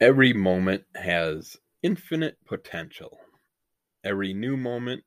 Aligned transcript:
Every 0.00 0.32
moment 0.32 0.84
has 0.94 1.58
infinite 1.82 2.38
potential. 2.46 3.18
Every 4.02 4.32
new 4.32 4.56
moment 4.56 5.04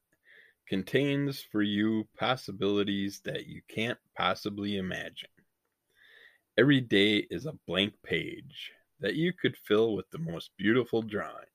contains 0.68 1.42
for 1.42 1.64
you 1.64 2.08
possibilities 2.16 3.20
that 3.26 3.48
you 3.48 3.64
can't 3.68 3.98
possibly 4.16 4.78
imagine. 4.78 5.32
Every 6.60 6.80
day 6.80 7.26
is 7.32 7.48
a 7.48 7.58
blank 7.66 7.94
page 8.04 8.72
that 9.00 9.16
you 9.16 9.34
could 9.34 9.58
fill 9.58 9.96
with 9.96 10.08
the 10.12 10.20
most 10.20 10.52
beautiful 10.60 11.02
drawings. 11.02 11.48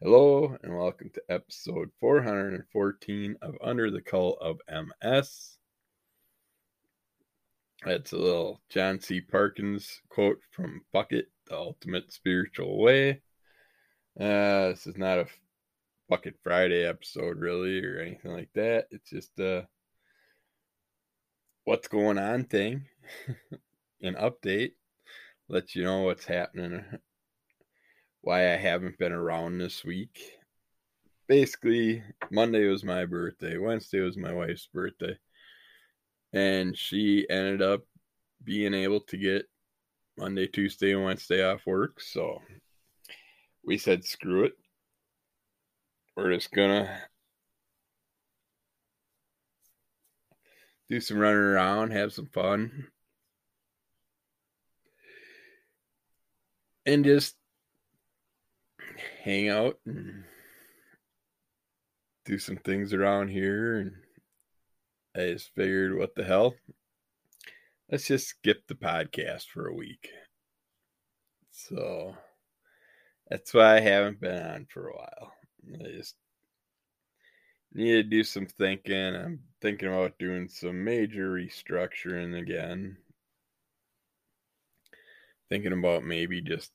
Hello, 0.00 0.56
and 0.62 0.74
welcome 0.74 1.10
to 1.12 1.22
episode 1.28 1.90
414 2.00 3.36
of 3.42 3.54
Under 3.62 3.90
the 3.90 4.00
Cult 4.00 4.38
of 4.40 4.62
MS. 4.66 5.58
That's 7.84 8.12
a 8.12 8.16
little 8.16 8.62
John 8.70 8.98
C. 8.98 9.20
Parkin's 9.20 10.00
quote 10.08 10.40
from 10.52 10.80
Fuck 10.90 11.12
It, 11.12 11.26
The 11.52 11.58
Ultimate 11.58 12.10
Spiritual 12.10 12.80
Way. 12.80 13.20
Uh, 14.18 14.68
this 14.68 14.86
is 14.86 14.96
not 14.96 15.18
a 15.18 15.26
Fuck 16.08 16.24
It 16.24 16.36
Friday 16.42 16.86
episode, 16.86 17.36
really, 17.36 17.84
or 17.84 18.00
anything 18.00 18.32
like 18.32 18.48
that. 18.54 18.86
It's 18.90 19.10
just 19.10 19.38
a 19.38 19.68
what's 21.64 21.88
going 21.88 22.16
on 22.16 22.44
thing, 22.44 22.86
an 24.02 24.14
update, 24.14 24.72
let 25.50 25.74
you 25.74 25.84
know 25.84 26.00
what's 26.00 26.24
happening, 26.24 26.86
why 28.22 28.50
I 28.50 28.56
haven't 28.56 28.98
been 28.98 29.12
around 29.12 29.58
this 29.58 29.84
week. 29.84 30.18
Basically, 31.28 32.02
Monday 32.30 32.66
was 32.66 32.82
my 32.82 33.04
birthday, 33.04 33.58
Wednesday 33.58 34.00
was 34.00 34.16
my 34.16 34.32
wife's 34.32 34.68
birthday 34.72 35.18
and 36.32 36.74
she 36.74 37.26
ended 37.28 37.60
up 37.60 37.82
being 38.42 38.72
able 38.72 39.00
to 39.00 39.18
get 39.18 39.46
Monday, 40.18 40.46
Tuesday, 40.46 40.92
and 40.92 41.04
Wednesday 41.04 41.42
off 41.44 41.66
work. 41.66 42.00
So 42.00 42.40
we 43.64 43.78
said, 43.78 44.04
screw 44.04 44.44
it. 44.44 44.52
We're 46.16 46.34
just 46.34 46.50
gonna 46.52 47.00
do 50.90 51.00
some 51.00 51.18
running 51.18 51.38
around, 51.38 51.92
have 51.92 52.12
some 52.12 52.26
fun, 52.26 52.88
and 56.84 57.04
just 57.04 57.36
hang 59.24 59.48
out 59.48 59.78
and 59.86 60.24
do 62.24 62.38
some 62.38 62.56
things 62.56 62.92
around 62.92 63.28
here 63.28 63.78
and 63.78 63.92
I 65.14 65.32
just 65.32 65.50
figured, 65.54 65.96
what 65.98 66.14
the 66.14 66.24
hell? 66.24 66.54
Let's 67.92 68.06
just 68.06 68.26
skip 68.26 68.66
the 68.66 68.74
podcast 68.74 69.48
for 69.52 69.66
a 69.66 69.74
week. 69.74 70.08
So 71.50 72.16
that's 73.28 73.52
why 73.52 73.76
I 73.76 73.80
haven't 73.80 74.18
been 74.18 74.42
on 74.42 74.66
for 74.70 74.88
a 74.88 74.96
while. 74.96 75.34
I 75.74 75.90
just 75.90 76.14
need 77.74 77.92
to 77.92 78.02
do 78.02 78.24
some 78.24 78.46
thinking. 78.46 79.14
I'm 79.14 79.40
thinking 79.60 79.88
about 79.88 80.18
doing 80.18 80.48
some 80.48 80.82
major 80.82 81.34
restructuring 81.34 82.40
again. 82.40 82.96
Thinking 85.50 85.74
about 85.74 86.02
maybe 86.02 86.40
just 86.40 86.72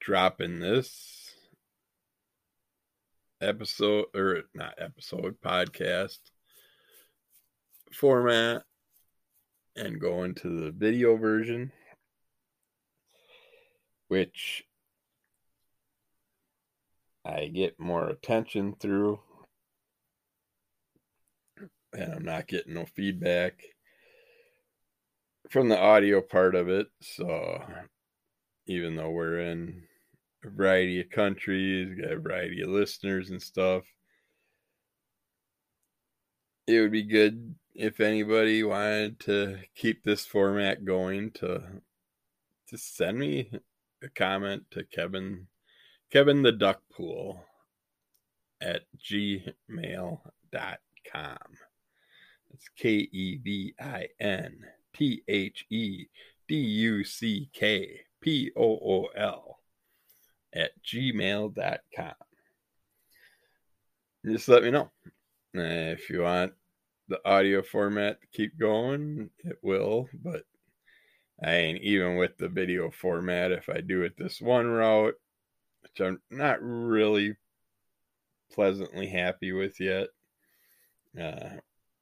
dropping 0.00 0.58
this 0.58 1.34
episode 3.42 4.06
or 4.14 4.44
not 4.54 4.72
episode 4.78 5.38
podcast 5.42 6.16
format 7.92 8.62
and 9.80 10.00
go 10.00 10.24
into 10.24 10.48
the 10.60 10.70
video 10.70 11.16
version 11.16 11.72
which 14.08 14.64
I 17.24 17.46
get 17.46 17.80
more 17.80 18.08
attention 18.08 18.74
through 18.78 19.20
and 21.92 22.12
I'm 22.14 22.24
not 22.24 22.46
getting 22.46 22.74
no 22.74 22.86
feedback 22.94 23.62
from 25.48 25.68
the 25.68 25.78
audio 25.78 26.20
part 26.20 26.54
of 26.54 26.68
it 26.68 26.88
so 27.00 27.62
even 28.66 28.94
though 28.94 29.10
we're 29.10 29.40
in 29.40 29.82
a 30.44 30.48
variety 30.50 31.00
of 31.00 31.10
countries, 31.10 31.98
got 32.00 32.12
a 32.12 32.20
variety 32.20 32.62
of 32.62 32.68
listeners 32.68 33.30
and 33.30 33.42
stuff. 33.42 33.84
It 36.66 36.80
would 36.80 36.92
be 36.92 37.02
good 37.02 37.54
if 37.74 38.00
anybody 38.00 38.62
wanted 38.62 39.20
to 39.20 39.58
keep 39.74 40.04
this 40.04 40.26
format 40.26 40.84
going 40.84 41.30
to 41.32 41.62
just 42.68 42.96
send 42.96 43.18
me 43.18 43.50
a 44.02 44.08
comment 44.08 44.64
to 44.70 44.84
Kevin 44.84 45.46
Kevin 46.10 46.42
the 46.42 46.52
Duck 46.52 46.80
Pool 46.92 47.44
at 48.60 48.82
gmail.com. 49.02 50.18
It's 52.52 52.68
K 52.76 53.08
E 53.12 53.38
V 53.38 53.74
I 53.80 54.08
N 54.18 54.64
T 54.92 55.22
H 55.28 55.64
E 55.70 56.06
D 56.48 56.54
U 56.56 57.04
C 57.04 57.48
K 57.52 58.00
P 58.20 58.50
O 58.56 58.62
O 58.64 59.06
L 59.16 59.60
at 60.52 60.70
gmail.com. 60.84 62.14
Just 64.26 64.48
let 64.48 64.62
me 64.62 64.70
know. 64.70 64.90
Uh, 65.56 65.94
if 65.94 66.10
you 66.10 66.22
want 66.22 66.52
the 67.10 67.20
audio 67.28 67.62
format 67.62 68.20
to 68.20 68.26
keep 68.28 68.58
going, 68.58 69.28
it 69.44 69.58
will, 69.62 70.08
but 70.14 70.44
I 71.44 71.52
ain't 71.52 71.82
even 71.82 72.16
with 72.16 72.38
the 72.38 72.48
video 72.48 72.90
format. 72.90 73.52
If 73.52 73.68
I 73.68 73.80
do 73.80 74.02
it 74.02 74.14
this 74.16 74.40
one 74.40 74.66
route, 74.66 75.14
which 75.82 76.00
I'm 76.00 76.22
not 76.30 76.58
really 76.62 77.36
pleasantly 78.52 79.08
happy 79.08 79.52
with 79.52 79.78
yet, 79.80 80.08
uh, 81.20 81.58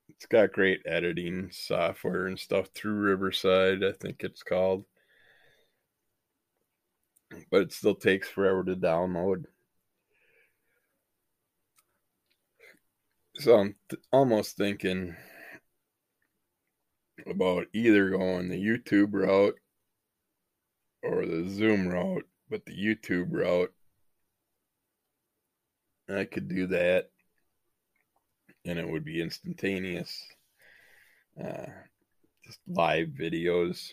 it's 0.09 0.27
got 0.27 0.53
great 0.53 0.83
editing 0.87 1.51
software 1.51 2.27
and 2.27 2.39
stuff 2.39 2.69
through 2.75 2.93
Riverside, 2.93 3.83
I 3.83 3.93
think 3.93 4.23
it's 4.23 4.43
called 4.45 4.85
but 7.51 7.63
it 7.63 7.73
still 7.73 7.95
takes 7.95 8.29
forever 8.29 8.65
to 8.65 8.77
download. 8.77 9.45
So 13.39 13.57
I'm 13.57 13.77
th- 13.89 14.03
almost 14.13 14.57
thinking 14.57 15.15
about 17.25 17.69
either 17.73 18.11
going 18.11 18.49
the 18.49 18.61
YouTube 18.61 19.13
route 19.13 19.55
or 21.05 21.25
the 21.25 21.49
Zoom 21.49 21.87
route, 21.87 22.27
but 22.51 22.67
the 22.67 22.73
YouTube 22.73 23.29
route, 23.31 23.73
I 26.09 26.25
could 26.25 26.49
do 26.49 26.67
that 26.67 27.11
and 28.65 28.77
it 28.77 28.89
would 28.89 29.05
be 29.05 29.23
instantaneous. 29.23 30.21
Uh, 31.41 31.67
just 32.45 32.59
live 32.67 33.09
videos 33.09 33.93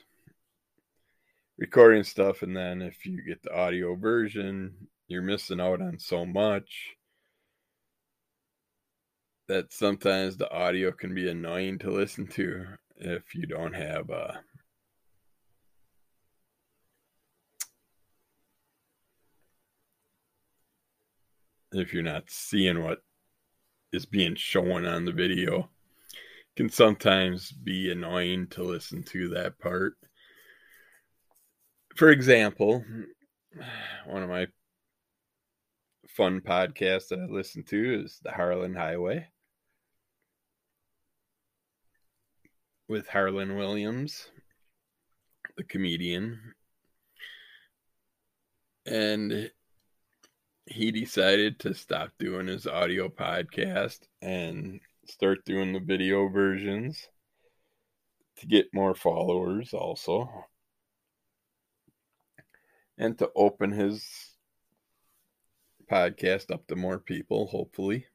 recording 1.59 2.03
stuff 2.03 2.41
and 2.41 2.57
then 2.57 2.81
if 2.81 3.05
you 3.05 3.21
get 3.21 3.43
the 3.43 3.55
audio 3.55 3.95
version 3.95 4.73
you're 5.07 5.21
missing 5.21 5.61
out 5.61 5.81
on 5.81 5.99
so 5.99 6.25
much 6.25 6.95
that 9.47 9.71
sometimes 9.71 10.37
the 10.37 10.51
audio 10.51 10.91
can 10.91 11.13
be 11.13 11.29
annoying 11.29 11.77
to 11.79 11.91
listen 11.91 12.27
to 12.27 12.65
if 12.97 13.35
you 13.35 13.45
don't 13.45 13.73
have 13.73 14.09
uh 14.09 14.31
if 21.73 21.93
you're 21.93 22.03
not 22.03 22.23
seeing 22.29 22.81
what 22.81 22.99
is 23.91 24.05
being 24.05 24.35
shown 24.35 24.85
on 24.85 25.05
the 25.05 25.11
video. 25.11 25.69
Can 26.55 26.69
sometimes 26.69 27.51
be 27.51 27.91
annoying 27.91 28.47
to 28.51 28.63
listen 28.63 29.03
to 29.03 29.27
that 29.29 29.59
part. 29.59 29.95
For 31.97 32.09
example, 32.09 32.81
one 34.05 34.23
of 34.23 34.29
my 34.29 34.47
fun 36.07 36.39
podcasts 36.39 37.09
that 37.09 37.19
I 37.19 37.25
listen 37.25 37.63
to 37.63 38.03
is 38.05 38.21
the 38.23 38.31
Harland 38.31 38.77
Highway 38.77 39.27
with 42.87 43.07
Harland 43.07 43.57
Williams, 43.57 44.29
the 45.57 45.63
comedian. 45.63 46.53
And 48.85 49.51
he 50.67 50.91
decided 50.91 51.59
to 51.59 51.73
stop 51.73 52.11
doing 52.19 52.47
his 52.47 52.67
audio 52.67 53.09
podcast 53.09 53.99
and 54.21 54.79
start 55.07 55.45
doing 55.45 55.73
the 55.73 55.79
video 55.79 56.27
versions 56.27 57.07
to 58.37 58.47
get 58.47 58.73
more 58.73 58.95
followers 58.95 59.73
also 59.73 60.29
and 62.97 63.17
to 63.17 63.29
open 63.35 63.71
his 63.71 64.35
podcast 65.91 66.51
up 66.51 66.65
to 66.67 66.75
more 66.75 66.99
people, 66.99 67.47
hopefully. 67.47 68.05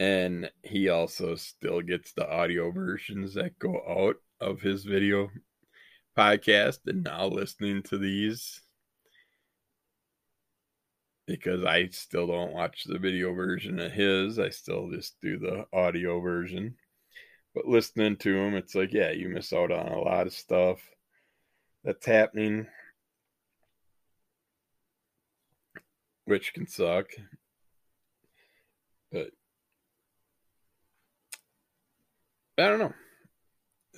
And 0.00 0.50
he 0.62 0.88
also 0.88 1.36
still 1.36 1.80
gets 1.80 2.12
the 2.12 2.28
audio 2.28 2.70
versions 2.70 3.34
that 3.34 3.58
go 3.58 3.80
out 3.88 4.16
of 4.40 4.60
his 4.60 4.84
video 4.84 5.30
podcast 6.16 6.78
and 6.86 7.04
now 7.04 7.26
listening 7.26 7.82
to 7.84 7.98
these 7.98 8.60
because 11.26 11.64
I 11.64 11.88
still 11.88 12.26
don't 12.26 12.52
watch 12.52 12.84
the 12.84 12.98
video 12.98 13.32
version 13.32 13.78
of 13.78 13.92
his. 13.92 14.38
I 14.38 14.50
still 14.50 14.90
just 14.90 15.20
do 15.20 15.38
the 15.38 15.64
audio 15.72 16.20
version. 16.20 16.76
But 17.54 17.66
listening 17.66 18.16
to 18.16 18.36
him, 18.36 18.54
it's 18.54 18.74
like, 18.74 18.92
yeah, 18.92 19.10
you 19.12 19.28
miss 19.28 19.52
out 19.52 19.70
on 19.70 19.88
a 19.88 20.00
lot 20.00 20.26
of 20.26 20.32
stuff 20.32 20.80
that's 21.84 22.04
happening, 22.04 22.66
which 26.24 26.52
can 26.52 26.66
suck. 26.66 27.06
But 29.12 29.30
I 32.58 32.68
don't 32.68 32.78
know. 32.78 32.94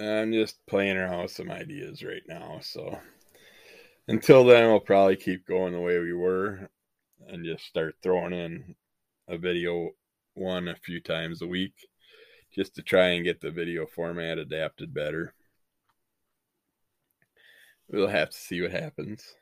I'm 0.00 0.32
just 0.32 0.64
playing 0.66 0.96
around 0.96 1.22
with 1.22 1.32
some 1.32 1.50
ideas 1.50 2.02
right 2.02 2.22
now. 2.26 2.58
So 2.62 2.98
until 4.08 4.44
then, 4.44 4.68
we'll 4.68 4.80
probably 4.80 5.16
keep 5.16 5.46
going 5.46 5.72
the 5.72 5.80
way 5.80 5.98
we 5.98 6.12
were 6.12 6.68
and 7.28 7.44
just 7.44 7.64
start 7.64 7.96
throwing 8.02 8.32
in 8.32 8.74
a 9.28 9.36
video 9.36 9.90
one 10.34 10.68
a 10.68 10.76
few 10.76 11.00
times 11.00 11.42
a 11.42 11.46
week 11.46 11.74
just 12.54 12.74
to 12.76 12.82
try 12.82 13.08
and 13.08 13.24
get 13.24 13.40
the 13.40 13.50
video 13.50 13.86
format 13.86 14.38
adapted 14.38 14.94
better. 14.94 15.34
We'll 17.88 18.08
have 18.08 18.30
to 18.30 18.36
see 18.36 18.62
what 18.62 18.72
happens. 18.72 19.34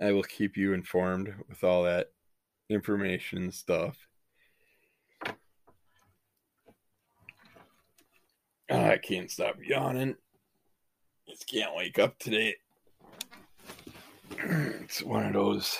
I 0.00 0.12
will 0.12 0.22
keep 0.22 0.56
you 0.56 0.72
informed 0.72 1.34
with 1.48 1.62
all 1.62 1.82
that 1.84 2.12
information 2.68 3.50
stuff. 3.50 3.96
I 8.70 8.98
can't 8.98 9.30
stop 9.30 9.56
yawning. 9.62 10.14
Just 11.28 11.48
can't 11.48 11.74
wake 11.74 11.98
up 11.98 12.18
today. 12.18 12.56
It's 14.82 15.02
one 15.02 15.26
of 15.26 15.32
those 15.34 15.78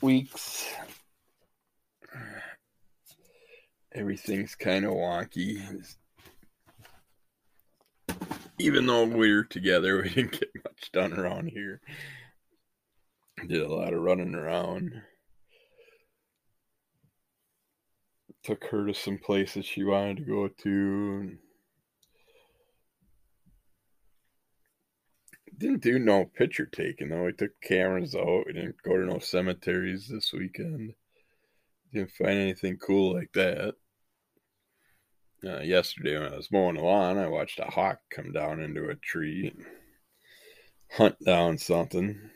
weeks. 0.00 0.66
Everything's 3.92 4.54
kind 4.54 4.84
of 4.84 4.92
wonky. 4.92 5.62
Even 8.58 8.86
though 8.86 9.04
we're 9.04 9.44
together, 9.44 9.96
we 10.02 10.08
didn't 10.08 10.32
get 10.32 10.48
much 10.64 10.90
done 10.92 11.12
around 11.12 11.48
here. 11.48 11.80
Did 13.46 13.62
a 13.62 13.72
lot 13.72 13.92
of 13.92 14.00
running 14.00 14.34
around. 14.34 15.02
Took 18.46 18.64
her 18.66 18.86
to 18.86 18.94
some 18.94 19.18
places 19.18 19.66
she 19.66 19.82
wanted 19.82 20.18
to 20.18 20.22
go 20.22 20.46
to. 20.46 21.36
Didn't 25.58 25.82
do 25.82 25.98
no 25.98 26.26
picture 26.26 26.66
taking 26.66 27.08
though. 27.08 27.24
We 27.24 27.32
took 27.32 27.60
cameras 27.60 28.14
out. 28.14 28.44
We 28.46 28.52
didn't 28.52 28.80
go 28.84 28.96
to 28.96 29.04
no 29.04 29.18
cemeteries 29.18 30.06
this 30.08 30.32
weekend. 30.32 30.92
Didn't 31.92 32.12
find 32.12 32.38
anything 32.38 32.76
cool 32.76 33.14
like 33.14 33.32
that. 33.34 33.74
Uh, 35.44 35.62
yesterday 35.62 36.16
when 36.16 36.32
I 36.32 36.36
was 36.36 36.52
mowing 36.52 36.76
the 36.76 36.82
lawn, 36.82 37.18
I 37.18 37.26
watched 37.26 37.58
a 37.58 37.64
hawk 37.64 37.98
come 38.14 38.30
down 38.30 38.60
into 38.60 38.88
a 38.88 38.94
tree 38.94 39.52
hunt 40.92 41.16
down 41.24 41.58
something. 41.58 42.30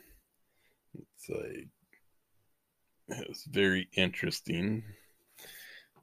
It's 0.93 1.29
like 1.29 1.67
it 3.07 3.29
was 3.29 3.45
very 3.49 3.87
interesting. 3.95 4.83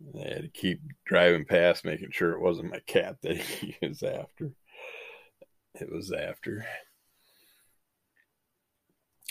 I 0.01 0.29
had 0.29 0.43
to 0.43 0.49
keep 0.49 0.81
driving 1.05 1.45
past, 1.45 1.85
making 1.85 2.11
sure 2.13 2.33
it 2.33 2.41
wasn't 2.41 2.71
my 2.71 2.81
cat 2.81 3.17
that 3.23 3.37
he 3.37 3.77
was 3.83 4.03
after. 4.03 4.53
It 5.75 5.91
was 5.93 6.13
after. 6.13 6.67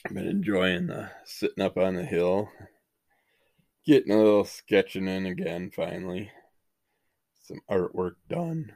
I've 0.05 0.13
been 0.13 0.27
enjoying 0.27 0.87
the 0.87 1.09
sitting 1.25 1.63
up 1.63 1.77
on 1.77 1.95
the 1.95 2.05
hill, 2.05 2.49
getting 3.85 4.13
a 4.13 4.17
little 4.17 4.45
sketching 4.45 5.07
in 5.07 5.25
again 5.25 5.71
finally. 5.71 6.31
Some 7.43 7.61
artwork 7.69 8.15
done. 8.29 8.73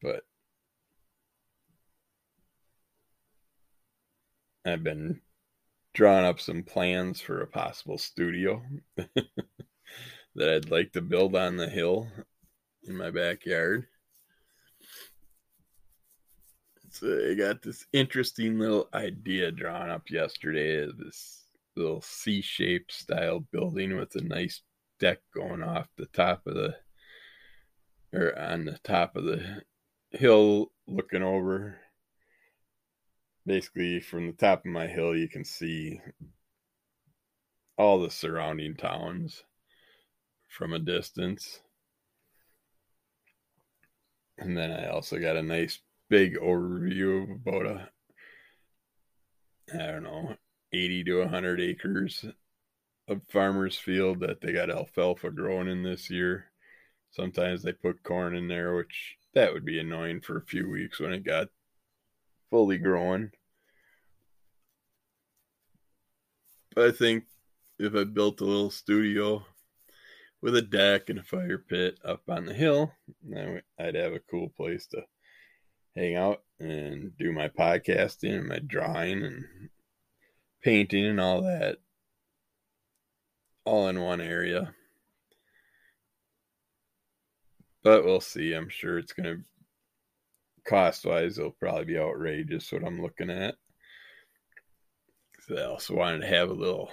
But 0.00 0.24
I've 4.66 4.84
been 4.84 5.20
drawing 5.94 6.24
up 6.24 6.40
some 6.40 6.62
plans 6.62 7.20
for 7.20 7.40
a 7.40 7.46
possible 7.46 7.98
studio 7.98 8.62
that 10.34 10.48
I'd 10.48 10.70
like 10.70 10.92
to 10.92 11.00
build 11.00 11.36
on 11.36 11.56
the 11.56 11.68
hill 11.68 12.08
in 12.84 12.96
my 12.96 13.10
backyard. 13.10 13.86
So 16.90 17.30
I 17.30 17.34
got 17.34 17.62
this 17.62 17.86
interesting 17.92 18.58
little 18.58 18.88
idea 18.94 19.50
drawn 19.50 19.90
up 19.90 20.10
yesterday 20.10 20.86
this 20.86 21.42
little 21.76 22.00
C-shaped 22.00 22.92
style 22.92 23.40
building 23.50 23.96
with 23.96 24.14
a 24.14 24.20
nice 24.20 24.62
deck 25.00 25.18
going 25.34 25.62
off 25.62 25.88
the 25.96 26.06
top 26.06 26.46
of 26.46 26.54
the 26.54 26.76
or 28.12 28.38
on 28.38 28.64
the 28.64 28.78
top 28.84 29.16
of 29.16 29.24
the 29.24 29.62
hill 30.12 30.70
looking 30.86 31.22
over 31.22 31.80
basically 33.44 33.98
from 33.98 34.28
the 34.28 34.32
top 34.32 34.60
of 34.60 34.66
my 34.66 34.86
hill 34.86 35.16
you 35.16 35.28
can 35.28 35.44
see 35.44 36.00
all 37.76 38.00
the 38.00 38.10
surrounding 38.10 38.76
towns 38.76 39.42
from 40.54 40.72
a 40.72 40.78
distance 40.78 41.60
and 44.38 44.56
then 44.56 44.70
I 44.70 44.88
also 44.88 45.18
got 45.18 45.36
a 45.36 45.42
nice 45.42 45.80
big 46.08 46.36
overview 46.36 47.24
of 47.24 47.30
about 47.30 47.66
a 47.66 47.88
I 49.72 49.78
don't 49.78 50.02
know, 50.02 50.36
80 50.72 51.04
to 51.04 51.20
100 51.20 51.60
acres 51.60 52.24
of 53.08 53.22
farmers 53.28 53.76
field 53.76 54.20
that 54.20 54.40
they 54.40 54.52
got 54.52 54.70
alfalfa 54.70 55.30
growing 55.30 55.68
in 55.68 55.82
this 55.82 56.10
year. 56.10 56.46
Sometimes 57.10 57.62
they 57.62 57.72
put 57.72 58.02
corn 58.02 58.36
in 58.36 58.48
there, 58.48 58.74
which 58.74 59.16
that 59.34 59.52
would 59.52 59.64
be 59.64 59.80
annoying 59.80 60.20
for 60.20 60.36
a 60.36 60.46
few 60.46 60.68
weeks 60.68 61.00
when 61.00 61.12
it 61.12 61.24
got 61.24 61.48
fully 62.50 62.76
growing. 62.76 63.30
But 66.74 66.88
I 66.88 66.92
think 66.92 67.24
if 67.78 67.94
I 67.94 68.04
built 68.04 68.40
a 68.40 68.44
little 68.44 68.70
studio 68.70 69.46
with 70.44 70.54
a 70.54 70.62
deck 70.62 71.08
and 71.08 71.18
a 71.18 71.22
fire 71.22 71.56
pit 71.56 71.98
up 72.04 72.20
on 72.28 72.44
the 72.44 72.52
hill, 72.52 72.92
I'd 73.80 73.94
have 73.94 74.12
a 74.12 74.20
cool 74.30 74.50
place 74.54 74.86
to 74.88 75.00
hang 75.96 76.16
out 76.16 76.42
and 76.60 77.16
do 77.16 77.32
my 77.32 77.48
podcasting 77.48 78.40
and 78.40 78.48
my 78.48 78.58
drawing 78.58 79.24
and 79.24 79.42
painting 80.62 81.06
and 81.06 81.18
all 81.18 81.40
that 81.40 81.78
all 83.64 83.88
in 83.88 83.98
one 83.98 84.20
area. 84.20 84.74
But 87.82 88.04
we'll 88.04 88.20
see. 88.20 88.52
I'm 88.52 88.68
sure 88.68 88.98
it's 88.98 89.14
going 89.14 89.38
to 89.38 89.44
cost 90.68 91.06
wise, 91.06 91.38
it'll 91.38 91.52
probably 91.52 91.86
be 91.86 91.98
outrageous 91.98 92.70
what 92.70 92.84
I'm 92.84 93.00
looking 93.00 93.30
at. 93.30 93.54
I 95.50 95.62
also 95.62 95.94
wanted 95.94 96.20
to 96.20 96.26
have 96.26 96.50
a 96.50 96.54
little 96.54 96.90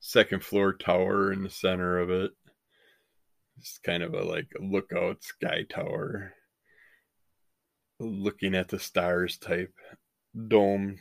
second 0.00 0.42
floor 0.42 0.72
tower 0.72 1.32
in 1.32 1.44
the 1.44 1.50
center 1.50 2.00
of 2.00 2.10
it. 2.10 2.32
It's 3.58 3.78
kind 3.78 4.02
of 4.02 4.14
a 4.14 4.22
like 4.22 4.48
lookout 4.60 5.22
sky 5.24 5.64
tower 5.68 6.34
looking 7.98 8.54
at 8.54 8.68
the 8.68 8.78
stars 8.78 9.36
type 9.38 9.74
dome 10.48 10.98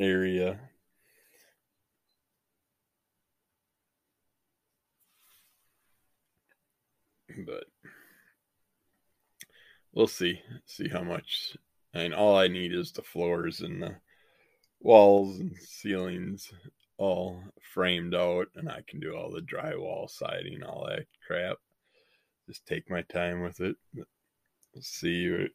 area. 0.00 0.58
But 7.46 7.64
we'll 9.92 10.06
see. 10.08 10.40
See 10.66 10.88
how 10.88 11.02
much. 11.02 11.56
Mean, 11.94 12.12
all 12.12 12.36
I 12.36 12.48
need 12.48 12.72
is 12.72 12.92
the 12.92 13.02
floors 13.02 13.60
and 13.60 13.82
the 13.82 13.96
walls 14.80 15.38
and 15.38 15.56
ceilings 15.56 16.50
all 16.96 17.42
framed 17.74 18.14
out, 18.14 18.48
and 18.54 18.68
I 18.68 18.82
can 18.86 19.00
do 19.00 19.14
all 19.14 19.30
the 19.30 19.40
drywall, 19.40 20.08
siding, 20.08 20.62
all 20.62 20.86
that 20.88 21.06
crap. 21.26 21.58
Just 22.52 22.66
take 22.66 22.90
my 22.90 23.00
time 23.00 23.40
with 23.40 23.60
it. 23.60 23.76
See 24.78 25.48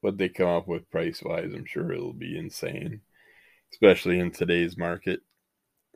what 0.00 0.16
they 0.16 0.28
come 0.28 0.46
up 0.46 0.68
with 0.68 0.88
price 0.88 1.20
wise, 1.24 1.50
I'm 1.52 1.64
sure 1.64 1.92
it'll 1.92 2.12
be 2.12 2.38
insane, 2.38 3.00
especially 3.72 4.20
in 4.20 4.30
today's 4.30 4.76
market 4.76 5.22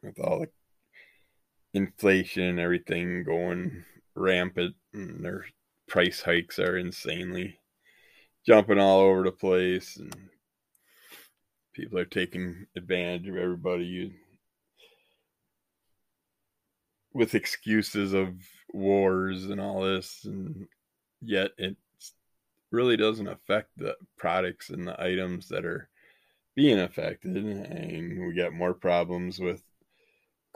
with 0.02 0.18
all 0.18 0.40
the 0.40 0.48
inflation 1.72 2.42
and 2.42 2.58
everything 2.58 3.22
going 3.22 3.84
rampant, 4.16 4.74
and 4.92 5.24
their 5.24 5.46
price 5.86 6.22
hikes 6.22 6.58
are 6.58 6.76
insanely 6.76 7.60
jumping 8.44 8.80
all 8.80 9.02
over 9.02 9.22
the 9.22 9.30
place, 9.30 9.96
and 9.98 10.30
people 11.74 11.96
are 11.96 12.04
taking 12.04 12.66
advantage 12.76 13.28
of 13.28 13.36
everybody 13.36 14.12
with 17.12 17.36
excuses 17.36 18.12
of 18.14 18.34
wars 18.74 19.46
and 19.46 19.60
all 19.60 19.82
this, 19.82 20.24
and 20.24 20.66
yet 21.22 21.52
it 21.56 21.76
really 22.70 22.96
doesn't 22.96 23.28
affect 23.28 23.70
the 23.76 23.96
products 24.18 24.70
and 24.70 24.86
the 24.86 25.00
items 25.00 25.48
that 25.48 25.64
are 25.64 25.88
being 26.54 26.80
affected. 26.80 27.36
And 27.36 28.26
we 28.26 28.34
got 28.34 28.52
more 28.52 28.74
problems 28.74 29.38
with 29.38 29.62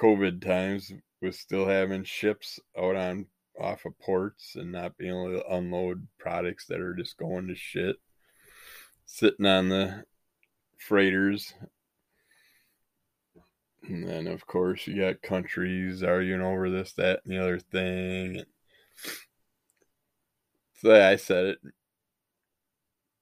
COVID 0.01 0.45
times 0.45 0.93
with 1.23 1.35
still 1.35 1.67
having 1.67 2.05
ships 2.05 2.61
out 2.77 2.97
on 2.97 3.27
off 3.61 3.85
of 3.85 3.99
ports 3.99 4.55
and 4.55 4.71
not 4.71 4.97
being 4.97 5.11
able 5.11 5.33
to 5.33 5.53
unload 5.53 6.07
products 6.19 6.67
that 6.67 6.81
are 6.81 6.95
just 6.95 7.17
going 7.17 7.49
to 7.49 7.55
shit, 7.57 7.97
sitting 9.05 9.47
on 9.47 9.69
the 9.69 10.05
freighters. 10.79 11.55
And 13.87 14.07
then, 14.07 14.27
of 14.27 14.47
course, 14.47 14.87
you 14.87 15.01
got 15.01 15.23
countries 15.23 16.03
arguing 16.03 16.43
over 16.43 16.71
this, 16.71 16.93
that, 16.95 17.21
and 17.25 17.33
the 17.33 17.43
other 17.43 17.59
thing. 17.59 18.43
So 20.81 20.95
I 20.95 21.17
said 21.17 21.47
it 21.47 21.59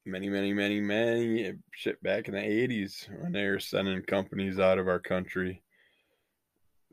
many, 0.07 0.29
many, 0.29 0.53
many, 0.53 0.81
many 0.81 1.45
eh, 1.45 1.53
shit 1.73 2.03
back 2.03 2.29
in 2.29 2.35
the 2.35 2.41
80s 2.41 3.09
when 3.23 3.33
they 3.33 3.47
were 3.47 3.59
sending 3.59 4.01
companies 4.03 4.59
out 4.59 4.79
of 4.79 4.89
our 4.89 5.01
country 5.01 5.63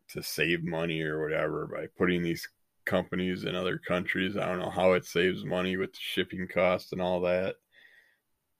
to 0.09 0.23
save 0.23 0.63
money 0.63 1.01
or 1.01 1.21
whatever 1.21 1.67
by 1.67 1.87
putting 1.97 2.23
these 2.23 2.47
companies 2.85 3.45
in 3.45 3.55
other 3.55 3.77
countries. 3.77 4.35
I 4.35 4.47
don't 4.47 4.59
know 4.59 4.69
how 4.69 4.93
it 4.93 5.05
saves 5.05 5.45
money 5.45 5.77
with 5.77 5.93
the 5.93 5.99
shipping 6.01 6.47
costs 6.47 6.91
and 6.91 7.01
all 7.01 7.21
that. 7.21 7.55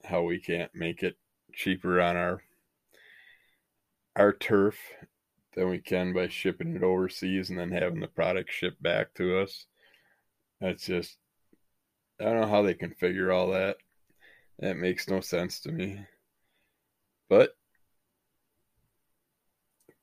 How 0.04 0.22
we 0.22 0.38
can't 0.38 0.74
make 0.74 1.02
it 1.02 1.16
cheaper 1.52 2.00
on 2.00 2.16
our 2.16 2.42
our 4.16 4.32
turf 4.32 4.78
than 5.54 5.68
we 5.68 5.78
can 5.78 6.12
by 6.12 6.28
shipping 6.28 6.76
it 6.76 6.82
overseas 6.82 7.50
and 7.50 7.58
then 7.58 7.70
having 7.70 8.00
the 8.00 8.08
product 8.08 8.52
shipped 8.52 8.82
back 8.82 9.14
to 9.14 9.38
us. 9.38 9.66
That's 10.60 10.86
just 10.86 11.18
I 12.20 12.24
don't 12.24 12.42
know 12.42 12.46
how 12.48 12.62
they 12.62 12.74
can 12.74 12.94
figure 12.94 13.32
all 13.32 13.50
that. 13.50 13.76
That 14.60 14.76
makes 14.76 15.08
no 15.08 15.20
sense 15.20 15.60
to 15.60 15.72
me. 15.72 16.00
But 17.28 17.56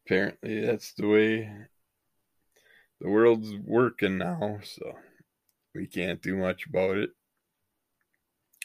apparently 0.05 0.65
that's 0.65 0.93
the 0.93 1.07
way 1.07 1.51
the 2.99 3.09
world's 3.09 3.53
working 3.65 4.17
now, 4.17 4.59
so 4.63 4.93
we 5.73 5.87
can't 5.87 6.21
do 6.21 6.35
much 6.35 6.65
about 6.65 6.97
it. 6.97 7.11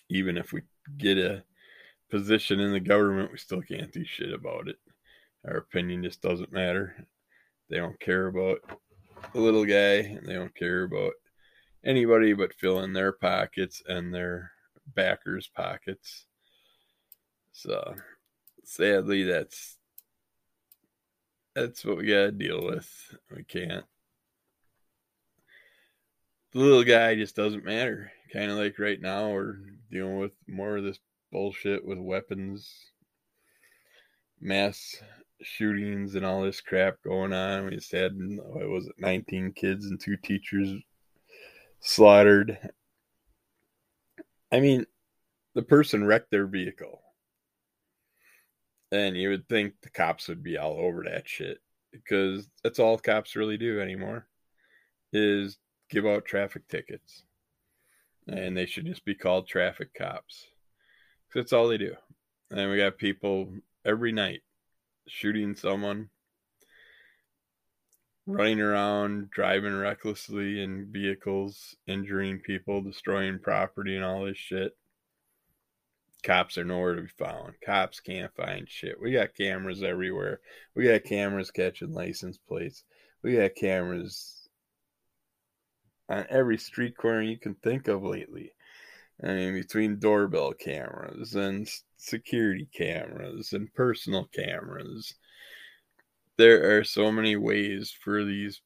Even 0.09 0.37
if 0.37 0.53
we 0.53 0.63
get 0.99 1.19
a 1.19 1.45
position 2.11 2.61
in 2.61 2.73
the 2.73 2.81
government, 2.81 3.33
we 3.33 3.39
still 3.39 3.63
can't 3.63 3.93
do 3.93 4.05
shit 4.05 4.33
about 4.33 4.69
it. 4.69 4.77
Our 5.47 5.59
opinion 5.59 6.03
just 6.03 6.23
doesn't 6.23 6.53
matter. 6.53 7.07
They 7.69 7.77
don't 7.77 7.99
care 8.01 8.27
about 8.27 8.59
the 9.33 9.41
little 9.41 9.65
guy, 9.65 10.09
and 10.09 10.27
they 10.27 10.35
don't 10.35 10.55
care 10.55 10.85
about 10.85 11.13
anybody 11.85 12.33
but 12.33 12.55
filling 12.55 12.93
their 12.93 13.13
pockets 13.13 13.83
and 13.87 14.13
their 14.13 14.53
backers' 14.95 15.49
pockets. 15.49 16.27
So 17.53 17.95
sadly 18.65 19.23
that's 19.23 19.79
that's 21.55 21.85
what 21.85 21.99
we 21.99 22.07
gotta 22.07 22.33
deal 22.33 22.65
with. 22.65 23.17
We 23.35 23.45
can't 23.45 23.85
the 26.57 26.63
little 26.63 26.85
guy 26.85 27.15
just 27.15 27.37
doesn't 27.37 27.67
matter. 27.67 28.11
Kind 28.33 28.51
of 28.51 28.57
like 28.57 28.79
right 28.79 29.01
now, 29.01 29.31
we're 29.31 29.57
dealing 29.91 30.19
with 30.19 30.33
more 30.49 30.79
of 30.79 30.85
this 30.85 30.99
bullshit 31.31 31.85
with 31.85 31.99
weapons, 31.99 32.93
mass 34.41 34.97
shootings, 35.43 36.15
and 36.15 36.25
all 36.25 36.43
this 36.43 36.61
crap 36.61 36.97
going 37.03 37.33
on. 37.33 37.67
We 37.67 37.77
just 37.77 37.93
had, 37.93 38.13
what 38.17 38.69
was 38.69 38.87
it, 38.87 38.95
19 38.99 39.53
kids 39.53 39.87
and 39.87 40.01
two 40.01 40.17
teachers 40.17 40.71
slaughtered. 41.81 42.59
I 44.53 44.61
mean, 44.61 44.87
the 45.55 45.63
person 45.63 46.05
wrecked 46.05 46.31
their 46.31 46.47
vehicle. 46.47 47.03
And 48.93 49.17
you 49.17 49.31
would 49.31 49.49
think 49.49 49.75
the 49.83 49.91
cops 49.91 50.29
would 50.29 50.43
be 50.43 50.59
all 50.59 50.79
over 50.79 51.05
that 51.05 51.29
shit 51.29 51.59
because 51.93 52.49
that's 52.63 52.79
all 52.79 52.99
cops 52.99 53.35
really 53.35 53.57
do 53.57 53.81
anymore 53.81 54.29
is 55.13 55.59
give 55.91 56.07
out 56.07 56.25
traffic 56.25 56.69
tickets. 56.69 57.25
And 58.29 58.57
they 58.57 58.67
should 58.67 58.87
just 58.87 59.05
be 59.05 59.15
called 59.15 59.49
traffic 59.49 59.93
cops. 59.95 60.47
Cause 61.33 61.43
That's 61.43 61.53
all 61.53 61.69
they 61.69 61.79
do. 61.79 61.95
And 62.51 62.71
we 62.71 62.77
got 62.77 62.99
people 62.99 63.53
every 63.85 64.13
night 64.13 64.43
shooting 65.07 65.55
someone, 65.55 66.11
running 68.27 68.61
around, 68.61 69.31
driving 69.31 69.77
recklessly 69.77 70.63
in 70.63 70.91
vehicles, 70.91 71.77
injuring 71.87 72.41
people, 72.41 72.83
destroying 72.83 73.39
property, 73.39 73.97
and 73.97 74.05
all 74.05 74.25
this 74.25 74.37
shit. 74.37 74.77
Cops 76.23 76.59
are 76.59 76.65
nowhere 76.65 76.97
to 76.97 77.03
be 77.03 77.09
found. 77.09 77.55
Cops 77.65 78.01
can't 78.01 78.35
find 78.35 78.69
shit. 78.69 79.01
We 79.01 79.13
got 79.13 79.37
cameras 79.37 79.83
everywhere. 79.83 80.41
We 80.75 80.85
got 80.85 81.05
cameras 81.05 81.51
catching 81.51 81.93
license 81.93 82.39
plates. 82.39 82.83
We 83.23 83.37
got 83.37 83.55
cameras 83.55 84.49
on 86.09 86.27
every 86.29 86.59
street 86.59 86.97
corner 86.97 87.23
you 87.23 87.39
can 87.39 87.55
think 87.55 87.89
of 87.89 88.03
lately. 88.03 88.53
I 89.23 89.29
mean, 89.29 89.55
between 89.55 89.99
doorbell 89.99 90.53
cameras 90.53 91.35
and 91.35 91.69
security 91.97 92.69
cameras 92.73 93.53
and 93.53 93.73
personal 93.75 94.25
cameras, 94.27 95.15
there 96.37 96.79
are 96.79 96.85
so 96.85 97.11
many 97.11 97.37
ways 97.37 97.91
for 97.91 98.25
these 98.25 98.61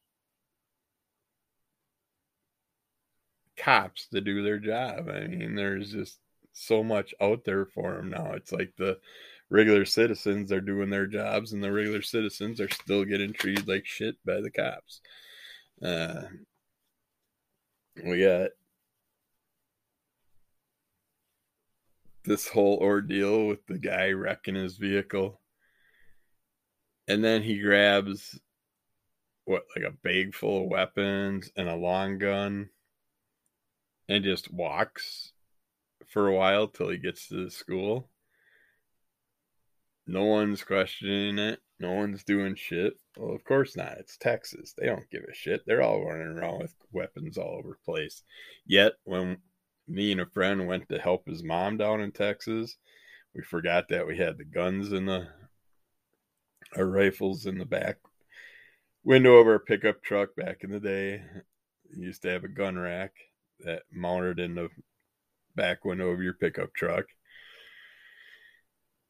cops 3.57 4.09
to 4.09 4.21
do 4.21 4.43
their 4.43 4.59
job. 4.59 5.09
I 5.09 5.27
mean, 5.27 5.55
there's 5.55 5.93
just 5.93 6.19
so 6.53 6.83
much 6.83 7.15
out 7.21 7.45
there 7.45 7.67
for 7.67 7.95
them 7.95 8.11
now. 8.11 8.33
It's 8.33 8.53
like 8.53 8.73
the 8.77 8.99
regular 9.51 9.85
citizens 9.85 10.53
are 10.53 10.61
doing 10.61 10.91
their 10.91 11.07
jobs, 11.07 11.53
and 11.53 11.63
the 11.63 11.73
regular 11.73 12.03
citizens 12.03 12.61
are 12.61 12.71
still 12.71 13.05
getting 13.05 13.33
treated 13.33 13.69
like 13.69 13.87
shit 13.87 14.17
by 14.25 14.41
the 14.41 14.51
cops. 14.51 15.01
Uh, 15.83 16.23
we 18.05 18.23
got 18.23 18.51
this 22.25 22.49
whole 22.49 22.79
ordeal 22.79 23.47
with 23.47 23.67
the 23.67 23.79
guy 23.79 24.11
wrecking 24.12 24.55
his 24.55 24.77
vehicle. 24.77 25.41
And 27.09 27.25
then 27.25 27.43
he 27.43 27.59
grabs 27.61 28.39
what 29.45 29.65
like 29.75 29.85
a 29.85 29.91
bag 29.91 30.35
full 30.35 30.65
of 30.65 30.71
weapons 30.71 31.50
and 31.57 31.69
a 31.69 31.75
long 31.75 32.19
gun 32.19 32.69
and 34.09 34.25
just 34.25 34.53
walks 34.53 35.33
for 36.09 36.27
a 36.27 36.35
while 36.35 36.69
till 36.69 36.91
he 36.91 36.99
gets 36.99 37.29
to 37.29 37.45
the 37.45 37.50
school. 37.50 38.11
No 40.07 40.25
one's 40.25 40.65
questioning 40.65 41.39
it. 41.39 41.61
No 41.79 41.93
one's 41.93 42.25
doing 42.25 42.57
shit. 42.57 42.95
Well, 43.17 43.35
of 43.35 43.45
course 43.45 43.77
not. 43.77 43.99
It's 43.99 44.17
Texas. 44.17 44.75
They 44.77 44.87
don't 44.87 45.09
give 45.11 45.23
a 45.23 45.35
shit. 45.35 45.62
They're 45.67 45.83
all 45.83 46.05
running 46.05 46.37
around 46.39 46.61
with 46.61 46.75
weapons 46.93 47.39
all 47.39 47.57
over 47.59 47.71
the 47.71 47.93
place. 47.93 48.23
Yet, 48.67 48.95
when 49.05 49.39
me 49.89 50.13
and 50.13 50.21
a 50.21 50.27
friend 50.27 50.67
went 50.67 50.89
to 50.89 50.99
help 50.99 51.27
his 51.27 51.43
mom 51.43 51.77
down 51.77 52.01
in 52.01 52.13
Texas, 52.13 52.77
we 53.35 53.43
forgot 53.43 53.89
that 53.89 54.07
we 54.07 54.17
had 54.17 54.39
the 54.39 54.45
guns 54.45 54.93
in 54.93 55.07
the 55.07 55.29
our 56.77 56.87
rifles 56.87 57.47
in 57.47 57.59
the 57.59 57.65
back 57.65 57.97
window 59.03 59.35
of 59.37 59.47
our 59.47 59.59
pickup 59.59 60.03
truck 60.03 60.35
back 60.37 60.63
in 60.63 60.71
the 60.71 60.81
day. 60.81 61.23
We 61.91 62.05
used 62.05 62.23
to 62.23 62.31
have 62.31 62.45
a 62.45 62.49
gun 62.49 62.79
rack 62.79 63.13
that 63.61 63.83
mounted 63.93 64.39
in 64.39 64.55
the 64.55 64.69
back 65.57 65.85
window 65.85 66.11
of 66.11 66.23
your 66.23 66.35
pickup 66.35 66.73
truck. 66.75 67.07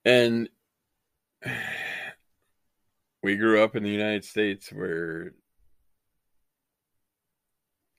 And 0.04 0.48
we 3.22 3.36
grew 3.36 3.62
up 3.62 3.76
in 3.76 3.82
the 3.82 3.90
United 3.90 4.24
States 4.24 4.72
where 4.72 5.34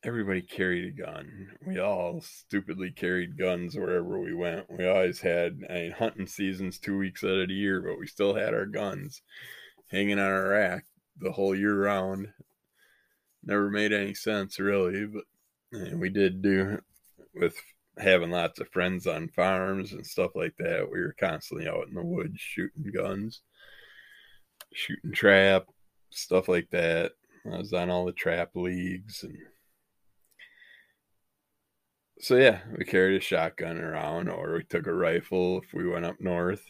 everybody 0.03 0.41
carried 0.41 0.85
a 0.85 1.03
gun. 1.03 1.51
We 1.65 1.79
all 1.79 2.21
stupidly 2.21 2.91
carried 2.91 3.37
guns 3.37 3.75
wherever 3.75 4.19
we 4.19 4.33
went. 4.33 4.65
We 4.69 4.87
always 4.87 5.19
had 5.19 5.59
I 5.69 5.73
mean, 5.73 5.91
hunting 5.91 6.27
seasons 6.27 6.79
two 6.79 6.97
weeks 6.97 7.23
out 7.23 7.31
of 7.31 7.47
the 7.49 7.53
year, 7.53 7.81
but 7.81 7.99
we 7.99 8.07
still 8.07 8.33
had 8.33 8.53
our 8.53 8.65
guns 8.65 9.21
hanging 9.89 10.19
on 10.19 10.25
our 10.25 10.49
rack 10.49 10.85
the 11.19 11.31
whole 11.31 11.55
year 11.55 11.83
round. 11.83 12.27
Never 13.43 13.69
made 13.69 13.93
any 13.93 14.13
sense 14.13 14.59
really, 14.59 15.05
but 15.05 15.23
we 15.93 16.09
did 16.09 16.41
do 16.41 16.79
with 17.33 17.55
having 17.97 18.31
lots 18.31 18.59
of 18.59 18.69
friends 18.69 19.07
on 19.07 19.27
farms 19.29 19.93
and 19.93 20.05
stuff 20.05 20.31
like 20.35 20.55
that. 20.57 20.89
We 20.91 20.99
were 20.99 21.15
constantly 21.19 21.67
out 21.67 21.87
in 21.87 21.93
the 21.93 22.03
woods 22.03 22.39
shooting 22.39 22.91
guns 22.93 23.41
shooting 24.73 25.11
trap, 25.11 25.65
stuff 26.09 26.47
like 26.47 26.69
that. 26.71 27.11
I 27.45 27.57
was 27.57 27.73
on 27.73 27.89
all 27.89 28.05
the 28.05 28.11
trap 28.11 28.51
leagues 28.55 29.23
and 29.23 29.37
so 32.21 32.35
yeah, 32.35 32.59
we 32.77 32.85
carried 32.85 33.17
a 33.17 33.23
shotgun 33.23 33.77
around 33.77 34.29
or 34.29 34.53
we 34.53 34.63
took 34.63 34.87
a 34.87 34.93
rifle 34.93 35.61
if 35.61 35.73
we 35.73 35.87
went 35.87 36.05
up 36.05 36.19
north. 36.19 36.63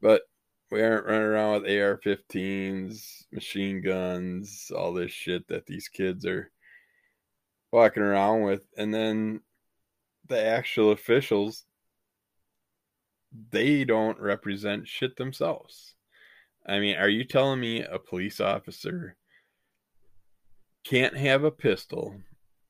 But 0.00 0.22
we 0.70 0.82
aren't 0.82 1.06
running 1.06 1.22
around 1.22 1.62
with 1.62 1.70
AR-15s, 1.70 3.24
machine 3.32 3.82
guns, 3.82 4.70
all 4.74 4.92
this 4.92 5.10
shit 5.12 5.48
that 5.48 5.66
these 5.66 5.88
kids 5.88 6.24
are 6.24 6.50
walking 7.72 8.02
around 8.02 8.42
with. 8.42 8.62
And 8.76 8.92
then 8.92 9.40
the 10.28 10.42
actual 10.42 10.92
officials 10.92 11.64
they 13.50 13.84
don't 13.84 14.18
represent 14.18 14.88
shit 14.88 15.16
themselves. 15.16 15.94
I 16.66 16.80
mean, 16.80 16.96
are 16.96 17.08
you 17.08 17.24
telling 17.24 17.60
me 17.60 17.82
a 17.82 17.98
police 17.98 18.40
officer 18.40 19.16
can't 20.84 21.16
have 21.16 21.44
a 21.44 21.50
pistol 21.50 22.16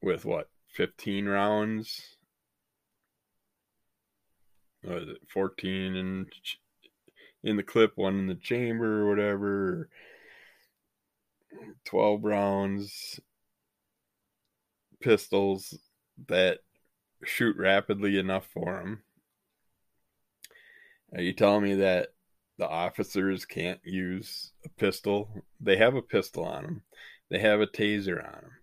with 0.03 0.25
what, 0.25 0.49
15 0.79 1.27
rounds? 1.27 2.17
What 4.85 5.03
is 5.03 5.09
it, 5.09 5.19
14 5.35 5.97
in, 5.97 6.27
in 7.43 7.57
the 7.57 7.65
clip, 7.65 7.95
one 7.97 8.17
in 8.21 8.27
the 8.29 8.37
chamber 8.37 9.03
or 9.03 9.09
whatever? 9.09 9.89
12 11.85 12.23
rounds, 12.23 13.19
pistols 15.01 15.77
that 16.29 16.61
shoot 17.25 17.57
rapidly 17.57 18.17
enough 18.17 18.47
for 18.47 18.81
him. 18.81 19.03
Are 21.13 21.23
you 21.23 21.33
telling 21.33 21.65
me 21.65 21.75
that 21.75 22.11
the 22.57 22.69
officers 22.69 23.45
can't 23.45 23.81
use 23.83 24.53
a 24.65 24.69
pistol? 24.69 25.43
They 25.61 25.77
have 25.77 25.97
a 25.97 26.03
pistol 26.03 26.45
on 26.45 26.63
them. 26.63 26.83
They 27.31 27.41
have 27.41 27.61
a 27.61 27.67
taser 27.67 28.25
on 28.25 28.43
them. 28.43 28.58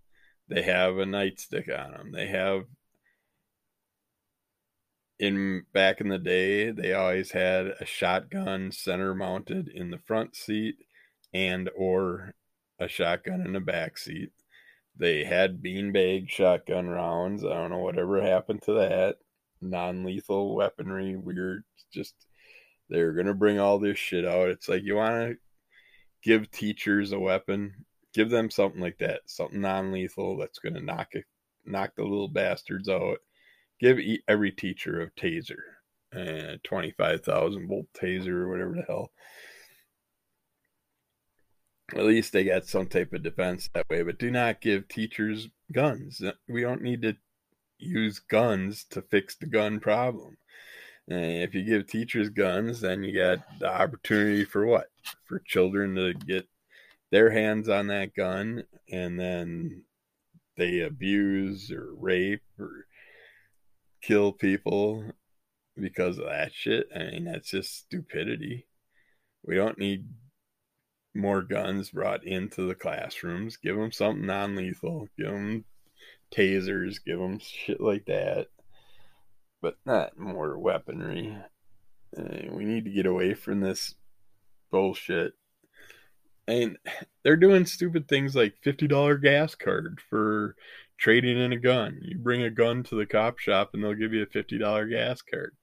They 0.47 0.61
have 0.63 0.97
a 0.97 1.05
nightstick 1.05 1.67
on 1.67 1.91
them. 1.91 2.11
They 2.11 2.27
have 2.27 2.65
in 5.19 5.63
back 5.73 6.01
in 6.01 6.09
the 6.09 6.19
day, 6.19 6.71
they 6.71 6.93
always 6.93 7.31
had 7.31 7.67
a 7.79 7.85
shotgun 7.85 8.71
center 8.71 9.15
mounted 9.15 9.69
in 9.69 9.91
the 9.91 9.99
front 9.99 10.35
seat 10.35 10.75
and 11.33 11.69
or 11.75 12.33
a 12.79 12.87
shotgun 12.87 13.41
in 13.41 13.53
the 13.53 13.59
back 13.59 13.97
seat. 13.97 14.31
They 14.97 15.23
had 15.23 15.61
beanbag 15.61 16.29
shotgun 16.29 16.87
rounds. 16.87 17.43
I 17.43 17.49
don't 17.49 17.71
know 17.71 17.79
whatever 17.79 18.21
happened 18.21 18.61
to 18.63 18.73
that. 18.73 19.17
Non-lethal 19.61 20.55
weaponry, 20.55 21.15
weird. 21.15 21.63
Just 21.93 22.13
they're 22.89 23.13
gonna 23.13 23.33
bring 23.33 23.59
all 23.59 23.79
this 23.79 23.97
shit 23.97 24.25
out. 24.25 24.49
It's 24.49 24.69
like 24.69 24.83
you 24.83 24.95
want 24.95 25.31
to 25.31 25.37
give 26.23 26.51
teachers 26.51 27.11
a 27.11 27.19
weapon, 27.19 27.85
give 28.15 28.29
them 28.31 28.49
something 28.49 28.81
like 28.81 28.97
that, 28.99 29.21
something 29.27 29.61
non-lethal 29.61 30.37
that's 30.37 30.59
gonna 30.59 30.81
knock 30.81 31.09
it, 31.11 31.25
knock 31.65 31.91
the 31.95 32.03
little 32.03 32.29
bastards 32.29 32.89
out. 32.89 33.17
Give 33.79 33.99
every 34.27 34.51
teacher 34.51 35.01
a 35.01 35.11
taser, 35.11 35.59
and 36.11 36.63
twenty-five 36.63 37.21
thousand 37.21 37.67
volt 37.67 37.87
taser 37.93 38.29
or 38.29 38.49
whatever 38.49 38.73
the 38.73 38.83
hell 38.87 39.11
at 41.93 42.05
least 42.05 42.33
they 42.33 42.43
got 42.43 42.65
some 42.65 42.87
type 42.87 43.13
of 43.13 43.23
defense 43.23 43.69
that 43.73 43.87
way. 43.89 44.01
But 44.01 44.17
do 44.17 44.31
not 44.31 44.61
give 44.61 44.87
teachers 44.87 45.49
guns. 45.71 46.21
Uh, 46.21 46.31
we 46.47 46.61
don't 46.61 46.81
need 46.81 47.01
to 47.03 47.15
use 47.77 48.19
guns 48.19 48.85
to 48.91 49.01
fix 49.01 49.35
the 49.35 49.45
gun 49.45 49.79
problem. 49.79 50.37
And 51.07 51.43
if 51.43 51.53
you 51.53 51.63
give 51.63 51.87
teachers 51.87 52.29
guns, 52.29 52.81
then 52.81 53.03
you 53.03 53.15
got 53.15 53.39
the 53.59 53.71
opportunity 53.71 54.43
for 54.43 54.65
what? 54.65 54.87
For 55.25 55.39
children 55.45 55.95
to 55.95 56.13
get 56.13 56.47
their 57.15 57.29
hands 57.29 57.69
on 57.69 57.87
that 57.87 58.13
gun 58.13 58.61
and 58.91 59.17
then 59.17 59.83
they 60.57 60.81
abuse 60.81 61.71
or 61.71 61.93
rape 61.97 62.43
or 62.59 62.87
kill 64.01 64.33
people 64.33 65.01
because 65.79 66.17
of 66.17 66.25
that 66.25 66.53
shit. 66.53 66.89
I 66.93 67.11
mean, 67.11 67.23
that's 67.23 67.49
just 67.49 67.77
stupidity. 67.77 68.67
We 69.45 69.55
don't 69.55 69.77
need 69.77 70.09
more 71.13 71.41
guns 71.41 71.91
brought 71.91 72.25
into 72.25 72.67
the 72.67 72.75
classrooms. 72.75 73.55
Give 73.55 73.77
them 73.77 73.93
something 73.93 74.25
non 74.25 74.57
lethal. 74.57 75.07
Give 75.17 75.27
them 75.27 75.63
tasers. 76.35 76.97
Give 77.05 77.19
them 77.19 77.39
shit 77.39 77.79
like 77.79 78.07
that. 78.07 78.47
But 79.61 79.77
not 79.85 80.19
more 80.19 80.59
weaponry. 80.59 81.37
Uh, 82.17 82.51
we 82.51 82.65
need 82.65 82.83
to 82.83 82.91
get 82.91 83.05
away 83.05 83.35
from 83.35 83.61
this 83.61 83.95
bullshit. 84.69 85.31
And 86.47 86.77
they're 87.23 87.35
doing 87.35 87.65
stupid 87.65 88.07
things 88.07 88.35
like 88.35 88.53
$50 88.63 89.21
gas 89.21 89.55
card 89.55 89.99
for 90.09 90.55
trading 90.97 91.39
in 91.39 91.53
a 91.53 91.59
gun. 91.59 91.99
You 92.01 92.17
bring 92.17 92.43
a 92.43 92.49
gun 92.49 92.83
to 92.83 92.95
the 92.95 93.05
cop 93.05 93.39
shop 93.39 93.71
and 93.73 93.83
they'll 93.83 93.93
give 93.93 94.13
you 94.13 94.23
a 94.23 94.27
$50 94.27 94.89
gas 94.89 95.21
card. 95.21 95.55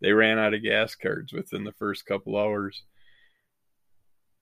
They 0.00 0.12
ran 0.12 0.38
out 0.38 0.52
of 0.52 0.62
gas 0.62 0.94
cards 0.94 1.32
within 1.32 1.64
the 1.64 1.72
first 1.72 2.04
couple 2.04 2.36
hours 2.36 2.84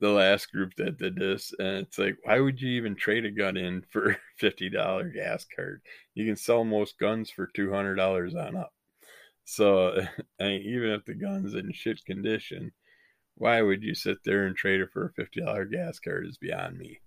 the 0.00 0.11
last 0.11 0.52
group 0.52 0.74
that 0.76 0.98
did 0.98 1.16
this, 1.16 1.54
and 1.59 1.78
it's 1.78 1.98
like, 1.98 2.18
why 2.24 2.38
would 2.38 2.61
you 2.61 2.70
even 2.70 2.94
trade 2.94 3.24
a 3.24 3.30
gun 3.30 3.57
in 3.57 3.83
for 3.90 4.16
fifty 4.38 4.68
dollar 4.68 5.09
gas 5.09 5.46
card? 5.57 5.80
You 6.14 6.26
can 6.26 6.37
sell 6.37 6.64
most 6.64 6.98
guns 6.98 7.30
for 7.30 7.46
two 7.46 7.72
hundred 7.72 7.96
dollars 7.96 8.35
on 8.35 8.57
up. 8.57 8.72
So, 9.44 9.98
I 10.40 10.44
mean, 10.44 10.62
even 10.62 10.90
if 10.90 11.04
the 11.04 11.14
gun's 11.14 11.54
in 11.54 11.72
shit 11.72 12.04
condition, 12.04 12.72
why 13.37 13.62
would 13.62 13.83
you 13.83 13.94
sit 13.94 14.18
there 14.25 14.47
and 14.47 14.57
trade 14.57 14.81
it 14.81 14.90
for 14.92 15.07
a 15.07 15.12
fifty 15.12 15.40
dollar 15.40 15.64
gas 15.64 15.99
card? 15.99 16.27
Is 16.27 16.38
beyond 16.38 16.79
me. 16.79 17.01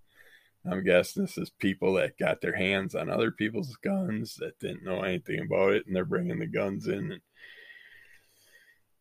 I'm 0.70 0.84
guessing 0.84 1.24
this 1.24 1.38
is 1.38 1.50
people 1.50 1.94
that 1.94 2.18
got 2.18 2.42
their 2.42 2.56
hands 2.56 2.94
on 2.96 3.10
other 3.10 3.32
people's 3.32 3.76
guns 3.78 4.36
that 4.36 4.60
didn't 4.60 4.84
know 4.84 5.02
anything 5.02 5.40
about 5.40 5.74
it, 5.74 5.88
and 5.88 5.96
they're 5.96 6.06
bringing 6.06 6.40
the 6.40 6.48
guns 6.48 6.88
in 6.88 7.12
and 7.14 7.22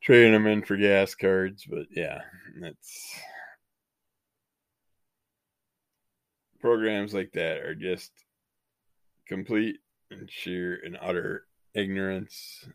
trading 0.01 0.33
them 0.33 0.47
in 0.47 0.63
for 0.63 0.77
gas 0.77 1.15
cards. 1.15 1.67
But 1.69 1.87
yeah, 1.91 2.21
that's 2.61 3.21
programs 6.61 7.15
like 7.15 7.33
that 7.33 7.59
are 7.59 7.75
just 7.75 8.13
complete 9.27 9.77
and 10.11 10.31
sheer 10.31 10.81
and 10.85 10.97
utter 11.01 11.47
ignorance 11.75 12.69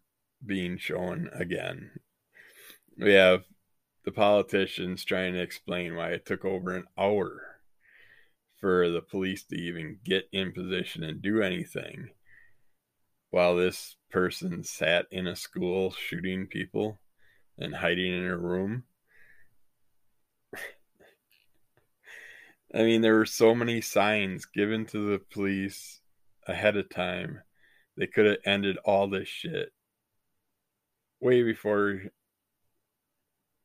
being 0.45 0.77
shown 0.77 1.29
again. 1.33 1.91
We 2.97 3.13
have 3.13 3.43
the 4.03 4.11
politicians 4.11 5.05
trying 5.05 5.33
to 5.33 5.41
explain 5.41 5.95
why 5.95 6.09
it 6.09 6.25
took 6.25 6.43
over 6.43 6.75
an 6.75 6.85
hour 6.97 7.59
for 8.57 8.89
the 8.89 9.01
police 9.01 9.43
to 9.45 9.55
even 9.55 9.99
get 10.03 10.27
in 10.31 10.51
position 10.51 11.03
and 11.03 11.21
do 11.21 11.41
anything 11.41 12.09
while 13.29 13.55
this 13.55 13.95
person 14.09 14.63
sat 14.63 15.05
in 15.11 15.27
a 15.27 15.35
school 15.35 15.91
shooting 15.91 16.47
people 16.47 16.99
and 17.57 17.75
hiding 17.75 18.13
in 18.13 18.25
a 18.25 18.37
room 18.37 18.83
I 22.73 22.83
mean, 22.83 23.01
there 23.01 23.17
were 23.17 23.25
so 23.25 23.53
many 23.53 23.81
signs 23.81 24.45
given 24.45 24.85
to 24.87 25.11
the 25.11 25.19
police 25.19 25.99
ahead 26.47 26.77
of 26.77 26.89
time. 26.89 27.41
They 27.97 28.07
could 28.07 28.25
have 28.25 28.37
ended 28.45 28.77
all 28.85 29.09
this 29.09 29.27
shit 29.27 29.73
way 31.19 31.43
before 31.43 32.01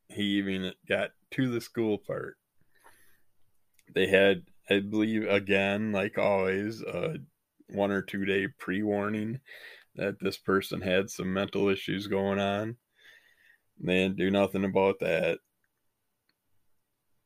he 0.08 0.38
even 0.38 0.72
got 0.88 1.10
to 1.32 1.50
the 1.50 1.60
school 1.60 1.98
part. 1.98 2.36
They 3.94 4.08
had, 4.08 4.42
I 4.68 4.80
believe, 4.80 5.28
again, 5.28 5.92
like 5.92 6.18
always, 6.18 6.82
a 6.82 7.16
one 7.68 7.90
or 7.90 8.02
two 8.02 8.24
day 8.24 8.48
pre 8.58 8.82
warning 8.82 9.40
that 9.96 10.20
this 10.20 10.36
person 10.36 10.80
had 10.80 11.10
some 11.10 11.32
mental 11.32 11.68
issues 11.68 12.06
going 12.06 12.38
on. 12.38 12.76
They 13.80 13.94
didn't 13.94 14.16
do 14.16 14.30
nothing 14.30 14.64
about 14.64 15.00
that. 15.00 15.38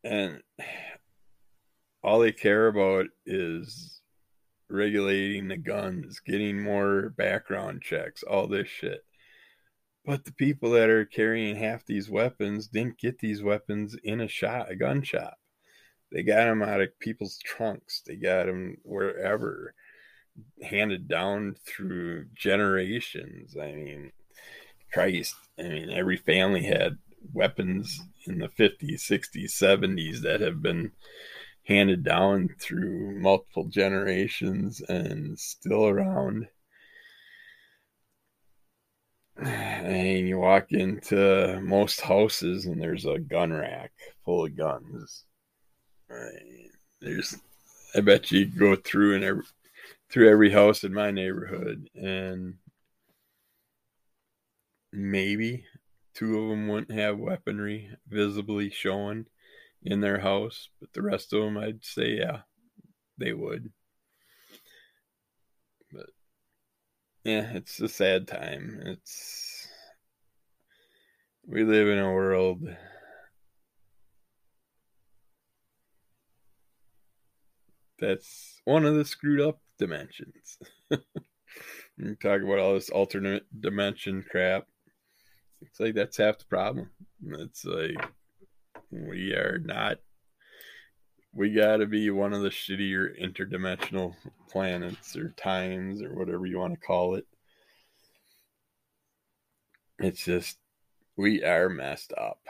And 0.02 0.42
all 2.02 2.20
they 2.20 2.32
care 2.32 2.68
about 2.68 3.06
is 3.26 4.00
regulating 4.68 5.48
the 5.48 5.58
guns, 5.58 6.20
getting 6.20 6.62
more 6.62 7.10
background 7.10 7.82
checks, 7.82 8.22
all 8.22 8.46
this 8.46 8.68
shit. 8.68 9.04
But 10.10 10.24
the 10.24 10.32
people 10.32 10.72
that 10.72 10.90
are 10.90 11.04
carrying 11.04 11.54
half 11.54 11.86
these 11.86 12.10
weapons 12.10 12.66
didn't 12.66 12.98
get 12.98 13.20
these 13.20 13.44
weapons 13.44 13.94
in 14.02 14.20
a 14.20 14.26
shop, 14.26 14.66
a 14.68 14.74
gun 14.74 15.04
shop. 15.04 15.38
They 16.10 16.24
got 16.24 16.46
them 16.46 16.64
out 16.64 16.80
of 16.80 16.98
people's 16.98 17.38
trunks. 17.38 18.02
They 18.04 18.16
got 18.16 18.46
them 18.46 18.78
wherever, 18.82 19.72
handed 20.64 21.06
down 21.06 21.54
through 21.64 22.24
generations. 22.34 23.56
I 23.56 23.70
mean, 23.70 24.10
Christ. 24.92 25.36
I 25.56 25.62
mean, 25.62 25.90
every 25.90 26.16
family 26.16 26.64
had 26.64 26.98
weapons 27.32 28.00
in 28.26 28.40
the 28.40 28.48
50s, 28.48 29.08
60s, 29.08 29.52
70s 29.52 30.22
that 30.22 30.40
have 30.40 30.60
been 30.60 30.90
handed 31.62 32.02
down 32.02 32.48
through 32.58 33.16
multiple 33.20 33.68
generations 33.68 34.80
and 34.88 35.38
still 35.38 35.86
around. 35.86 36.48
And 39.40 40.28
you 40.28 40.38
walk 40.38 40.66
into 40.70 41.60
most 41.62 42.00
houses 42.00 42.66
and 42.66 42.80
there's 42.80 43.06
a 43.06 43.18
gun 43.18 43.52
rack 43.52 43.92
full 44.24 44.44
of 44.44 44.56
guns. 44.56 45.24
There's, 47.00 47.36
I 47.94 48.00
bet 48.00 48.30
you 48.30 48.46
go 48.46 48.76
through 48.76 49.14
and 49.14 49.24
every 49.24 49.44
through 50.10 50.28
every 50.28 50.50
house 50.50 50.82
in 50.82 50.92
my 50.92 51.10
neighborhood 51.12 51.88
and 51.94 52.54
maybe 54.92 55.64
two 56.14 56.38
of 56.38 56.50
them 56.50 56.68
wouldn't 56.68 56.98
have 56.98 57.16
weaponry 57.18 57.90
visibly 58.08 58.70
showing 58.70 59.26
in 59.82 60.00
their 60.00 60.18
house, 60.18 60.68
but 60.80 60.92
the 60.92 61.02
rest 61.02 61.32
of 61.32 61.42
them, 61.42 61.56
I'd 61.56 61.84
say, 61.84 62.18
yeah, 62.18 62.40
they 63.18 63.32
would. 63.32 63.70
But 65.92 66.10
yeah, 67.24 67.52
it's 67.54 67.80
a 67.80 67.88
sad 67.88 68.26
time. 68.26 68.80
It's 68.84 69.68
we 71.46 71.64
live 71.64 71.88
in 71.88 71.98
a 71.98 72.12
world 72.12 72.62
that's 77.98 78.60
one 78.64 78.84
of 78.84 78.94
the 78.94 79.04
screwed 79.04 79.40
up 79.40 79.60
dimensions. 79.78 80.58
you 80.90 82.16
talk 82.22 82.40
about 82.42 82.58
all 82.58 82.74
this 82.74 82.90
alternate 82.90 83.44
dimension 83.60 84.24
crap. 84.30 84.66
It's 85.60 85.78
like 85.78 85.94
that's 85.94 86.16
half 86.16 86.38
the 86.38 86.46
problem. 86.46 86.90
It's 87.22 87.64
like 87.64 88.02
we 88.90 89.34
are 89.34 89.58
not 89.62 89.98
we 91.32 91.52
got 91.52 91.78
to 91.78 91.86
be 91.86 92.10
one 92.10 92.32
of 92.32 92.42
the 92.42 92.48
shittier 92.48 93.18
interdimensional 93.20 94.14
planets 94.48 95.16
or 95.16 95.30
times 95.30 96.02
or 96.02 96.14
whatever 96.14 96.46
you 96.46 96.58
want 96.58 96.74
to 96.74 96.86
call 96.86 97.14
it. 97.14 97.26
It's 99.98 100.24
just 100.24 100.58
we 101.16 101.44
are 101.44 101.68
messed 101.68 102.12
up. 102.16 102.40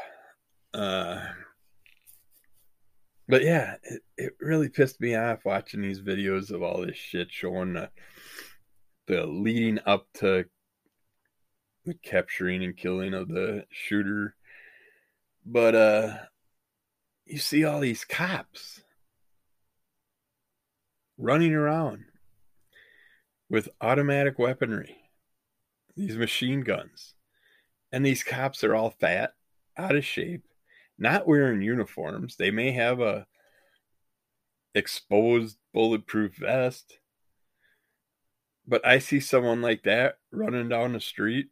Uh, 0.73 1.21
but 3.29 3.43
yeah, 3.43 3.77
it, 3.83 4.03
it 4.17 4.33
really 4.41 4.69
pissed 4.69 5.01
me 5.01 5.15
off 5.15 5.45
watching 5.45 5.83
these 5.83 6.01
videos 6.01 6.51
of 6.51 6.63
all 6.63 6.87
this 6.87 6.97
shit 6.97 7.29
showing 7.31 7.75
the, 7.75 7.91
the 9.07 9.27
leading 9.27 9.79
up 9.87 10.07
to 10.15 10.45
the 11.85 11.95
capturing 11.95 12.65
and 12.65 12.77
killing 12.77 13.15
of 13.15 13.29
the 13.29 13.65
shooter. 13.71 14.35
But 15.45 15.75
uh 15.75 16.17
you 17.31 17.39
see 17.39 17.65
all 17.65 17.81
these 17.81 18.05
cops 18.05 18.83
running 21.17 21.55
around 21.55 22.05
with 23.49 23.69
automatic 23.81 24.39
weaponry, 24.39 24.97
these 25.97 26.17
machine 26.17 26.63
guns. 26.63 27.15
And 27.93 28.05
these 28.05 28.25
cops 28.25 28.65
are 28.65 28.75
all 28.75 28.91
fat, 28.91 29.35
out 29.77 29.95
of 29.95 30.05
shape, 30.05 30.43
not 30.99 31.27
wearing 31.27 31.63
uniforms. 31.63 32.37
They 32.37 32.51
may 32.51 32.73
have 32.73 33.01
a 33.01 33.27
exposed 34.75 35.57
bulletproof 35.73 36.37
vest. 36.37 36.99
But 38.67 38.85
I 38.87 38.99
see 38.99 39.21
someone 39.21 39.63
like 39.63 39.85
that 39.85 40.19
running 40.33 40.69
down 40.69 40.93
the 40.93 41.01
street 41.01 41.49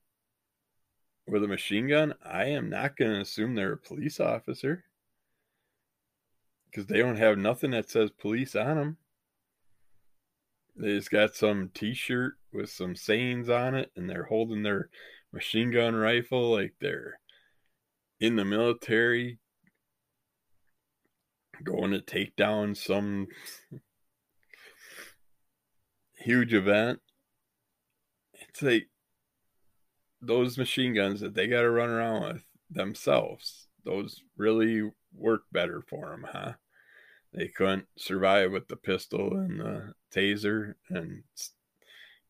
with 1.27 1.43
a 1.45 1.49
machine 1.49 1.89
gun. 1.89 2.15
I 2.25 2.47
am 2.47 2.69
not 2.69 2.97
going 2.97 3.13
to 3.13 3.21
assume 3.21 3.55
they're 3.55 3.73
a 3.73 3.77
police 3.77 4.21
officer 4.21 4.85
because 6.71 6.87
they 6.87 6.99
don't 6.99 7.17
have 7.17 7.39
nothing 7.39 7.71
that 7.73 7.91
says 7.91 8.11
police 8.11 8.55
on 8.55 8.77
them. 8.77 8.97
They 10.77 10.97
just 10.97 11.11
got 11.11 11.35
some 11.35 11.71
T-shirt 11.75 12.35
with 12.53 12.71
some 12.71 12.95
sayings 12.95 13.49
on 13.49 13.75
it, 13.75 13.91
and 13.97 14.09
they're 14.09 14.25
holding 14.25 14.63
their 14.63 14.91
machine 15.33 15.71
gun 15.71 15.95
rifle 15.95 16.53
like 16.53 16.75
they're 16.81 17.19
in 18.21 18.37
the 18.37 18.45
military, 18.45 19.39
going 21.65 21.91
to 21.91 22.01
take 22.01 22.37
down 22.37 22.75
some 22.75 23.27
huge 26.17 26.55
event. 26.55 27.01
It's 28.35 28.63
like 28.63 28.89
those 30.21 30.59
machine 30.59 30.95
guns 30.95 31.21
that 31.21 31.35
they 31.35 31.47
got 31.47 31.63
to 31.63 31.71
run 31.71 31.91
around 31.91 32.35
with 32.35 32.45
themselves. 32.71 33.67
Those 33.85 34.23
really 34.37 34.91
work 35.15 35.43
better 35.53 35.83
for 35.89 36.11
them, 36.11 36.27
huh? 36.31 36.53
They 37.33 37.49
couldn't 37.49 37.89
survive 37.97 38.53
with 38.53 38.69
the 38.69 38.77
pistol 38.77 39.37
and 39.37 39.61
the 39.61 39.95
taser 40.15 40.75
and 40.89 41.25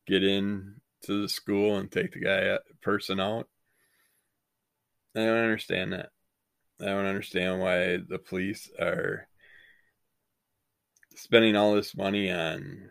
get 0.07 0.25
in 0.25 0.81
to 1.03 1.23
the 1.23 1.29
school 1.29 1.77
and 1.77 1.91
take 1.91 2.13
the 2.13 2.21
guy 2.21 2.49
uh, 2.49 2.59
person 2.83 3.21
out. 3.21 3.49
I 5.15 5.21
don't 5.21 5.45
understand 5.45 5.93
that. 5.93 6.11
I 6.81 6.87
don't 6.87 7.07
understand 7.07 7.61
why 7.61 7.99
the 7.99 8.19
police 8.19 8.71
are 8.81 9.29
spending 11.15 11.57
all 11.57 11.75
this 11.75 11.97
money 11.97 12.31
on 12.31 12.91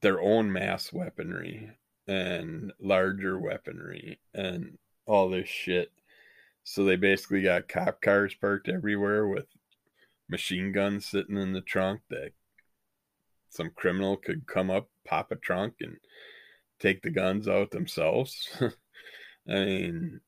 their 0.00 0.20
own 0.20 0.52
mass 0.52 0.92
weaponry 0.92 1.70
and 2.08 2.72
larger 2.80 3.38
weaponry 3.38 4.18
and 4.34 4.78
all 5.06 5.30
this 5.30 5.48
shit. 5.48 5.92
So 6.64 6.84
they 6.84 6.96
basically 6.96 7.42
got 7.42 7.68
cop 7.68 8.00
cars 8.00 8.34
parked 8.34 8.68
everywhere 8.68 9.26
with 9.26 9.46
machine 10.28 10.72
guns 10.72 11.06
sitting 11.06 11.36
in 11.36 11.52
the 11.52 11.60
trunk 11.60 12.00
that 12.10 12.32
some 13.50 13.70
criminal 13.74 14.16
could 14.16 14.46
come 14.46 14.70
up, 14.70 14.88
pop 15.04 15.30
a 15.30 15.36
trunk, 15.36 15.74
and 15.80 15.96
take 16.78 17.02
the 17.02 17.10
guns 17.10 17.48
out 17.48 17.70
themselves. 17.70 18.48
I 19.48 19.52
mean, 19.52 20.20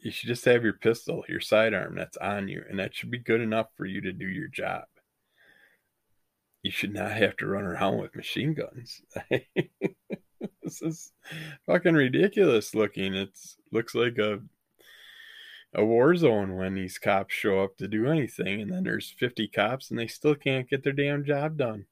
you 0.00 0.10
should 0.10 0.28
just 0.28 0.44
have 0.44 0.64
your 0.64 0.72
pistol, 0.72 1.24
your 1.28 1.40
sidearm 1.40 1.94
that's 1.96 2.16
on 2.16 2.48
you, 2.48 2.64
and 2.68 2.78
that 2.78 2.94
should 2.94 3.10
be 3.10 3.18
good 3.18 3.40
enough 3.40 3.68
for 3.76 3.84
you 3.84 4.00
to 4.00 4.12
do 4.12 4.26
your 4.26 4.48
job. 4.48 4.84
You 6.62 6.70
should 6.70 6.92
not 6.92 7.12
have 7.12 7.36
to 7.36 7.46
run 7.46 7.64
around 7.64 7.98
with 7.98 8.16
machine 8.16 8.54
guns. 8.54 9.02
this 10.62 10.82
is 10.82 11.12
fucking 11.66 11.94
ridiculous 11.94 12.74
looking. 12.74 13.14
It 13.14 13.30
looks 13.72 13.94
like 13.94 14.18
a 14.18 14.40
a 15.74 15.84
war 15.84 16.16
zone 16.16 16.56
when 16.56 16.74
these 16.74 16.98
cops 16.98 17.34
show 17.34 17.62
up 17.62 17.76
to 17.76 17.88
do 17.88 18.06
anything, 18.06 18.62
and 18.62 18.72
then 18.72 18.84
there's 18.84 19.10
50 19.10 19.48
cops 19.48 19.90
and 19.90 19.98
they 19.98 20.06
still 20.06 20.34
can't 20.34 20.68
get 20.68 20.82
their 20.82 20.94
damn 20.94 21.24
job 21.24 21.58
done. 21.58 21.86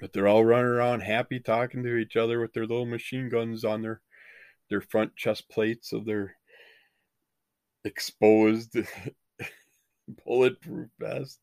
But 0.00 0.12
they're 0.12 0.28
all 0.28 0.44
running 0.44 0.66
around 0.66 1.00
happy 1.00 1.40
talking 1.40 1.82
to 1.82 1.96
each 1.96 2.16
other 2.16 2.40
with 2.40 2.52
their 2.52 2.66
little 2.66 2.86
machine 2.86 3.28
guns 3.28 3.64
on 3.64 3.82
their 3.82 4.00
their 4.68 4.80
front 4.80 5.16
chest 5.16 5.48
plates 5.50 5.92
of 5.92 6.04
their 6.04 6.36
exposed 7.84 8.76
bulletproof 10.24 10.88
vest. 10.98 11.38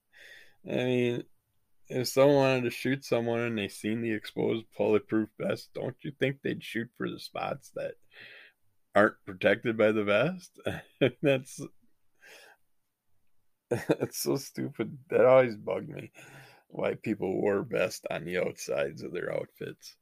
I 0.66 0.76
mean, 0.76 1.24
if 1.90 2.08
someone 2.08 2.36
wanted 2.36 2.64
to 2.64 2.70
shoot 2.70 3.04
someone 3.04 3.40
and 3.40 3.58
they 3.58 3.68
seen 3.68 4.02
the 4.02 4.12
exposed 4.12 4.66
bulletproof 4.78 5.30
vest, 5.40 5.70
don't 5.74 5.96
you 6.02 6.12
think 6.20 6.38
they'd 6.42 6.64
shoot 6.64 6.90
for 6.98 7.10
the 7.10 7.20
spots 7.20 7.72
that 7.76 7.96
aren't 8.96 9.16
protected 9.26 9.78
by 9.78 9.92
the 9.92 10.04
vest. 10.04 10.60
that's 11.22 11.62
that's 13.70 14.20
so 14.20 14.36
stupid. 14.36 14.98
That 15.10 15.26
always 15.26 15.56
bugged 15.56 15.90
me. 15.90 16.12
Why 16.68 16.96
people 16.96 17.42
wore 17.42 17.64
vests 17.64 18.06
on 18.12 18.26
the 18.26 18.38
outsides 18.38 19.02
of 19.02 19.12
their 19.12 19.34
outfits. 19.34 19.96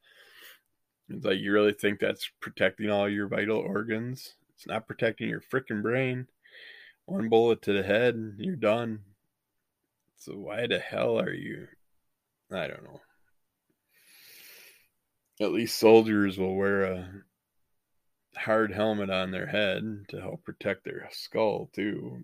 It's 1.09 1.25
like 1.25 1.39
you 1.39 1.53
really 1.53 1.73
think 1.73 1.99
that's 1.99 2.29
protecting 2.41 2.89
all 2.89 3.07
your 3.07 3.27
vital 3.27 3.57
organs? 3.57 4.33
It's 4.53 4.67
not 4.67 4.87
protecting 4.87 5.29
your 5.29 5.41
freaking 5.41 5.81
brain. 5.81 6.27
One 7.05 7.29
bullet 7.29 7.61
to 7.61 7.73
the 7.73 7.83
head, 7.83 8.35
you're 8.37 8.57
done. 8.57 8.99
So 10.17 10.33
why 10.33 10.67
the 10.67 10.79
hell 10.79 11.19
are 11.19 11.31
you? 11.33 11.67
I 12.51 12.67
don't 12.67 12.83
know. 12.83 13.01
At 15.39 15.51
least 15.51 15.77
soldiers 15.77 16.37
will 16.37 16.55
wear 16.55 16.83
a 16.83 17.23
hard 18.35 18.71
helmet 18.71 19.09
on 19.09 19.31
their 19.31 19.47
head 19.47 20.05
to 20.09 20.21
help 20.21 20.43
protect 20.43 20.85
their 20.85 21.09
skull 21.11 21.69
too. 21.73 22.23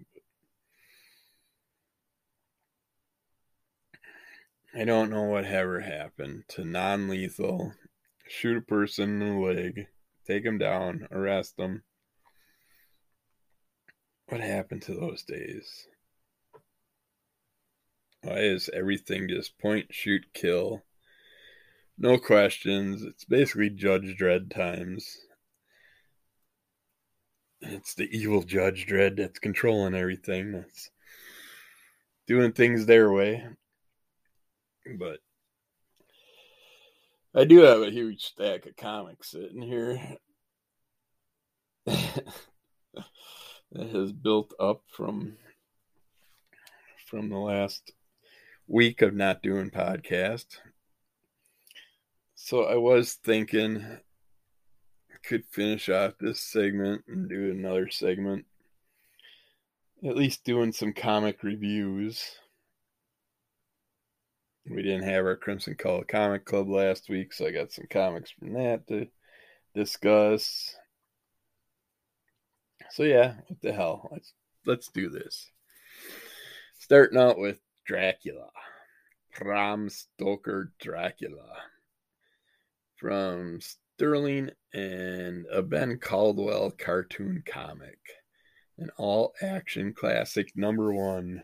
I 4.76 4.86
don't 4.86 5.12
know 5.12 5.24
what 5.24 5.46
ever 5.46 5.82
happened 5.82 6.46
to 6.50 6.66
non-lethal. 6.66 7.74
Shoot 8.28 8.58
a 8.58 8.62
person 8.62 9.22
in 9.22 9.36
the 9.36 9.40
leg, 9.40 9.88
take 10.26 10.44
him 10.44 10.58
down, 10.58 11.08
arrest 11.12 11.58
them. 11.58 11.84
What 14.30 14.42
happened 14.42 14.82
to 14.84 14.96
those 14.96 15.22
days? 15.24 15.88
Why 18.24 18.38
is 18.38 18.70
everything 18.74 19.28
just 19.28 19.60
point, 19.60 19.88
shoot, 19.94 20.26
kill? 20.34 20.82
No 21.98 22.18
questions. 22.18 23.04
It's 23.04 23.26
basically 23.26 23.70
Judge 23.70 24.16
Dredd 24.18 24.50
times. 24.50 25.18
It's 27.60 27.96
the 27.96 28.06
evil 28.06 28.44
Judge 28.44 28.88
Dredd 28.88 29.18
that's 29.18 29.40
controlling 29.40 29.94
everything. 29.94 30.54
That's 30.54 30.90
doing 32.26 32.54
things 32.54 32.86
their 32.86 33.12
way. 33.12 33.44
But 34.98 35.20
I 37.36 37.44
do 37.44 37.60
have 37.60 37.82
a 37.82 37.92
huge 37.92 38.24
stack 38.24 38.66
of 38.68 38.78
comics 38.78 39.32
sitting 39.32 39.62
here 39.62 40.00
that 41.86 42.24
has 43.74 44.14
built 44.14 44.54
up 44.62 44.82
from 44.96 45.36
from 47.06 47.30
the 47.30 47.38
last 47.38 47.92
week 48.74 49.04
of 49.04 49.14
not 49.14 49.44
doing 49.44 49.70
podcast. 49.70 50.58
So 52.34 52.64
I 52.64 52.76
was 52.76 53.14
thinking 53.14 53.86
I 53.86 55.16
could 55.24 55.46
finish 55.46 55.90
off 55.90 56.14
this 56.20 56.42
segment 56.42 57.04
and 57.08 57.30
do 57.30 57.52
another 57.52 57.92
segment. 57.92 58.46
At 60.04 60.18
least 60.18 60.44
doing 60.44 60.72
some 60.72 60.92
comic 60.92 61.44
reviews. 61.44 62.32
we 64.66 64.82
didn't 64.82 65.04
have 65.04 65.24
our 65.24 65.36
Crimson 65.36 65.76
Call 65.76 66.04
Comic 66.04 66.44
Club 66.44 66.68
last 66.68 67.10
week, 67.10 67.32
so 67.32 67.46
I 67.46 67.52
got 67.52 67.72
some 67.72 67.86
comics 67.92 68.32
from 68.32 68.54
that 68.54 68.88
to 68.88 69.08
discuss. 69.76 70.76
So 72.90 73.04
yeah, 73.04 73.36
what 73.48 73.62
the 73.62 73.72
hell? 73.72 74.10
Let's 74.12 74.34
let's 74.66 74.88
do 74.88 75.10
this. 75.10 75.52
Starting 76.80 77.20
out 77.20 77.38
with 77.38 77.58
Dracula. 77.86 78.50
Bram 79.38 79.90
Stoker 79.90 80.72
Dracula. 80.80 81.56
From 82.96 83.60
Sterling 83.62 84.52
and 84.74 85.46
a 85.52 85.62
Ben 85.62 86.00
Caldwell 86.00 86.72
cartoon 86.72 87.44
comic. 87.46 88.00
An 88.78 88.90
all 88.98 89.34
action 89.42 89.94
classic 89.94 90.52
number 90.56 90.94
one 90.94 91.44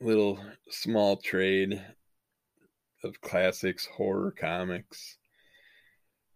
little 0.00 0.40
small 0.70 1.16
trade 1.16 1.84
of 3.02 3.20
classics 3.20 3.86
horror 3.86 4.32
comics. 4.32 5.18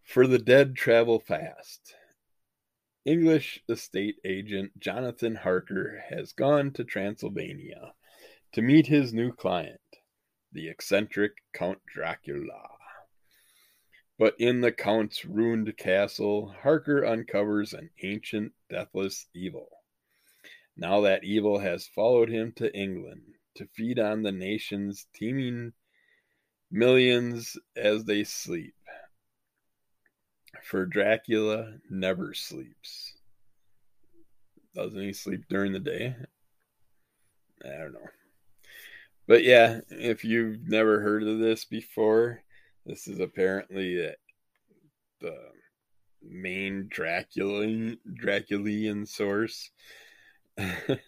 For 0.03 0.27
the 0.27 0.39
Dead 0.39 0.75
Travel 0.75 1.19
Fast. 1.19 1.95
English 3.09 3.63
estate 3.67 4.17
agent 4.23 4.79
Jonathan 4.79 5.33
Harker 5.33 6.03
has 6.11 6.31
gone 6.31 6.69
to 6.69 6.83
Transylvania 6.83 7.95
to 8.51 8.61
meet 8.61 8.85
his 8.85 9.11
new 9.11 9.31
client, 9.31 9.81
the 10.51 10.69
eccentric 10.69 11.31
Count 11.51 11.79
Dracula. 11.87 12.69
But 14.19 14.35
in 14.37 14.61
the 14.61 14.71
Count's 14.71 15.25
ruined 15.25 15.75
castle, 15.75 16.53
Harker 16.61 17.03
uncovers 17.03 17.73
an 17.73 17.89
ancient, 18.03 18.51
deathless 18.69 19.25
evil. 19.33 19.69
Now 20.77 21.01
that 21.01 21.23
evil 21.23 21.57
has 21.57 21.87
followed 21.87 22.29
him 22.29 22.53
to 22.57 22.71
England 22.77 23.23
to 23.55 23.65
feed 23.75 23.97
on 23.97 24.21
the 24.21 24.31
nation's 24.31 25.07
teeming 25.15 25.73
millions 26.69 27.57
as 27.75 28.05
they 28.05 28.23
sleep. 28.23 28.75
For 30.63 30.85
Dracula 30.85 31.77
never 31.89 32.33
sleeps. 32.33 33.13
Doesn't 34.75 35.01
he 35.01 35.13
sleep 35.13 35.45
during 35.49 35.73
the 35.73 35.79
day? 35.79 36.15
I 37.65 37.69
don't 37.69 37.93
know. 37.93 38.07
But 39.27 39.43
yeah, 39.43 39.81
if 39.89 40.23
you've 40.23 40.67
never 40.67 41.01
heard 41.01 41.23
of 41.23 41.39
this 41.39 41.65
before, 41.65 42.41
this 42.85 43.07
is 43.07 43.19
apparently 43.19 44.11
the 45.21 45.35
main 46.21 46.87
Dracula 46.89 47.95
Draculian 48.21 49.07
source. 49.07 49.69
the 50.57 50.99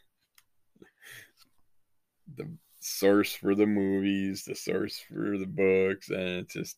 source 2.79 3.33
for 3.33 3.55
the 3.55 3.65
movies, 3.65 4.45
the 4.45 4.55
source 4.55 4.99
for 4.99 5.37
the 5.37 5.45
books, 5.47 6.09
and 6.09 6.19
it's 6.19 6.53
just 6.53 6.77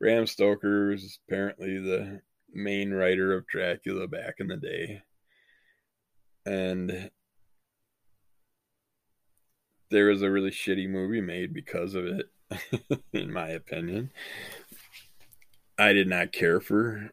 Bram 0.00 0.26
Stoker 0.26 0.88
was 0.88 1.18
apparently 1.28 1.78
the 1.78 2.22
main 2.52 2.90
writer 2.90 3.34
of 3.34 3.46
Dracula 3.46 4.08
back 4.08 4.36
in 4.38 4.48
the 4.48 4.56
day. 4.56 5.02
And 6.46 7.10
there 9.90 10.06
was 10.06 10.22
a 10.22 10.30
really 10.30 10.50
shitty 10.50 10.88
movie 10.88 11.20
made 11.20 11.52
because 11.52 11.94
of 11.94 12.06
it, 12.06 12.26
in 13.12 13.30
my 13.30 13.48
opinion. 13.48 14.10
I 15.78 15.92
did 15.92 16.08
not 16.08 16.32
care 16.32 16.60
for 16.60 17.10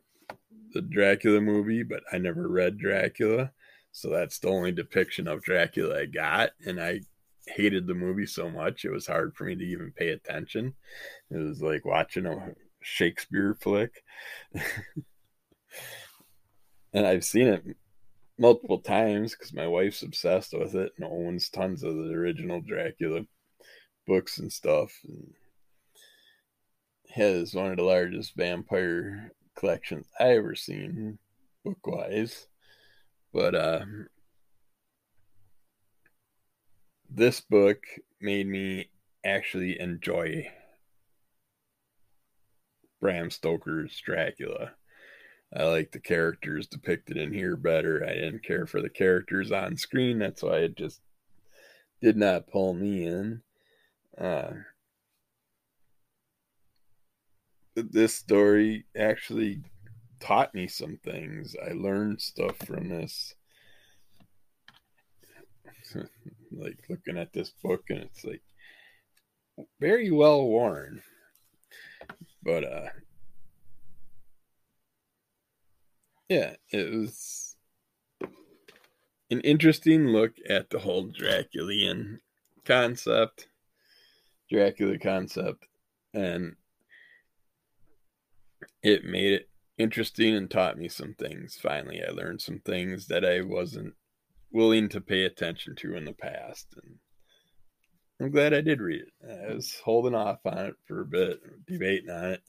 the 0.73 0.81
Dracula 0.81 1.41
movie, 1.41 1.83
but 1.83 2.03
I 2.11 2.19
never 2.19 2.47
read 2.47 2.77
Dracula. 2.77 3.51
So 3.91 4.09
that's 4.09 4.39
the 4.39 4.49
only 4.49 4.71
depiction 4.71 5.27
of 5.27 5.43
Dracula 5.43 5.99
I 5.99 6.05
got. 6.05 6.51
And 6.65 6.79
I 6.79 7.01
hated 7.47 7.87
the 7.87 7.93
movie 7.93 8.25
so 8.25 8.49
much 8.49 8.85
it 8.85 8.91
was 8.91 9.07
hard 9.07 9.35
for 9.35 9.45
me 9.45 9.55
to 9.55 9.63
even 9.63 9.91
pay 9.95 10.09
attention. 10.09 10.73
It 11.31 11.37
was 11.37 11.61
like 11.61 11.83
watching 11.83 12.25
a 12.25 12.53
Shakespeare 12.87 13.53
flick. 13.59 14.03
and 16.93 17.05
I've 17.05 17.25
seen 17.25 17.47
it 17.47 17.63
multiple 18.39 18.79
times 18.79 19.33
because 19.33 19.53
my 19.53 19.67
wife's 19.67 20.03
obsessed 20.03 20.53
with 20.57 20.73
it 20.75 20.93
and 20.97 21.05
owns 21.05 21.49
tons 21.49 21.83
of 21.83 21.95
the 21.95 22.13
original 22.13 22.61
Dracula 22.61 23.21
books 24.07 24.37
and 24.39 24.51
stuff. 24.51 24.91
And 25.05 25.33
has 27.13 27.53
one 27.53 27.71
of 27.71 27.77
the 27.77 27.83
largest 27.83 28.35
vampire 28.35 29.31
collections 29.55 30.07
I 30.19 30.35
ever 30.35 30.55
seen 30.55 31.19
book 31.65 31.85
wise. 31.85 32.47
But 33.33 33.53
uh 33.53 33.85
this 37.09 37.41
book 37.41 37.83
made 38.21 38.47
me 38.47 38.89
actually 39.25 39.79
enjoy 39.79 40.47
Bram 42.99 43.29
Stoker's 43.29 43.99
Dracula. 43.99 44.71
I 45.55 45.63
like 45.63 45.91
the 45.91 45.99
characters 45.99 46.67
depicted 46.67 47.17
in 47.17 47.33
here 47.33 47.55
better. 47.55 48.03
I 48.03 48.13
didn't 48.13 48.43
care 48.43 48.65
for 48.65 48.81
the 48.81 48.89
characters 48.89 49.51
on 49.51 49.77
screen. 49.77 50.19
That's 50.19 50.43
why 50.43 50.57
it 50.59 50.75
just 50.75 51.01
did 52.01 52.17
not 52.17 52.47
pull 52.47 52.73
me 52.73 53.05
in. 53.05 53.41
Uh, 54.17 54.51
this 57.75 58.15
story 58.15 58.85
actually 58.97 59.61
taught 60.19 60.53
me 60.53 60.67
some 60.67 60.97
things. 61.03 61.55
I 61.65 61.73
learned 61.73 62.19
stuff 62.21 62.57
from 62.57 62.89
this. 62.89 63.33
like 66.51 66.77
looking 66.89 67.17
at 67.17 67.31
this 67.31 67.51
book 67.63 67.83
and 67.89 67.99
it's 67.99 68.25
like 68.25 68.41
very 69.79 70.11
well 70.11 70.45
worn 70.45 71.01
but 72.47 72.63
uh 72.63 72.87
yeah 76.29 76.55
it 76.71 76.91
was 76.91 77.55
an 79.29 79.41
interesting 79.41 80.07
look 80.07 80.31
at 80.49 80.69
the 80.69 80.79
whole 80.79 81.07
draculian 81.09 82.17
concept 82.65 83.49
dracula 84.49 84.97
concept 84.97 85.67
and 86.13 86.55
it 88.81 89.03
made 89.03 89.33
it 89.33 89.49
interesting 89.77 90.33
and 90.33 90.49
taught 90.49 90.77
me 90.77 90.87
some 90.87 91.13
things 91.15 91.59
finally 91.61 92.01
i 92.01 92.09
learned 92.09 92.41
some 92.41 92.59
things 92.59 93.07
that 93.07 93.25
i 93.25 93.41
wasn't 93.41 93.93
willing 94.51 94.89
to 94.89 95.01
pay 95.01 95.23
attention 95.23 95.75
to 95.75 95.95
in 95.95 96.05
the 96.05 96.13
past. 96.13 96.67
And 96.81 96.95
I'm 98.19 98.31
glad 98.31 98.53
I 98.53 98.61
did 98.61 98.81
read 98.81 99.01
it. 99.01 99.49
I 99.49 99.53
was 99.53 99.75
holding 99.83 100.15
off 100.15 100.39
on 100.45 100.57
it 100.57 100.75
for 100.87 101.01
a 101.01 101.05
bit, 101.05 101.39
debating 101.67 102.09
on 102.09 102.31
it. 102.31 102.41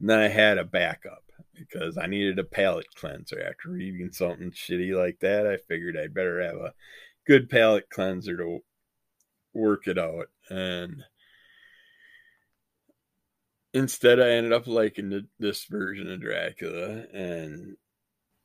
And 0.00 0.10
then 0.10 0.18
I 0.18 0.28
had 0.28 0.58
a 0.58 0.64
backup 0.64 1.24
because 1.54 1.96
I 1.96 2.06
needed 2.06 2.38
a 2.38 2.44
palate 2.44 2.94
cleanser 2.94 3.40
after 3.40 3.70
reading 3.70 4.12
something 4.12 4.50
shitty 4.50 4.94
like 4.94 5.18
that. 5.20 5.46
I 5.46 5.56
figured 5.56 5.96
I'd 5.96 6.12
better 6.12 6.42
have 6.42 6.56
a 6.56 6.74
good 7.26 7.48
palate 7.48 7.88
cleanser 7.88 8.36
to 8.36 8.58
work 9.54 9.88
it 9.88 9.98
out. 9.98 10.26
And 10.50 11.02
instead, 13.72 14.20
I 14.20 14.30
ended 14.30 14.52
up 14.52 14.66
liking 14.66 15.28
this 15.38 15.64
version 15.64 16.12
of 16.12 16.20
Dracula 16.20 17.04
and 17.12 17.76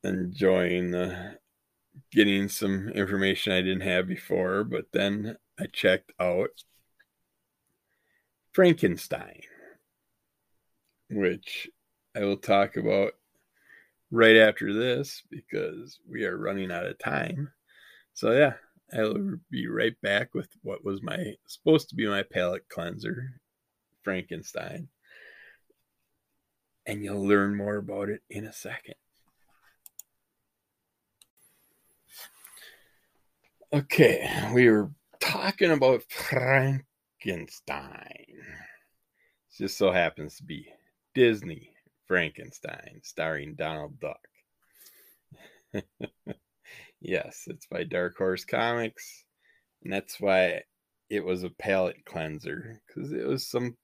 enjoying 0.04 0.90
the 0.90 1.36
getting 2.10 2.48
some 2.48 2.88
information 2.88 3.52
I 3.52 3.60
didn't 3.60 3.82
have 3.82 4.08
before, 4.08 4.64
but 4.64 4.86
then 4.92 5.36
I 5.58 5.66
checked 5.66 6.12
out 6.18 6.50
Frankenstein, 8.52 9.40
which 11.10 11.68
I 12.16 12.20
will 12.20 12.36
talk 12.36 12.76
about 12.76 13.12
right 14.10 14.36
after 14.36 14.72
this 14.72 15.22
because 15.30 15.98
we 16.08 16.24
are 16.24 16.36
running 16.36 16.70
out 16.70 16.86
of 16.86 16.98
time. 16.98 17.50
So 18.14 18.32
yeah, 18.32 18.54
I'll 18.92 19.38
be 19.50 19.66
right 19.68 19.98
back 20.02 20.34
with 20.34 20.48
what 20.62 20.84
was 20.84 21.02
my 21.02 21.34
supposed 21.46 21.88
to 21.88 21.94
be 21.94 22.06
my 22.06 22.22
palate 22.22 22.68
cleanser, 22.68 23.40
Frankenstein. 24.02 24.88
And 26.84 27.02
you'll 27.04 27.26
learn 27.26 27.56
more 27.56 27.76
about 27.76 28.08
it 28.08 28.22
in 28.28 28.44
a 28.44 28.52
second. 28.52 28.94
Okay, 33.72 34.50
we 34.52 34.68
were 34.68 34.90
talking 35.22 35.70
about 35.70 36.02
Frankenstein. 36.10 36.82
It 38.18 39.56
just 39.56 39.78
so 39.78 39.92
happens 39.92 40.36
to 40.36 40.44
be 40.44 40.66
Disney 41.14 41.72
Frankenstein, 42.06 43.00
starring 43.02 43.54
Donald 43.54 43.98
Duck. 44.00 44.18
yes, 47.00 47.44
it's 47.46 47.66
by 47.66 47.84
Dark 47.84 48.16
Horse 48.18 48.44
Comics, 48.44 49.24
and 49.84 49.92
that's 49.92 50.20
why 50.20 50.62
it 51.08 51.24
was 51.24 51.44
a 51.44 51.50
palate 51.50 52.04
cleanser 52.04 52.82
because 52.86 53.12
it 53.12 53.26
was 53.26 53.46
some 53.46 53.76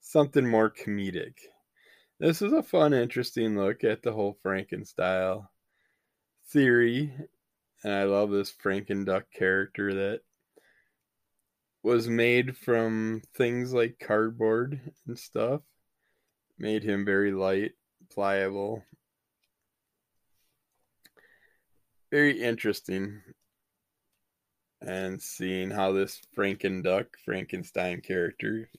something 0.00 0.46
more 0.46 0.70
comedic. 0.70 1.34
This 2.18 2.42
is 2.42 2.52
a 2.52 2.62
fun, 2.62 2.92
interesting 2.92 3.56
look 3.56 3.82
at 3.82 4.02
the 4.02 4.12
whole 4.12 4.36
Frankenstein 4.42 5.42
theory 6.48 7.14
and 7.82 7.92
I 7.92 8.04
love 8.04 8.30
this 8.30 8.52
Frankenduck 8.52 9.24
character 9.32 9.94
that 9.94 10.20
was 11.82 12.08
made 12.08 12.56
from 12.56 13.22
things 13.34 13.72
like 13.72 13.98
cardboard 13.98 14.80
and 15.06 15.18
stuff. 15.18 15.62
Made 16.58 16.82
him 16.82 17.04
very 17.04 17.32
light, 17.32 17.72
pliable. 18.10 18.84
Very 22.10 22.42
interesting. 22.42 23.22
And 24.82 25.20
seeing 25.20 25.70
how 25.70 25.92
this 25.92 26.20
Franken 26.36 26.82
Duck, 26.82 27.06
Frankenstein 27.24 28.00
character, 28.00 28.70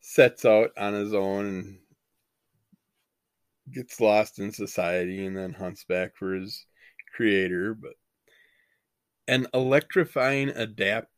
sets 0.00 0.44
out 0.44 0.70
on 0.78 0.94
his 0.94 1.14
own 1.14 1.46
and 1.46 1.78
gets 3.72 4.00
lost 4.00 4.38
in 4.38 4.52
society 4.52 5.26
and 5.26 5.36
then 5.36 5.52
hunts 5.52 5.84
back 5.84 6.16
for 6.16 6.34
his 6.34 6.66
creator. 7.14 7.74
But 7.74 7.94
an 9.28 9.46
electrifying 9.54 10.48
adapt 10.50 11.09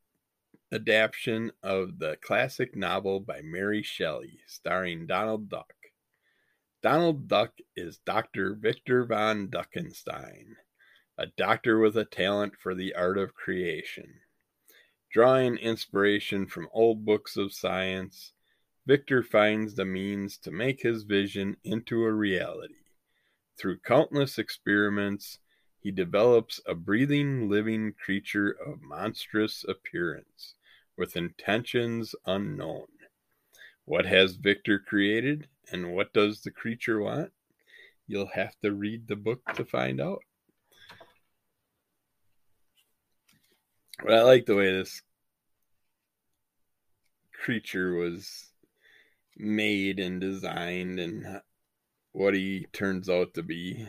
adaptation 0.73 1.53
of 1.63 1.99
the 1.99 2.17
classic 2.23 2.75
novel 2.75 3.21
by 3.21 3.43
Mary 3.43 3.83
Shelley, 3.83 4.39
starring 4.47 5.07
Donald 5.07 5.51
Duck. 5.51 5.75
Donald 6.83 7.29
Duck 7.29 7.53
is 7.77 7.99
Dr. 7.99 8.55
Victor 8.55 9.05
von 9.05 9.49
Duckenstein, 9.49 10.57
a 11.19 11.27
doctor 11.27 11.79
with 11.79 11.95
a 11.99 12.07
talent 12.07 12.55
for 12.59 12.75
the 12.75 12.95
art 12.95 13.19
of 13.19 13.35
creation. 13.35 14.15
Drawing 15.13 15.59
inspiration 15.59 16.47
from 16.47 16.71
old 16.73 17.05
books 17.05 17.37
of 17.37 17.53
science, 17.53 18.33
Victor 18.87 19.23
finds 19.23 19.75
the 19.75 19.85
means 19.85 20.39
to 20.39 20.51
make 20.51 20.81
his 20.81 21.03
vision 21.03 21.55
into 21.65 22.03
a 22.03 22.13
reality. 22.13 22.75
Through 23.59 23.81
countless 23.81 24.39
experiments, 24.39 25.39
he 25.79 25.91
develops 25.91 26.61
a 26.67 26.75
breathing, 26.75 27.51
living 27.51 27.93
creature 27.93 28.57
of 28.65 28.81
monstrous 28.81 29.65
appearance 29.69 30.55
with 31.03 31.17
intentions 31.17 32.15
unknown. 32.27 32.87
What 33.87 34.07
has 34.07 34.37
Victor 34.37 34.79
created 34.79 35.49
and 35.73 35.97
what 35.97 36.13
does 36.13 36.43
the 36.43 36.53
creature 36.53 37.01
want? 37.01 37.33
You'll 38.07 38.31
have 38.35 38.55
to 38.63 38.71
read 38.71 39.09
the 39.09 39.17
book 39.17 39.41
to 39.57 39.65
find 39.65 40.01
out. 40.01 40.21
But 44.01 44.15
I 44.15 44.23
like 44.23 44.47
the 44.47 44.55
way 44.55 44.71
this 44.71 45.03
creature 47.33 47.95
was 47.95 48.53
made 49.37 49.99
and 49.99 50.21
designed 50.21 51.01
and 51.01 51.41
what 52.13 52.35
he 52.35 52.69
turns 52.73 53.09
out 53.09 53.35
to 53.35 53.43
be. 53.43 53.89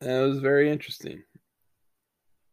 That 0.00 0.22
was 0.22 0.38
very 0.38 0.70
interesting 0.70 1.22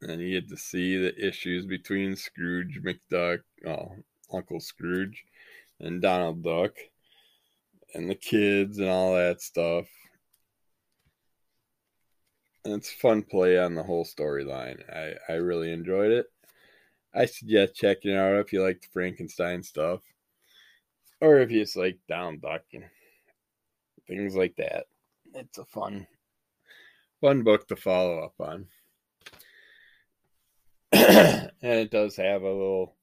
and 0.01 0.21
you 0.21 0.39
get 0.39 0.49
to 0.49 0.57
see 0.57 0.97
the 0.97 1.15
issues 1.27 1.65
between 1.65 2.15
Scrooge 2.15 2.81
McDuck, 2.83 3.39
oh, 3.65 3.91
Uncle 4.33 4.59
Scrooge, 4.59 5.23
and 5.79 6.01
Donald 6.01 6.43
Duck, 6.43 6.73
and 7.93 8.09
the 8.09 8.15
kids 8.15 8.79
and 8.79 8.89
all 8.89 9.15
that 9.15 9.41
stuff. 9.41 9.85
And 12.63 12.73
it's 12.73 12.91
fun 12.91 13.21
play 13.21 13.59
on 13.59 13.75
the 13.75 13.83
whole 13.83 14.05
storyline. 14.05 14.81
I, 14.91 15.13
I 15.31 15.35
really 15.35 15.71
enjoyed 15.71 16.11
it. 16.11 16.25
I 17.13 17.25
suggest 17.25 17.75
checking 17.75 18.11
it 18.11 18.17
out 18.17 18.39
if 18.39 18.51
you 18.51 18.61
like 18.61 18.81
the 18.81 18.87
Frankenstein 18.91 19.63
stuff, 19.63 20.01
or 21.21 21.39
if 21.39 21.51
you 21.51 21.61
just 21.61 21.77
like 21.77 21.97
Donald 22.09 22.41
Duck 22.41 22.63
and 22.73 22.83
things 24.07 24.35
like 24.35 24.55
that. 24.57 24.87
It's 25.33 25.57
a 25.57 25.65
fun, 25.65 26.07
fun 27.21 27.43
book 27.43 27.67
to 27.69 27.75
follow 27.75 28.19
up 28.19 28.33
on. 28.39 28.67
and 31.61 31.79
it 31.79 31.91
does 31.91 32.15
have 32.15 32.41
a 32.41 32.51
little 32.51 32.95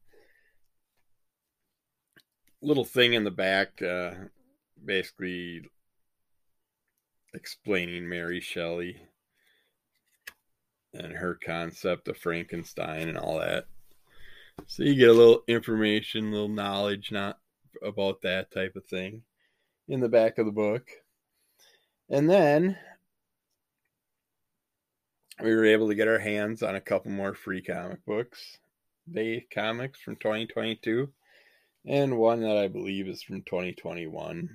little 2.62 2.85
thing 2.85 3.12
in 3.12 3.25
the 3.25 3.31
back, 3.31 3.81
uh, 3.83 4.12
basically 4.85 5.62
explaining 7.35 8.09
Mary 8.09 8.41
Shelley 8.41 8.97
and 10.95 11.12
her 11.12 11.38
concept 11.45 12.09
of 12.09 12.17
Frankenstein 12.17 13.09
and 13.09 13.19
all 13.19 13.38
that. 13.38 13.67
So 14.67 14.83
you 14.83 14.95
get 14.95 15.09
a 15.09 15.15
little 15.15 15.43
information, 15.49 16.29
a 16.29 16.31
little 16.31 16.49
knowledge, 16.49 17.11
not 17.11 17.38
about 17.83 18.23
that 18.23 18.51
type 18.51 18.77
of 18.77 18.85
thing, 18.85 19.23
in 19.88 20.01
the 20.01 20.09
back 20.09 20.38
of 20.38 20.47
the 20.47 20.53
book. 20.53 20.88
And 22.11 22.29
then 22.29 22.77
we 25.40 25.55
were 25.55 25.64
able 25.64 25.88
to 25.88 25.95
get 25.95 26.09
our 26.09 26.18
hands 26.18 26.62
on 26.62 26.75
a 26.75 26.81
couple 26.81 27.11
more 27.11 27.35
free 27.35 27.62
comic 27.62 28.05
books, 28.05 28.59
day 29.11 29.47
comics 29.53 30.01
from 30.01 30.16
2022, 30.16 31.09
and 31.87 32.18
one 32.18 32.40
that 32.42 32.57
I 32.57 32.68
believe 32.68 33.09
is 33.09 33.23
from 33.23 33.42
2021, 33.42 34.49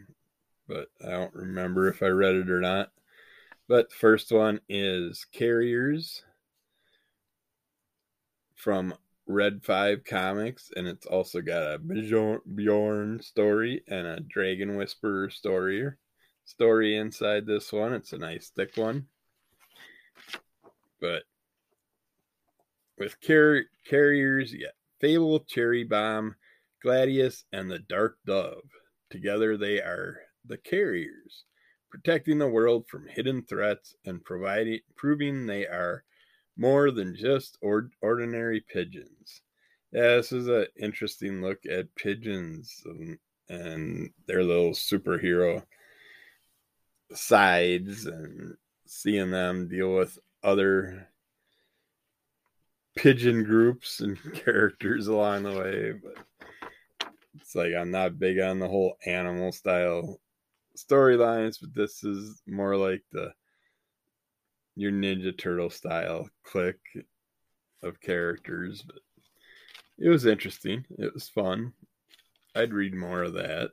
but 0.68 0.88
I 1.06 1.10
don't 1.10 1.34
remember 1.34 1.88
if 1.88 2.04
I 2.04 2.08
read 2.08 2.36
it 2.36 2.50
or 2.50 2.62
not. 2.62 2.92
But 3.68 3.90
the 3.90 3.96
first 3.96 4.32
one 4.32 4.62
is 4.70 5.26
Carriers 5.34 6.24
from 8.56 8.94
Red 9.26 9.66
5 9.66 10.06
Comics, 10.06 10.72
and 10.76 10.88
it's 10.88 11.06
also 11.06 11.42
got 11.42 11.64
a 11.64 11.80
Bjorn 11.80 13.22
story 13.22 13.84
and 13.90 14.08
a 14.08 14.22
Dragon 14.22 14.78
Whisperer 14.78 15.30
story 15.30 15.92
story 16.46 16.96
inside 16.96 17.46
this 17.46 17.74
one. 17.74 17.94
It's 17.94 18.14
a 18.14 18.18
nice 18.18 18.52
thick 18.56 18.78
one. 18.78 19.08
But 21.00 21.24
with 22.98 23.20
car- 23.22 23.66
carriers, 23.86 24.54
yeah, 24.54 24.72
Fable, 25.00 25.42
Cherry 25.42 25.84
Bomb, 25.84 26.36
Gladius, 26.84 27.44
and 27.52 27.70
the 27.70 27.80
Dark 27.80 28.18
Dove. 28.26 28.70
Together 29.10 29.58
they 29.58 29.80
are 29.80 30.20
the 30.46 30.58
carriers, 30.58 31.46
protecting 31.90 32.40
the 32.40 32.48
world 32.48 32.88
from 32.88 33.08
hidden 33.08 33.44
threats 33.44 33.96
and 34.06 34.24
providing 34.24 34.80
proving 34.96 35.46
they 35.46 35.66
are 35.66 36.04
more 36.58 36.92
than 36.92 37.16
just 37.16 37.58
or- 37.62 37.92
ordinary 38.02 38.62
pigeons. 38.62 39.42
Yeah, 39.92 40.18
this 40.18 40.32
is 40.32 40.48
an 40.48 40.68
interesting 40.78 41.42
look 41.42 41.60
at 41.66 41.94
pigeons 41.96 42.82
and, 42.86 43.18
and 43.48 44.10
their 44.26 44.44
little 44.44 44.72
superhero 44.72 45.64
sides 47.14 48.06
and 48.06 48.56
seeing 48.86 49.32
them 49.32 49.68
deal 49.70 49.94
with 49.94 50.18
other 50.44 51.08
pigeon 52.96 53.44
groups 53.44 54.00
and 54.02 54.18
characters 54.34 55.08
along 55.08 55.44
the 55.44 55.58
way, 55.58 55.92
but 55.92 57.10
it's 57.40 57.56
like 57.56 57.74
I'm 57.74 57.92
not 57.92 58.20
big 58.20 58.40
on 58.40 58.60
the 58.60 58.68
whole 58.68 58.98
animal 59.06 59.52
style 59.52 60.20
storylines, 60.76 61.58
but 61.62 61.74
this 61.74 62.04
is 62.04 62.42
more 62.48 62.76
like 62.76 63.04
the 63.12 63.32
your 64.76 64.92
Ninja 64.92 65.36
Turtle 65.36 65.70
style 65.70 66.30
click 66.44 66.78
of 67.82 68.00
characters. 68.00 68.84
But 68.84 69.00
it 69.98 70.10
was 70.10 70.26
interesting. 70.26 70.86
It 70.98 71.14
was 71.14 71.30
fun. 71.30 71.74
I'd 72.56 72.74
read 72.74 72.94
more 72.94 73.24
of 73.24 73.34
that. 73.34 73.72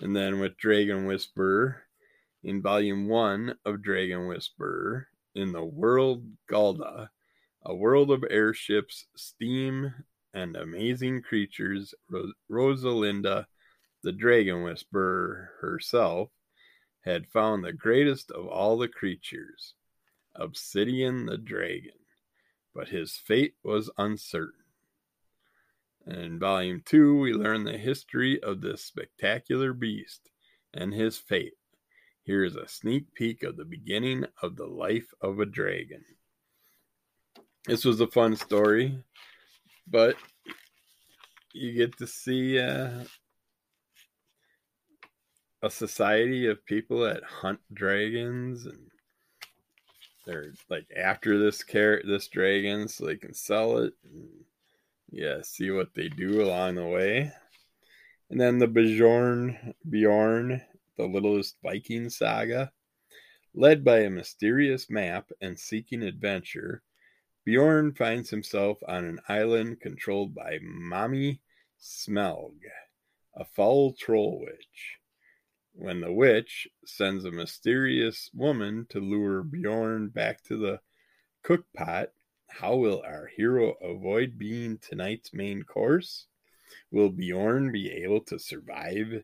And 0.00 0.14
then 0.14 0.40
with 0.40 0.56
Dragon 0.56 1.06
Whisperer 1.06 1.82
in 2.42 2.60
volume 2.60 3.08
one 3.08 3.56
of 3.64 3.82
Dragon 3.82 4.26
Whisperer, 4.26 5.08
in 5.36 5.52
the 5.52 5.64
world 5.64 6.24
Galda, 6.50 7.10
a 7.62 7.74
world 7.74 8.10
of 8.10 8.24
airships, 8.30 9.06
steam, 9.16 9.92
and 10.32 10.56
amazing 10.56 11.22
creatures, 11.22 11.94
Rosalinda, 12.50 13.46
the 14.02 14.12
dragon 14.12 14.62
whisperer 14.62 15.50
herself, 15.60 16.30
had 17.00 17.28
found 17.28 17.62
the 17.62 17.72
greatest 17.72 18.30
of 18.30 18.46
all 18.46 18.78
the 18.78 18.88
creatures, 18.88 19.74
Obsidian 20.34 21.26
the 21.26 21.38
dragon, 21.38 21.98
but 22.74 22.88
his 22.88 23.16
fate 23.16 23.54
was 23.62 23.90
uncertain. 23.98 24.64
In 26.06 26.38
volume 26.38 26.82
two, 26.84 27.18
we 27.18 27.32
learn 27.32 27.64
the 27.64 27.78
history 27.78 28.40
of 28.42 28.60
this 28.60 28.84
spectacular 28.84 29.72
beast 29.72 30.30
and 30.72 30.94
his 30.94 31.18
fate 31.18 31.54
here 32.26 32.44
is 32.44 32.56
a 32.56 32.66
sneak 32.66 33.14
peek 33.14 33.44
of 33.44 33.56
the 33.56 33.64
beginning 33.64 34.24
of 34.42 34.56
the 34.56 34.66
life 34.66 35.06
of 35.20 35.38
a 35.38 35.46
dragon. 35.46 36.04
This 37.66 37.84
was 37.84 38.00
a 38.00 38.08
fun 38.08 38.34
story, 38.34 38.98
but 39.86 40.16
you 41.52 41.72
get 41.72 41.96
to 41.98 42.06
see 42.06 42.58
uh, 42.58 43.04
a 45.62 45.70
society 45.70 46.48
of 46.48 46.66
people 46.66 47.00
that 47.00 47.22
hunt 47.22 47.60
dragons 47.72 48.66
and 48.66 48.90
they're 50.26 50.52
like 50.68 50.86
after 50.96 51.38
this 51.38 51.62
carrot 51.62 52.04
this 52.06 52.26
dragon 52.26 52.88
so 52.88 53.06
they 53.06 53.16
can 53.16 53.32
sell 53.32 53.78
it 53.78 53.94
and 54.04 54.28
yeah 55.10 55.38
see 55.42 55.70
what 55.70 55.94
they 55.94 56.08
do 56.08 56.42
along 56.42 56.74
the 56.74 56.86
way 56.86 57.32
and 58.30 58.40
then 58.40 58.58
the 58.58 58.66
bjorn 58.66 59.74
bjorn 59.88 60.60
the 60.96 61.06
littlest 61.06 61.56
Viking 61.62 62.10
saga. 62.10 62.72
Led 63.54 63.84
by 63.84 64.00
a 64.00 64.10
mysterious 64.10 64.90
map 64.90 65.30
and 65.40 65.58
seeking 65.58 66.02
adventure, 66.02 66.82
Bjorn 67.44 67.94
finds 67.94 68.30
himself 68.30 68.78
on 68.88 69.04
an 69.04 69.20
island 69.28 69.80
controlled 69.80 70.34
by 70.34 70.58
Mommy 70.62 71.40
Smelg, 71.78 72.58
a 73.34 73.44
foul 73.44 73.92
troll 73.92 74.40
witch. 74.40 74.98
When 75.72 76.00
the 76.00 76.12
witch 76.12 76.66
sends 76.84 77.24
a 77.24 77.30
mysterious 77.30 78.30
woman 78.34 78.86
to 78.88 78.98
lure 78.98 79.42
Bjorn 79.42 80.08
back 80.08 80.42
to 80.44 80.56
the 80.56 80.80
cook 81.42 81.66
pot, 81.72 82.12
how 82.48 82.76
will 82.76 83.02
our 83.02 83.26
hero 83.26 83.74
avoid 83.82 84.38
being 84.38 84.78
tonight's 84.78 85.32
main 85.32 85.62
course? 85.62 86.26
Will 86.90 87.10
Bjorn 87.10 87.70
be 87.70 87.92
able 87.92 88.22
to 88.22 88.38
survive 88.38 89.22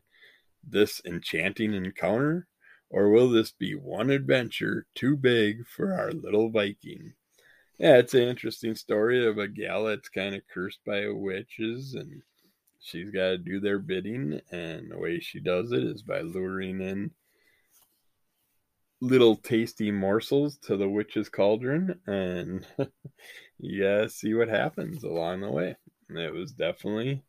this 0.67 1.01
enchanting 1.05 1.73
encounter? 1.73 2.47
Or 2.89 3.09
will 3.09 3.29
this 3.29 3.51
be 3.51 3.73
one 3.73 4.09
adventure 4.09 4.85
too 4.93 5.17
big 5.17 5.65
for 5.67 5.93
our 5.93 6.11
little 6.11 6.49
Viking? 6.49 7.13
Yeah, 7.79 7.97
it's 7.97 8.13
an 8.13 8.21
interesting 8.21 8.75
story 8.75 9.25
of 9.25 9.39
a 9.39 9.47
gal 9.47 9.85
that's 9.85 10.09
kind 10.09 10.35
of 10.35 10.47
cursed 10.53 10.79
by 10.85 11.07
witches 11.07 11.95
and 11.95 12.21
she's 12.79 13.09
got 13.09 13.29
to 13.29 13.37
do 13.37 13.59
their 13.59 13.79
bidding. 13.79 14.39
And 14.51 14.91
the 14.91 14.97
way 14.97 15.19
she 15.19 15.39
does 15.39 15.71
it 15.71 15.83
is 15.83 16.03
by 16.03 16.21
luring 16.21 16.81
in 16.81 17.11
little 19.01 19.35
tasty 19.35 19.91
morsels 19.91 20.57
to 20.59 20.77
the 20.77 20.87
witch's 20.87 21.29
cauldron. 21.29 21.99
And 22.05 22.65
yeah, 23.59 24.07
see 24.07 24.33
what 24.33 24.49
happens 24.49 25.03
along 25.03 25.41
the 25.41 25.51
way. 25.51 25.75
It 26.09 26.33
was 26.33 26.51
definitely 26.51 27.23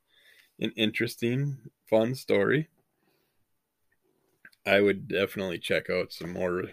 an 0.61 0.73
interesting, 0.77 1.57
fun 1.89 2.15
story. 2.15 2.69
I 4.67 4.81
would 4.81 5.09
definitely 5.09 5.59
check 5.59 5.91
out 5.91 6.13
some 6.13 6.33
more 6.33 6.65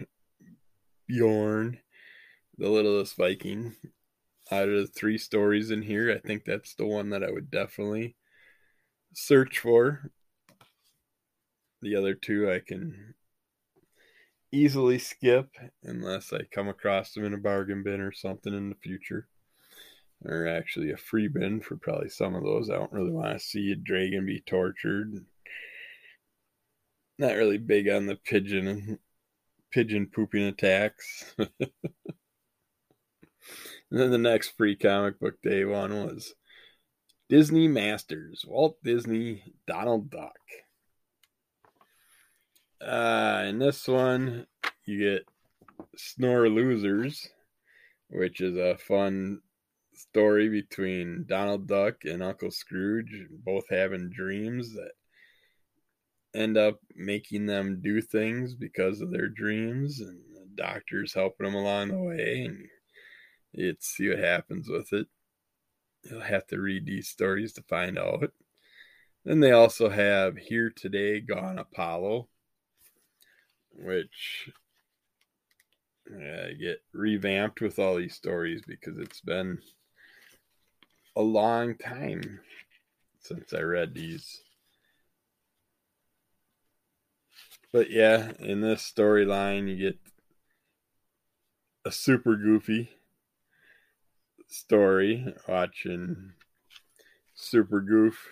Bjorn, 1.07 1.79
the 2.57 2.69
littlest 2.69 3.17
Viking. 3.17 3.75
Out 4.49 4.69
of 4.69 4.75
the 4.75 4.87
three 4.87 5.17
stories 5.17 5.71
in 5.71 5.81
here, 5.81 6.11
I 6.11 6.19
think 6.25 6.43
that's 6.43 6.75
the 6.75 6.85
one 6.85 7.09
that 7.11 7.23
I 7.23 7.31
would 7.31 7.49
definitely 7.51 8.15
search 9.13 9.59
for. 9.59 10.11
The 11.81 11.95
other 11.95 12.13
two 12.13 12.51
I 12.51 12.59
can 12.59 13.15
easily 14.51 14.99
skip 14.99 15.55
unless 15.83 16.33
I 16.33 16.41
come 16.51 16.67
across 16.67 17.13
them 17.13 17.25
in 17.25 17.33
a 17.33 17.37
bargain 17.37 17.83
bin 17.83 18.01
or 18.01 18.11
something 18.11 18.53
in 18.53 18.69
the 18.69 18.75
future. 18.75 19.27
Or 20.23 20.47
actually 20.47 20.91
a 20.91 20.97
free 20.97 21.27
bin 21.27 21.61
for 21.61 21.77
probably 21.77 22.09
some 22.09 22.35
of 22.35 22.43
those. 22.43 22.69
I 22.69 22.75
don't 22.75 22.91
really 22.91 23.11
want 23.11 23.31
to 23.33 23.39
see 23.39 23.71
a 23.71 23.75
dragon 23.75 24.25
be 24.25 24.41
tortured 24.41 25.25
not 27.21 27.35
really 27.35 27.57
big 27.57 27.87
on 27.87 28.07
the 28.07 28.15
pigeon 28.15 28.67
and 28.67 28.99
pigeon 29.71 30.07
pooping 30.07 30.43
attacks. 30.43 31.35
and 31.37 31.49
then 33.89 34.11
the 34.11 34.17
next 34.17 34.57
free 34.57 34.75
comic 34.75 35.19
book 35.19 35.41
day 35.41 35.63
one 35.63 35.93
was 36.05 36.33
Disney 37.29 37.67
Masters, 37.67 38.43
Walt 38.45 38.77
Disney, 38.83 39.43
Donald 39.67 40.09
Duck. 40.09 40.35
Uh, 42.81 43.45
in 43.47 43.59
this 43.59 43.87
one, 43.87 44.47
you 44.85 45.11
get 45.11 45.25
Snore 45.95 46.49
Losers, 46.49 47.29
which 48.09 48.41
is 48.41 48.57
a 48.57 48.77
fun 48.77 49.41
story 49.93 50.49
between 50.49 51.25
Donald 51.27 51.67
Duck 51.67 52.03
and 52.03 52.23
Uncle 52.23 52.49
Scrooge, 52.49 53.27
both 53.29 53.65
having 53.69 54.09
dreams 54.09 54.73
that 54.73 54.91
end 56.33 56.57
up 56.57 56.79
making 56.95 57.45
them 57.45 57.81
do 57.81 58.01
things 58.01 58.53
because 58.53 59.01
of 59.01 59.11
their 59.11 59.27
dreams 59.27 59.99
and 59.99 60.19
the 60.33 60.47
doctors 60.55 61.13
helping 61.13 61.45
them 61.45 61.55
along 61.55 61.89
the 61.89 61.97
way 61.97 62.45
and 62.45 62.67
it's 63.53 63.87
see 63.87 64.09
what 64.09 64.19
happens 64.19 64.69
with 64.69 64.93
it. 64.93 65.07
You'll 66.03 66.21
have 66.21 66.47
to 66.47 66.59
read 66.59 66.85
these 66.85 67.09
stories 67.09 67.53
to 67.53 67.63
find 67.63 67.99
out. 67.99 68.31
Then 69.25 69.39
they 69.39 69.51
also 69.51 69.89
have 69.89 70.37
here 70.37 70.71
today 70.75 71.19
gone 71.19 71.59
apollo 71.59 72.27
which 73.73 74.49
yeah, 76.19 76.51
get 76.51 76.81
revamped 76.93 77.61
with 77.61 77.79
all 77.79 77.95
these 77.95 78.15
stories 78.15 78.61
because 78.67 78.97
it's 78.97 79.21
been 79.21 79.59
a 81.15 81.21
long 81.21 81.75
time 81.75 82.39
since 83.19 83.53
i 83.53 83.59
read 83.59 83.93
these 83.93 84.41
But 87.71 87.89
yeah, 87.89 88.31
in 88.39 88.61
this 88.61 88.91
storyline, 88.91 89.69
you 89.69 89.77
get 89.77 89.99
a 91.85 91.91
super 91.91 92.35
goofy 92.35 92.89
story 94.47 95.33
watching 95.47 96.33
Super 97.33 97.79
Goof 97.79 98.27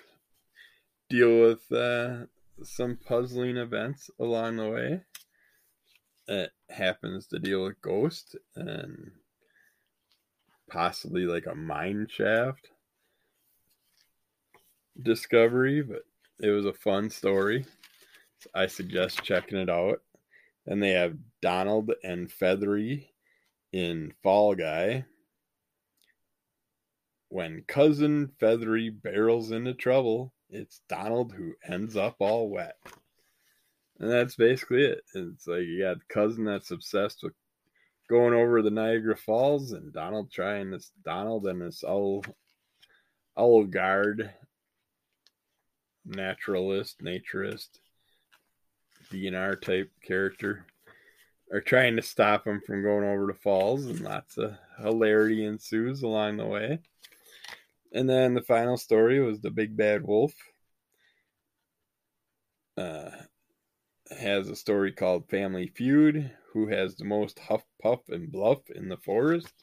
deal 1.10 1.42
with 1.42 1.72
uh, 1.72 2.26
some 2.64 2.98
puzzling 2.98 3.58
events 3.58 4.10
along 4.20 4.58
the 4.58 4.70
way. 4.70 5.02
It 6.28 6.52
happens 6.70 7.28
to 7.28 7.40
deal 7.40 7.64
with 7.64 7.82
Ghost 7.82 8.36
and 8.56 9.12
possibly 10.70 11.26
like 11.26 11.48
a 11.48 11.56
mine 11.56 12.08
shaft 12.10 12.70
discovery, 15.02 15.82
but 15.82 16.04
it 16.40 16.50
was 16.50 16.66
a 16.66 16.74
fun 16.74 17.10
story. 17.10 17.66
I 18.54 18.68
suggest 18.68 19.24
checking 19.24 19.58
it 19.58 19.70
out. 19.70 20.02
Then 20.66 20.80
they 20.80 20.92
have 20.92 21.18
Donald 21.42 21.92
and 22.04 22.30
Fethry 22.30 23.08
in 23.72 24.14
Fall 24.24 24.56
Guy. 24.56 25.06
When 27.30 27.64
cousin 27.68 28.32
Fethry 28.42 28.90
barrels 28.90 29.52
into 29.52 29.74
trouble, 29.74 30.34
it's 30.50 30.82
Donald 30.90 31.34
who 31.34 31.54
ends 31.68 31.96
up 31.96 32.16
all 32.20 32.50
wet. 32.50 32.78
And 34.00 34.10
that's 34.10 34.36
basically 34.36 34.84
it. 34.86 35.02
It's 35.14 35.48
like 35.48 35.62
you 35.62 35.82
got 35.82 36.08
cousin 36.08 36.46
that's 36.46 36.72
obsessed 36.72 37.22
with 37.24 37.34
going 38.10 38.34
over 38.34 38.62
the 38.62 38.72
Niagara 38.72 39.16
Falls, 39.16 39.72
and 39.74 39.94
Donald 39.94 40.32
trying 40.32 40.72
this 40.72 40.92
Donald 41.04 41.46
and 41.46 41.62
this 41.62 41.84
owl 41.84 42.24
owl 43.38 43.66
guard 43.66 44.32
naturalist, 46.06 47.00
naturist 47.04 47.80
DNR 49.12 49.62
type 49.62 49.92
character 50.04 50.66
are 51.52 51.62
trying 51.62 51.96
to 51.96 52.02
stop 52.02 52.46
him 52.46 52.62
from 52.66 52.84
going 52.84 53.04
over 53.04 53.28
the 53.28 53.34
falls, 53.34 53.86
and 53.86 54.02
lots 54.02 54.38
of 54.38 54.56
hilarity 54.82 55.46
ensues 55.46 56.04
along 56.04 56.38
the 56.38 56.46
way. 56.46 56.80
And 57.92 58.08
then 58.10 58.36
the 58.36 58.42
final 58.42 58.78
story 58.78 59.20
was 59.20 59.42
the 59.42 59.50
big 59.50 59.76
bad 59.76 60.06
wolf. 60.06 60.34
Uh, 62.78 63.10
has 64.18 64.48
a 64.48 64.56
story 64.56 64.92
called 64.92 65.30
Family 65.30 65.68
Feud. 65.68 66.32
Who 66.54 66.68
has 66.68 66.96
the 66.96 67.06
most 67.06 67.40
huff, 67.40 67.64
puff, 67.82 68.10
and 68.10 68.32
bluff 68.32 68.70
in 68.70 68.90
the 68.90 68.98
forest? 68.98 69.54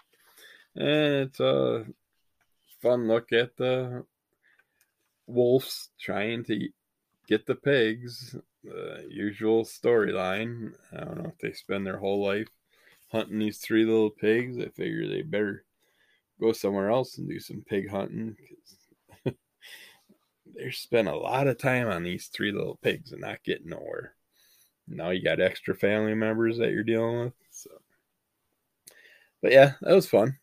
And 0.75 1.29
it's 1.29 1.41
a 1.41 1.87
fun 2.81 3.09
look 3.09 3.33
at 3.33 3.57
the 3.57 4.05
wolves 5.27 5.91
trying 5.99 6.45
to 6.45 6.69
get 7.27 7.47
the 7.47 7.55
pigs 7.55 8.37
the 8.67 9.07
usual 9.09 9.65
storyline. 9.65 10.73
I 10.93 11.05
don't 11.05 11.19
know 11.19 11.31
if 11.31 11.39
they 11.39 11.53
spend 11.53 11.87
their 11.87 11.99
whole 11.99 12.25
life 12.25 12.49
hunting 13.11 13.39
these 13.39 13.59
three 13.59 13.85
little 13.85 14.11
pigs. 14.11 14.59
I 14.59 14.69
figure 14.69 15.09
they 15.09 15.23
better 15.23 15.65
go 16.41 16.53
somewhere 16.53 16.91
else 16.91 17.19
and 17.19 17.29
do 17.29 17.41
some 17.41 17.65
pig 17.67 17.89
hunting 17.89 18.37
because 19.25 19.37
they 20.55 20.71
spend 20.71 21.09
a 21.09 21.17
lot 21.17 21.47
of 21.47 21.59
time 21.59 21.89
on 21.89 22.03
these 22.03 22.27
three 22.27 22.53
little 22.53 22.79
pigs 22.83 23.13
and 23.13 23.21
not 23.21 23.45
getting 23.45 23.71
nowhere. 23.71 24.15
Now 24.89 25.11
you 25.11 25.23
got 25.23 25.41
extra 25.41 25.75
family 25.75 26.15
members 26.15 26.59
that 26.59 26.71
you're 26.71 26.85
dealing 26.85 27.21
with. 27.21 27.35
So, 27.51 27.71
but 29.43 29.53
yeah, 29.53 29.73
that 29.81 29.95
was 29.95 30.09
fun. 30.09 30.39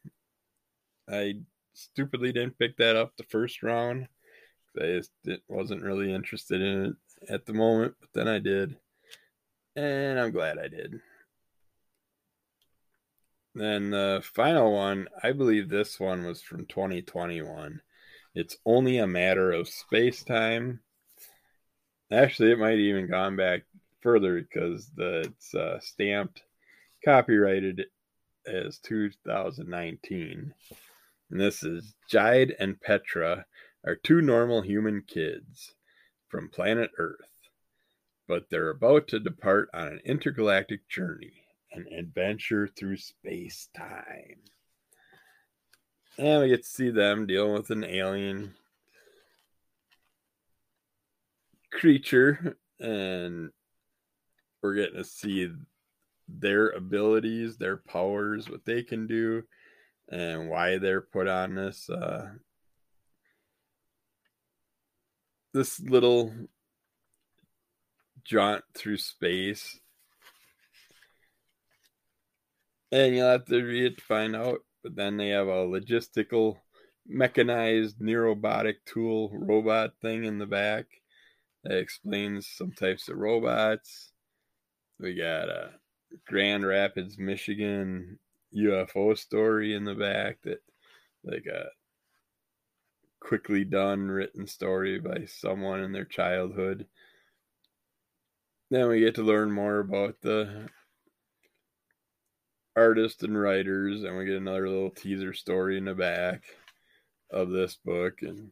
I 1.10 1.36
stupidly 1.74 2.32
didn't 2.32 2.58
pick 2.58 2.78
that 2.78 2.96
up 2.96 3.16
the 3.16 3.24
first 3.24 3.64
round. 3.64 4.08
I 4.78 4.86
just 4.86 5.12
wasn't 5.48 5.84
really 5.84 6.12
interested 6.12 6.62
in 6.62 6.86
it 6.86 6.96
at 7.30 7.46
the 7.46 7.54
moment, 7.54 7.96
but 8.00 8.10
then 8.14 8.28
I 8.28 8.40
did. 8.40 8.78
And 9.76 10.20
I'm 10.20 10.32
glad 10.32 10.58
I 10.58 10.68
did. 10.68 11.00
Then 13.56 13.92
the 13.92 14.24
final 14.24 14.74
one, 14.74 15.08
I 15.22 15.32
believe 15.32 15.70
this 15.70 16.00
one 16.00 16.26
was 16.26 16.42
from 16.42 16.66
2021. 16.66 17.82
It's 18.36 18.58
only 18.66 18.98
a 18.98 19.08
matter 19.08 19.52
of 19.52 19.68
space 19.68 20.24
time. 20.24 20.80
Actually, 22.12 22.52
it 22.52 22.60
might 22.60 22.80
even 22.80 23.10
gone 23.10 23.36
back 23.36 23.62
further 24.02 24.42
because 24.42 24.90
the 24.96 25.22
it's 25.22 25.54
uh, 25.54 25.80
stamped, 25.80 26.44
copyrighted 27.06 27.86
as 28.48 28.80
2019. 28.80 30.54
And 31.30 31.40
this 31.40 31.64
is 31.64 31.94
Jide 32.12 32.54
and 32.60 32.80
Petra 32.80 33.46
are 33.86 33.96
two 33.96 34.22
normal 34.22 34.62
human 34.62 35.04
kids 35.08 35.74
from 36.34 36.50
planet 36.50 36.90
Earth, 36.98 37.30
but 38.28 38.50
they're 38.50 38.72
about 38.72 39.08
to 39.08 39.20
depart 39.20 39.70
on 39.72 39.88
an 39.88 40.02
intergalactic 40.04 40.90
journey, 40.90 41.44
an 41.74 41.86
adventure 41.96 42.68
through 42.68 42.98
space 42.98 43.70
time. 43.78 44.40
And 46.18 46.42
we 46.42 46.48
get 46.48 46.64
to 46.64 46.68
see 46.68 46.90
them 46.90 47.28
dealing 47.28 47.54
with 47.54 47.70
an 47.70 47.84
alien 47.84 48.56
creature, 51.72 52.58
and 52.80 53.52
we're 54.64 54.74
getting 54.74 54.98
to 54.98 55.04
see 55.04 55.52
their 56.28 56.70
abilities, 56.70 57.58
their 57.58 57.78
powers, 57.78 58.50
what 58.50 58.66
they 58.66 58.82
can 58.82 59.06
do, 59.06 59.44
and 60.10 60.50
why 60.50 60.80
they're 60.80 61.02
put 61.02 61.28
on 61.28 61.54
this 61.54 61.92
uh, 61.92 62.32
this 65.54 65.80
little 65.80 66.34
jaunt 68.24 68.64
through 68.74 68.98
space. 68.98 69.80
And 72.92 73.16
you'll 73.16 73.30
have 73.30 73.46
to 73.46 73.62
read 73.64 73.94
it 73.94 73.98
to 73.98 74.04
find 74.04 74.36
out. 74.36 74.60
But 74.84 74.96
then 74.96 75.18
they 75.18 75.30
have 75.30 75.48
a 75.48 75.66
logistical, 75.66 76.58
mechanized, 77.08 78.00
neurobotic 78.00 78.76
tool 78.86 79.32
robot 79.34 79.94
thing 80.02 80.26
in 80.26 80.38
the 80.38 80.46
back 80.46 80.86
that 81.64 81.78
explains 81.78 82.48
some 82.48 82.72
types 82.72 83.08
of 83.08 83.18
robots. 83.18 84.12
We 85.00 85.16
got 85.16 85.50
a 85.50 85.72
Grand 86.28 86.66
Rapids, 86.66 87.18
Michigan 87.18 88.20
UFO 88.56 89.18
story 89.18 89.74
in 89.74 89.86
the 89.86 89.96
back 89.96 90.38
that, 90.44 90.62
like 91.24 91.46
a 91.46 91.68
quickly 93.24 93.64
done 93.64 94.10
written 94.10 94.46
story 94.46 95.00
by 95.00 95.26
someone 95.26 95.82
in 95.82 95.94
their 95.94 96.06
childhood. 96.06 96.86
Then 98.70 98.90
we 98.90 99.00
get 99.00 99.16
to 99.16 99.24
learn 99.24 99.52
more 99.52 99.80
about 99.80 100.18
the 100.22 100.68
artists 102.76 103.24
and 103.24 103.40
writers, 103.40 104.04
and 104.04 104.18
we 104.18 104.26
get 104.26 104.36
another 104.36 104.68
little 104.68 104.90
teaser 104.90 105.34
story 105.34 105.78
in 105.78 105.86
the 105.86 105.94
back 105.94 106.44
of 107.32 107.50
this 107.50 107.76
book, 107.76 108.22
and 108.22 108.52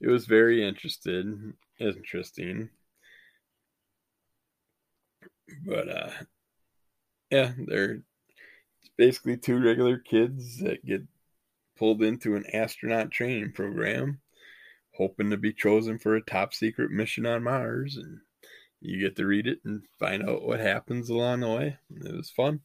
it 0.00 0.08
was 0.08 0.26
very 0.26 0.66
interested, 0.66 1.52
interesting. 1.78 2.70
But 5.64 5.88
uh, 5.88 6.10
yeah, 7.30 7.52
they're 7.58 8.02
basically 8.96 9.36
two 9.36 9.60
regular 9.62 9.98
kids 9.98 10.58
that 10.60 10.84
get 10.84 11.02
pulled 11.76 12.02
into 12.02 12.36
an 12.36 12.44
astronaut 12.52 13.10
training 13.10 13.52
program, 13.52 14.20
hoping 14.94 15.30
to 15.30 15.36
be 15.36 15.52
chosen 15.52 15.98
for 15.98 16.16
a 16.16 16.22
top 16.22 16.54
secret 16.54 16.90
mission 16.90 17.26
on 17.26 17.42
Mars. 17.42 17.96
And 17.96 18.20
you 18.80 19.00
get 19.00 19.16
to 19.16 19.26
read 19.26 19.46
it 19.46 19.60
and 19.64 19.82
find 19.98 20.28
out 20.28 20.42
what 20.42 20.60
happens 20.60 21.10
along 21.10 21.40
the 21.40 21.48
way. 21.48 21.78
It 21.90 22.14
was 22.14 22.30
fun. 22.30 22.60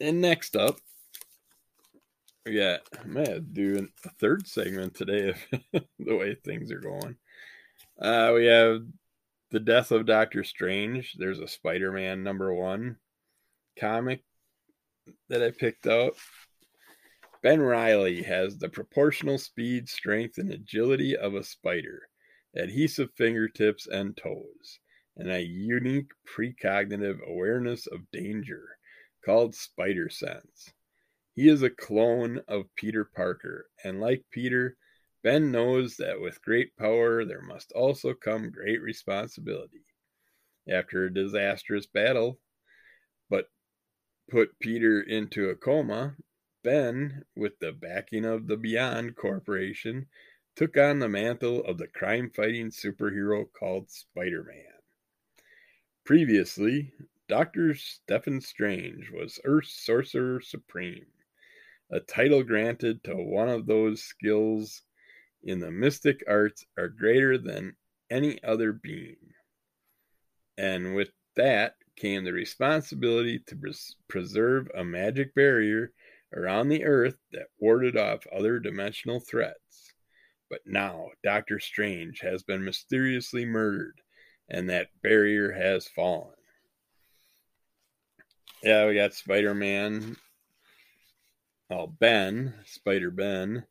And 0.00 0.20
next 0.20 0.54
up, 0.54 0.78
we 2.46 2.56
got, 2.56 2.80
I 2.98 3.06
might 3.06 3.28
have 3.28 3.36
to 3.36 3.40
do 3.40 3.88
a 4.04 4.10
third 4.10 4.46
segment 4.46 4.94
today 4.94 5.30
of 5.30 5.36
the 5.98 6.16
way 6.16 6.34
things 6.34 6.70
are 6.70 6.80
going. 6.80 7.16
Uh, 8.00 8.32
we 8.34 8.46
have 8.46 8.82
The 9.50 9.60
Death 9.60 9.90
of 9.90 10.06
Doctor 10.06 10.44
Strange. 10.44 11.16
There's 11.18 11.40
a 11.40 11.48
Spider 11.48 11.90
Man 11.90 12.22
number 12.22 12.54
one 12.54 12.96
comic 13.78 14.22
that 15.28 15.42
I 15.42 15.50
picked 15.50 15.86
out. 15.86 16.16
Ben 17.42 17.60
Reilly 17.60 18.22
has 18.22 18.58
the 18.58 18.68
proportional 18.68 19.38
speed, 19.38 19.88
strength, 19.88 20.38
and 20.38 20.52
agility 20.52 21.16
of 21.16 21.34
a 21.34 21.44
spider, 21.44 22.08
adhesive 22.56 23.10
fingertips 23.16 23.86
and 23.86 24.16
toes, 24.16 24.80
and 25.16 25.30
a 25.30 25.40
unique 25.40 26.10
precognitive 26.26 27.20
awareness 27.26 27.86
of 27.86 28.10
danger 28.12 28.78
called 29.24 29.54
spider 29.54 30.08
sense. 30.08 30.72
He 31.34 31.48
is 31.48 31.62
a 31.62 31.70
clone 31.70 32.40
of 32.48 32.74
Peter 32.74 33.04
Parker, 33.04 33.70
and 33.84 34.00
like 34.00 34.24
Peter, 34.30 34.76
Ben 35.22 35.52
knows 35.52 35.96
that 35.96 36.20
with 36.20 36.42
great 36.42 36.76
power 36.76 37.24
there 37.24 37.42
must 37.42 37.70
also 37.72 38.14
come 38.14 38.50
great 38.50 38.82
responsibility. 38.82 39.84
After 40.68 41.04
a 41.04 41.14
disastrous 41.14 41.86
battle, 41.86 42.40
put 44.28 44.58
Peter 44.60 45.00
into 45.00 45.48
a 45.48 45.56
coma, 45.56 46.16
Ben, 46.62 47.24
with 47.34 47.58
the 47.58 47.72
backing 47.72 48.24
of 48.24 48.46
the 48.46 48.56
Beyond 48.56 49.16
Corporation, 49.16 50.06
took 50.54 50.76
on 50.76 50.98
the 50.98 51.08
mantle 51.08 51.64
of 51.64 51.78
the 51.78 51.86
crime 51.88 52.30
fighting 52.30 52.70
superhero 52.70 53.46
called 53.52 53.90
Spider 53.90 54.44
Man. 54.44 54.64
Previously, 56.04 56.92
Dr. 57.28 57.74
Stephen 57.74 58.40
Strange 58.40 59.10
was 59.10 59.38
Earth's 59.44 59.84
Sorcerer 59.84 60.40
Supreme, 60.40 61.06
a 61.90 62.00
title 62.00 62.42
granted 62.42 63.04
to 63.04 63.14
one 63.14 63.48
of 63.48 63.66
those 63.66 64.02
skills 64.02 64.82
in 65.42 65.60
the 65.60 65.70
mystic 65.70 66.24
arts 66.26 66.64
are 66.76 66.88
greater 66.88 67.38
than 67.38 67.76
any 68.10 68.42
other 68.42 68.72
being. 68.72 69.16
And 70.56 70.94
with 70.94 71.10
that 71.36 71.76
came 71.98 72.24
the 72.24 72.32
responsibility 72.32 73.40
to 73.46 73.56
pres- 73.56 73.96
preserve 74.08 74.70
a 74.74 74.84
magic 74.84 75.34
barrier 75.34 75.92
around 76.34 76.68
the 76.68 76.84
earth 76.84 77.16
that 77.32 77.48
warded 77.58 77.96
off 77.96 78.26
other 78.32 78.58
dimensional 78.58 79.20
threats. 79.20 79.92
But 80.48 80.60
now 80.64 81.08
Doctor 81.22 81.58
Strange 81.58 82.20
has 82.20 82.42
been 82.42 82.64
mysteriously 82.64 83.44
murdered, 83.44 84.00
and 84.48 84.70
that 84.70 84.88
barrier 85.02 85.52
has 85.52 85.88
fallen. 85.88 86.34
Yeah, 88.62 88.86
we 88.86 88.94
got 88.94 89.14
Spider 89.14 89.54
Man. 89.54 90.16
Oh, 91.70 91.86
Ben, 91.86 92.54
Spider 92.64 93.10
Ben, 93.10 93.64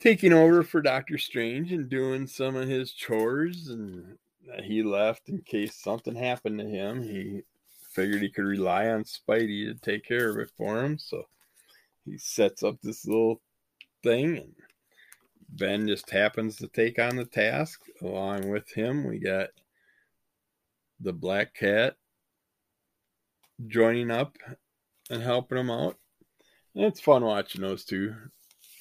taking 0.00 0.32
over 0.32 0.62
for 0.62 0.80
Doctor 0.80 1.18
Strange 1.18 1.70
and 1.70 1.88
doing 1.88 2.26
some 2.26 2.56
of 2.56 2.66
his 2.66 2.92
chores 2.92 3.68
and 3.68 4.16
he 4.62 4.82
left 4.82 5.28
in 5.28 5.40
case 5.42 5.74
something 5.74 6.14
happened 6.14 6.58
to 6.58 6.66
him. 6.66 7.02
He 7.02 7.42
figured 7.92 8.22
he 8.22 8.30
could 8.30 8.44
rely 8.44 8.88
on 8.88 9.04
Spidey 9.04 9.66
to 9.66 9.74
take 9.74 10.04
care 10.04 10.30
of 10.30 10.38
it 10.38 10.50
for 10.56 10.82
him. 10.82 10.98
So 10.98 11.24
he 12.04 12.18
sets 12.18 12.62
up 12.62 12.76
this 12.82 13.06
little 13.06 13.40
thing, 14.02 14.38
and 14.38 14.54
Ben 15.50 15.86
just 15.86 16.10
happens 16.10 16.56
to 16.56 16.68
take 16.68 16.98
on 16.98 17.16
the 17.16 17.24
task. 17.24 17.80
Along 18.02 18.48
with 18.48 18.70
him, 18.72 19.06
we 19.06 19.18
got 19.18 19.50
the 21.00 21.12
Black 21.12 21.54
Cat 21.54 21.96
joining 23.66 24.10
up 24.10 24.36
and 25.10 25.22
helping 25.22 25.58
him 25.58 25.70
out. 25.70 25.96
And 26.74 26.84
it's 26.84 27.00
fun 27.00 27.24
watching 27.24 27.62
those 27.62 27.84
two 27.84 28.14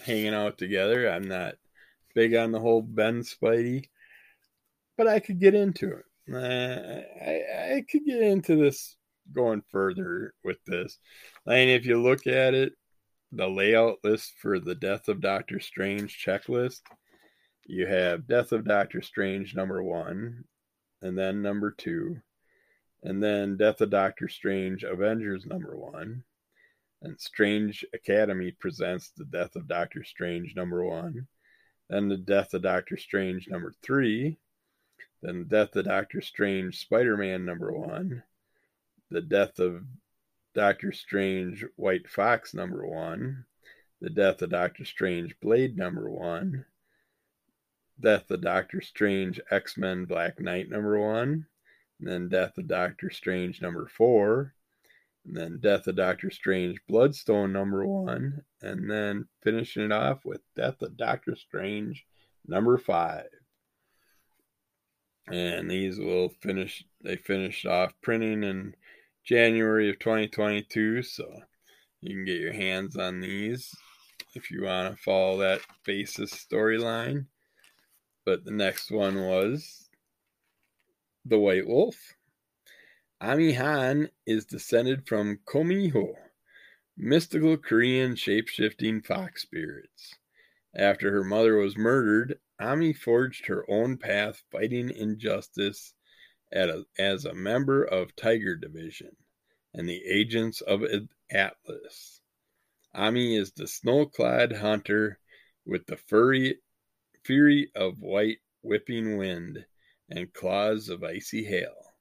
hanging 0.05 0.34
out 0.34 0.57
together. 0.57 1.09
I'm 1.09 1.28
not 1.28 1.55
big 2.13 2.36
on 2.36 2.51
the 2.51 2.59
whole 2.59 2.82
Ben 2.82 3.22
Spidey 3.22 3.88
but 5.00 5.08
I 5.08 5.22
could 5.22 5.39
get 5.39 5.56
into 5.56 5.93
it. 5.93 6.06
Uh, 6.30 7.26
I, 7.26 7.78
I 7.78 7.86
could 7.89 8.04
get 8.06 8.22
into 8.22 8.58
this 8.58 8.97
going 9.32 9.64
further 9.72 10.34
with 10.43 10.58
this. 10.68 11.00
And 11.47 11.70
if 11.70 11.86
you 11.86 12.02
look 12.02 12.28
at 12.28 12.54
it, 12.54 12.74
the 13.32 13.47
layout 13.47 14.00
list 14.04 14.34
for 14.41 14.60
the 14.60 14.76
Death 14.76 15.08
of 15.08 15.22
Doctor 15.22 15.62
Strange 15.62 16.22
checklist, 16.22 16.82
you 17.66 17.88
have 17.88 18.28
Death 18.28 18.52
of 18.52 18.68
Doctor 18.68 19.02
Strange 19.02 19.56
number 19.56 19.82
one, 19.82 20.43
and 21.02 21.18
then 21.18 21.41
number 21.41 21.72
two, 21.72 22.18
and 23.02 23.24
then 23.24 23.56
Death 23.56 23.80
of 23.80 23.91
Doctor 23.91 24.28
Strange 24.28 24.84
Avengers 24.84 25.45
number 25.45 25.78
one, 25.78 26.26
and 27.04 27.18
Strange 27.18 27.86
Academy 27.93 28.52
presents 28.52 29.14
the 29.16 29.24
Death 29.24 29.56
of 29.56 29.70
Doctor 29.70 30.04
Strange 30.04 30.58
number 30.58 30.84
one, 30.84 31.26
then 31.89 32.10
the 32.10 32.18
Death 32.18 32.54
of 32.54 32.64
Doctor 32.64 32.97
Strange 32.97 33.47
number 33.47 33.74
three, 33.82 34.38
then 35.22 35.39
the 35.39 35.45
death 35.45 35.76
of 35.76 35.86
Doctor 35.86 36.22
Strange 36.22 36.78
Spider 36.78 37.17
Man 37.17 37.45
number 37.45 37.72
one, 37.72 38.24
the 39.09 39.22
death 39.22 39.59
of 39.59 39.84
Doctor 40.53 40.91
Strange 40.91 41.65
White 41.76 42.09
Fox 42.09 42.53
number 42.53 42.86
one, 42.86 43.45
the 44.01 44.09
death 44.09 44.41
of 44.41 44.51
Doctor 44.51 44.86
Strange 44.86 45.38
Blade 45.41 45.78
number 45.78 46.09
one, 46.09 46.65
death 47.99 48.32
of 48.32 48.41
Doctor 48.41 48.82
Strange 48.82 49.41
X 49.51 49.78
Men 49.78 50.05
Black 50.05 50.39
Knight 50.39 50.70
number 50.70 50.97
one, 50.97 51.47
then 51.99 52.30
death 52.30 52.57
of 52.57 52.67
Doctor 52.67 53.09
Strange 53.09 53.61
number 53.61 53.88
four, 53.88 54.53
and 55.26 55.36
then 55.36 55.59
death 55.59 55.88
of 55.88 55.97
Doctor 55.97 56.32
Strange 56.32 56.80
Bloodstone 56.88 57.51
number 57.51 57.86
one, 57.86 58.43
and 58.61 58.89
then 58.89 59.28
finishing 59.43 59.84
it 59.84 59.91
off 59.91 60.24
with 60.24 60.41
death 60.55 60.82
of 60.82 60.95
Doctor 60.95 61.36
Strange 61.36 62.05
number 62.47 62.78
five 62.78 63.28
and 65.32 65.69
these 65.69 65.99
will 65.99 66.30
finish 66.41 66.84
they 67.01 67.15
finished 67.15 67.65
off 67.65 67.93
printing 68.01 68.43
in 68.43 68.75
January 69.23 69.89
of 69.89 69.99
2022 69.99 71.03
so 71.03 71.25
you 72.01 72.15
can 72.15 72.25
get 72.25 72.39
your 72.39 72.53
hands 72.53 72.95
on 72.95 73.19
these 73.19 73.75
if 74.34 74.51
you 74.51 74.63
want 74.63 74.95
to 74.95 75.01
follow 75.01 75.38
that 75.38 75.61
basis 75.86 76.32
storyline 76.34 77.25
but 78.25 78.43
the 78.43 78.51
next 78.51 78.91
one 78.91 79.21
was 79.21 79.89
the 81.25 81.39
white 81.39 81.67
wolf 81.67 82.15
Ami 83.21 83.53
Han 83.53 84.09
is 84.25 84.45
descended 84.45 85.07
from 85.07 85.39
Kumiho 85.45 86.13
mystical 86.99 87.55
Korean 87.55 88.13
shape-shifting 88.13 89.01
fox 89.01 89.41
spirits. 89.41 90.15
After 90.75 91.11
her 91.11 91.23
mother 91.23 91.55
was 91.55 91.77
murdered, 91.77 92.39
Ami 92.60 92.93
forged 92.93 93.45
her 93.45 93.64
own 93.70 93.97
path 93.97 94.43
fighting 94.51 94.89
injustice 94.89 95.93
a, 96.51 96.84
as 96.97 97.26
a 97.26 97.34
member 97.34 97.84
of 97.84 98.16
Tiger 98.16 98.55
Division 98.55 99.16
and 99.74 99.88
the 99.88 100.03
Agents 100.05 100.62
of 100.62 100.84
Atlas. 101.32 102.22
Ami 102.93 103.36
is 103.36 103.51
the 103.51 103.68
snow-clad 103.68 104.53
hunter 104.53 105.20
with 105.66 105.86
the 105.86 105.97
furry 105.97 106.60
fury 107.24 107.72
of 107.76 107.99
white 107.99 108.39
whipping 108.62 109.18
wind 109.18 109.66
and 110.10 110.34
claws 110.34 110.89
of 110.89 111.03
icy 111.03 111.43
hail. 111.43 111.93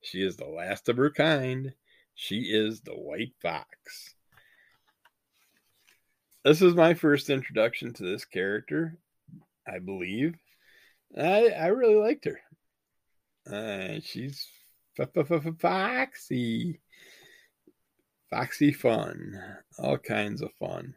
She 0.00 0.22
is 0.22 0.36
the 0.36 0.46
last 0.46 0.88
of 0.88 0.96
her 0.96 1.10
kind. 1.10 1.74
She 2.14 2.50
is 2.50 2.80
the 2.80 2.94
white 2.94 3.34
fox. 3.40 4.14
This 6.42 6.62
is 6.62 6.74
my 6.74 6.94
first 6.94 7.28
introduction 7.28 7.92
to 7.94 8.02
this 8.02 8.24
character, 8.24 8.96
I 9.70 9.78
believe. 9.78 10.34
I 11.16 11.48
I 11.48 11.66
really 11.68 11.96
liked 11.96 12.24
her. 12.26 12.40
Uh, 13.50 14.00
she's 14.02 14.46
foxy, 15.58 16.80
foxy 18.30 18.72
fun, 18.72 19.40
all 19.78 19.98
kinds 19.98 20.42
of 20.42 20.52
fun. 20.58 20.94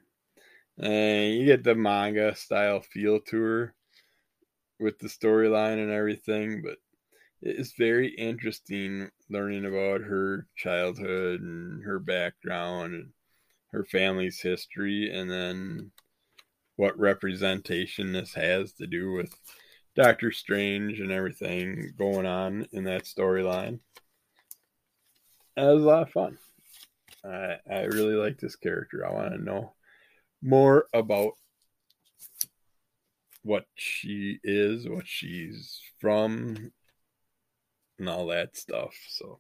And 0.77 1.35
you 1.35 1.45
get 1.45 1.63
the 1.63 1.75
manga 1.75 2.35
style 2.35 2.81
feel 2.81 3.19
to 3.21 3.37
her 3.39 3.75
with 4.79 4.99
the 4.99 5.07
storyline 5.07 5.81
and 5.81 5.91
everything, 5.91 6.61
but 6.63 6.77
it's 7.41 7.73
very 7.73 8.09
interesting 8.09 9.09
learning 9.29 9.65
about 9.65 10.01
her 10.01 10.47
childhood 10.55 11.41
and 11.41 11.83
her 11.83 11.99
background 11.99 12.93
and 12.93 13.09
her 13.71 13.83
family's 13.83 14.39
history 14.39 15.11
and 15.11 15.29
then 15.29 15.91
what 16.75 16.97
representation 16.99 18.13
this 18.13 18.33
has 18.33 18.73
to 18.73 18.87
do 18.87 19.11
with 19.11 19.35
Doctor 19.95 20.31
Strange 20.31 20.99
and 20.99 21.11
everything 21.11 21.93
going 21.97 22.25
on 22.25 22.67
in 22.71 22.83
that 22.85 23.03
storyline. 23.03 23.79
It 25.55 25.61
was 25.61 25.83
a 25.83 25.87
lot 25.87 26.03
of 26.03 26.11
fun. 26.11 26.37
I 27.23 27.57
I 27.69 27.81
really 27.83 28.15
like 28.15 28.39
this 28.39 28.55
character. 28.55 29.05
I 29.05 29.13
want 29.13 29.33
to 29.33 29.43
know 29.43 29.73
more 30.41 30.87
about 30.93 31.33
what 33.43 33.65
she 33.75 34.39
is, 34.43 34.87
what 34.87 35.07
she's 35.07 35.79
from, 35.99 36.71
and 37.99 38.09
all 38.09 38.27
that 38.27 38.57
stuff. 38.57 38.95
So 39.09 39.39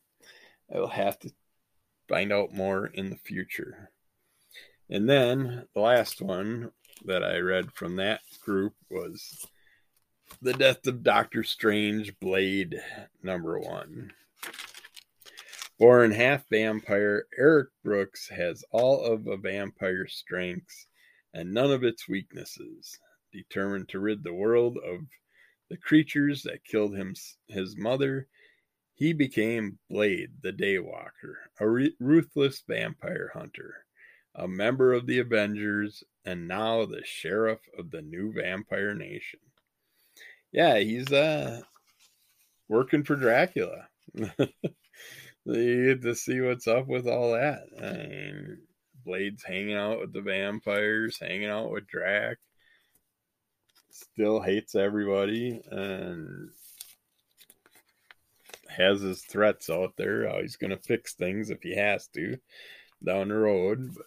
I 0.73 0.79
will 0.79 0.87
have 0.87 1.17
to 1.19 1.31
find 2.07 2.31
out 2.31 2.53
more 2.53 2.85
in 2.87 3.09
the 3.09 3.17
future. 3.17 3.89
And 4.89 5.09
then 5.09 5.65
the 5.73 5.81
last 5.81 6.21
one 6.21 6.71
that 7.05 7.23
I 7.23 7.37
read 7.39 7.71
from 7.73 7.95
that 7.97 8.21
group 8.43 8.73
was 8.89 9.45
The 10.41 10.53
Death 10.53 10.87
of 10.87 11.03
Doctor 11.03 11.43
Strange 11.43 12.17
Blade 12.19 12.81
number 13.21 13.59
one. 13.59 14.11
Born 15.79 16.11
half 16.11 16.47
vampire, 16.49 17.25
Eric 17.37 17.69
Brooks 17.83 18.29
has 18.29 18.63
all 18.71 19.03
of 19.03 19.27
a 19.27 19.37
vampire's 19.37 20.13
strengths 20.13 20.87
and 21.33 21.53
none 21.53 21.71
of 21.71 21.83
its 21.83 22.07
weaknesses. 22.07 22.99
Determined 23.31 23.89
to 23.89 23.99
rid 23.99 24.23
the 24.23 24.33
world 24.33 24.77
of 24.77 25.01
the 25.69 25.77
creatures 25.77 26.43
that 26.43 26.63
killed 26.63 26.95
him, 26.95 27.15
his 27.47 27.75
mother, 27.75 28.27
he 28.93 29.11
became 29.11 29.79
Blade 29.89 30.29
the 30.41 30.53
Daywalker, 30.53 31.35
a 31.59 31.67
re- 31.67 31.95
ruthless 31.99 32.63
vampire 32.67 33.31
hunter, 33.33 33.85
a 34.35 34.47
member 34.47 34.93
of 34.93 35.05
the 35.05 35.19
Avengers, 35.19 36.03
and 36.25 36.47
now 36.47 36.85
the 36.85 37.03
sheriff 37.03 37.59
of 37.77 37.91
the 37.91 38.01
new 38.01 38.33
vampire 38.33 38.93
nation. 38.93 39.39
Yeah, 40.51 40.79
he's 40.79 41.11
uh 41.11 41.61
working 42.67 43.03
for 43.03 43.15
Dracula. 43.15 43.87
you 45.45 45.85
get 45.95 46.01
to 46.03 46.15
see 46.15 46.41
what's 46.41 46.67
up 46.67 46.87
with 46.87 47.07
all 47.07 47.33
that. 47.33 47.63
I 47.81 48.07
mean, 48.07 48.57
Blade's 49.05 49.43
hanging 49.43 49.75
out 49.75 49.99
with 49.99 50.13
the 50.13 50.21
vampires, 50.21 51.19
hanging 51.19 51.49
out 51.49 51.71
with 51.71 51.87
Drac. 51.87 52.37
Still 53.91 54.41
hates 54.41 54.75
everybody 54.75 55.61
and 55.69 56.49
has 58.69 59.01
his 59.01 59.21
threats 59.21 59.69
out 59.69 59.93
there. 59.97 60.27
How 60.27 60.41
he's 60.41 60.55
going 60.55 60.71
to 60.71 60.77
fix 60.77 61.13
things 61.13 61.49
if 61.49 61.61
he 61.61 61.75
has 61.75 62.07
to 62.09 62.37
down 63.05 63.27
the 63.27 63.35
road. 63.35 63.93
But 63.95 64.05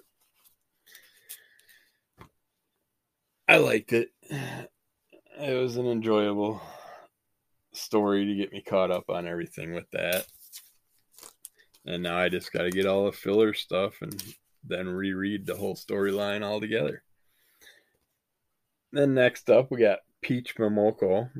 I 3.48 3.58
liked 3.58 3.92
it. 3.92 4.10
It 5.38 5.54
was 5.54 5.76
an 5.76 5.86
enjoyable 5.86 6.60
story 7.72 8.26
to 8.26 8.34
get 8.34 8.52
me 8.52 8.60
caught 8.60 8.90
up 8.90 9.08
on 9.08 9.26
everything 9.26 9.74
with 9.74 9.88
that. 9.92 10.26
And 11.84 12.02
now 12.02 12.18
I 12.18 12.28
just 12.28 12.52
got 12.52 12.62
to 12.62 12.70
get 12.70 12.86
all 12.86 13.04
the 13.04 13.12
filler 13.12 13.54
stuff 13.54 14.02
and 14.02 14.20
then 14.64 14.88
reread 14.88 15.46
the 15.46 15.54
whole 15.54 15.76
storyline 15.76 16.42
all 16.42 16.60
together. 16.60 17.04
Then 18.92 19.14
next 19.14 19.48
up, 19.50 19.70
we 19.70 19.78
got 19.80 20.00
Peach 20.22 20.56
Momoko, 20.56 21.30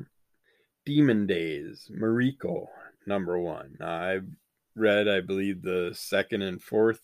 Demon 0.85 1.27
Days, 1.27 1.91
Mariko, 1.91 2.67
number 3.05 3.37
one. 3.37 3.75
Now, 3.79 3.99
I've 3.99 4.27
read, 4.75 5.09
I 5.09 5.19
believe, 5.19 5.61
the 5.61 5.91
second 5.93 6.43
and 6.43 6.61
fourth 6.61 7.01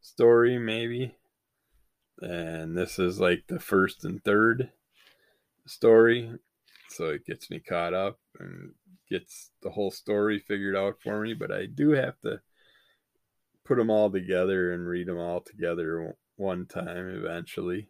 story, 0.00 0.58
maybe. 0.58 1.14
And 2.20 2.76
this 2.76 2.98
is 2.98 3.18
like 3.18 3.44
the 3.48 3.58
first 3.58 4.04
and 4.04 4.22
third 4.22 4.70
story. 5.66 6.30
So 6.88 7.06
it 7.06 7.26
gets 7.26 7.50
me 7.50 7.58
caught 7.58 7.94
up 7.94 8.18
and 8.38 8.72
gets 9.08 9.50
the 9.62 9.70
whole 9.70 9.90
story 9.90 10.38
figured 10.38 10.76
out 10.76 11.00
for 11.02 11.20
me. 11.20 11.34
But 11.34 11.50
I 11.50 11.66
do 11.66 11.90
have 11.90 12.20
to 12.20 12.40
put 13.64 13.78
them 13.78 13.90
all 13.90 14.10
together 14.10 14.72
and 14.72 14.86
read 14.86 15.08
them 15.08 15.18
all 15.18 15.40
together 15.40 16.14
one 16.36 16.66
time 16.66 17.08
eventually. 17.08 17.88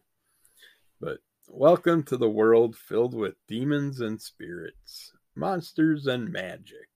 But 1.01 1.17
welcome 1.47 2.03
to 2.03 2.17
the 2.17 2.29
world 2.29 2.75
filled 2.75 3.13
with 3.13 3.35
demons 3.47 3.99
and 3.99 4.21
spirits, 4.21 5.11
monsters 5.35 6.07
and 6.07 6.31
magic. 6.31 6.87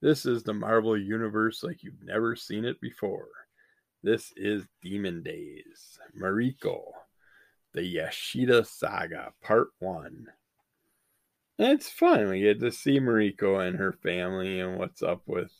This 0.00 0.26
is 0.26 0.42
the 0.42 0.54
Marvel 0.54 0.96
Universe 0.96 1.62
like 1.62 1.82
you've 1.82 2.02
never 2.02 2.36
seen 2.36 2.64
it 2.64 2.80
before. 2.80 3.28
This 4.04 4.34
is 4.36 4.66
Demon 4.82 5.22
Days, 5.22 5.98
Mariko, 6.14 6.92
the 7.72 7.80
Yashida 7.80 8.66
Saga, 8.66 9.32
Part 9.42 9.68
1. 9.78 10.26
And 11.58 11.68
it's 11.72 11.88
fun. 11.88 12.28
We 12.28 12.42
get 12.42 12.60
to 12.60 12.70
see 12.70 13.00
Mariko 13.00 13.66
and 13.66 13.78
her 13.78 13.92
family 13.92 14.60
and 14.60 14.76
what's 14.76 15.02
up 15.02 15.22
with 15.24 15.50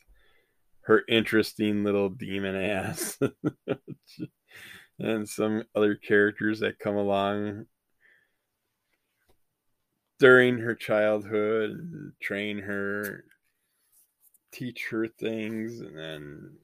her 0.82 1.04
interesting 1.08 1.84
little 1.84 2.10
demon 2.10 2.54
ass 2.54 3.18
and 4.98 5.26
some 5.26 5.64
other 5.74 5.94
characters 5.94 6.60
that 6.60 6.78
come 6.78 6.96
along 6.96 7.64
during 10.18 10.58
her 10.58 10.74
childhood 10.74 11.70
and 11.70 12.12
train 12.20 12.58
her 12.58 13.24
teach 14.52 14.88
her 14.90 15.08
things 15.08 15.80
and 15.80 15.96
then 15.96 16.58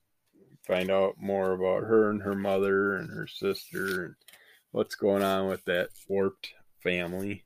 find 0.71 0.91
out 0.91 1.15
more 1.19 1.53
about 1.53 1.89
her 1.89 2.11
and 2.11 2.23
her 2.23 2.35
mother 2.35 2.97
and 2.97 3.11
her 3.11 3.27
sister 3.27 4.05
and 4.05 4.15
what's 4.71 4.95
going 4.95 5.23
on 5.23 5.49
with 5.49 5.65
that 5.65 5.89
warped 6.09 6.53
family 6.83 7.45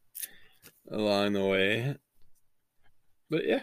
along 0.90 1.32
the 1.32 1.44
way 1.44 1.96
but 3.30 3.46
yeah 3.46 3.62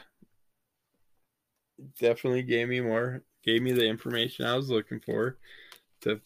definitely 1.99 2.43
gave 2.43 2.67
me 2.67 2.81
more, 2.81 3.23
gave 3.43 3.61
me 3.61 3.71
the 3.71 3.87
information 3.87 4.45
I 4.45 4.55
was 4.55 4.69
looking 4.69 4.99
for 4.99 5.37
to 6.01 6.19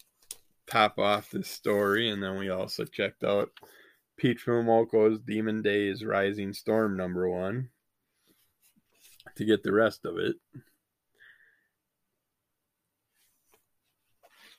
top 0.66 0.98
off 0.98 1.30
this 1.30 1.48
story. 1.48 2.10
And 2.10 2.22
then 2.22 2.38
we 2.38 2.50
also 2.50 2.84
checked 2.84 3.24
out 3.24 3.50
Peach 4.16 4.46
Momoko's 4.46 5.20
Demon 5.20 5.62
Days 5.62 6.04
Rising 6.04 6.52
Storm 6.52 6.96
number 6.96 7.28
one 7.28 7.70
to 9.36 9.44
get 9.44 9.62
the 9.62 9.72
rest 9.72 10.04
of 10.04 10.18
it. 10.18 10.36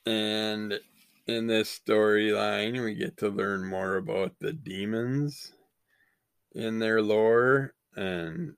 And 0.08 0.80
in 1.26 1.48
this 1.48 1.78
storyline, 1.78 2.82
we 2.82 2.94
get 2.94 3.18
to 3.18 3.28
learn 3.28 3.62
more 3.66 3.96
about 3.96 4.32
the 4.40 4.54
demons 4.54 5.52
in 6.54 6.78
their 6.78 7.02
lore 7.02 7.74
and 7.94 8.54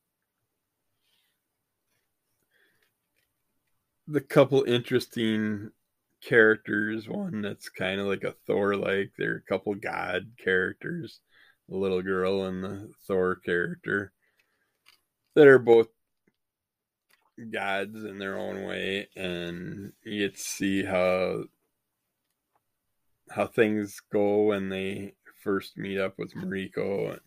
the 4.06 4.20
couple 4.20 4.62
interesting 4.62 5.72
characters. 6.22 7.08
One 7.08 7.42
that's 7.42 7.68
kind 7.68 8.00
of 8.00 8.06
like 8.06 8.22
a 8.22 8.36
Thor 8.46 8.76
like. 8.76 9.10
There 9.18 9.32
are 9.32 9.36
a 9.38 9.42
couple 9.42 9.74
god 9.74 10.30
characters, 10.38 11.18
the 11.68 11.76
little 11.76 12.00
girl 12.00 12.44
and 12.44 12.62
the 12.62 12.92
Thor 13.08 13.40
character, 13.44 14.12
that 15.34 15.48
are 15.48 15.58
both 15.58 15.88
gods 17.46 18.04
in 18.04 18.18
their 18.18 18.38
own 18.38 18.64
way, 18.64 19.08
and 19.16 19.92
you 20.04 20.28
get 20.28 20.36
to 20.36 20.42
see 20.42 20.84
how 20.84 21.44
how 23.30 23.46
things 23.46 24.00
go 24.12 24.42
when 24.42 24.68
they 24.68 25.14
first 25.42 25.78
meet 25.78 25.98
up 25.98 26.18
with 26.18 26.34
Mariko, 26.34 27.18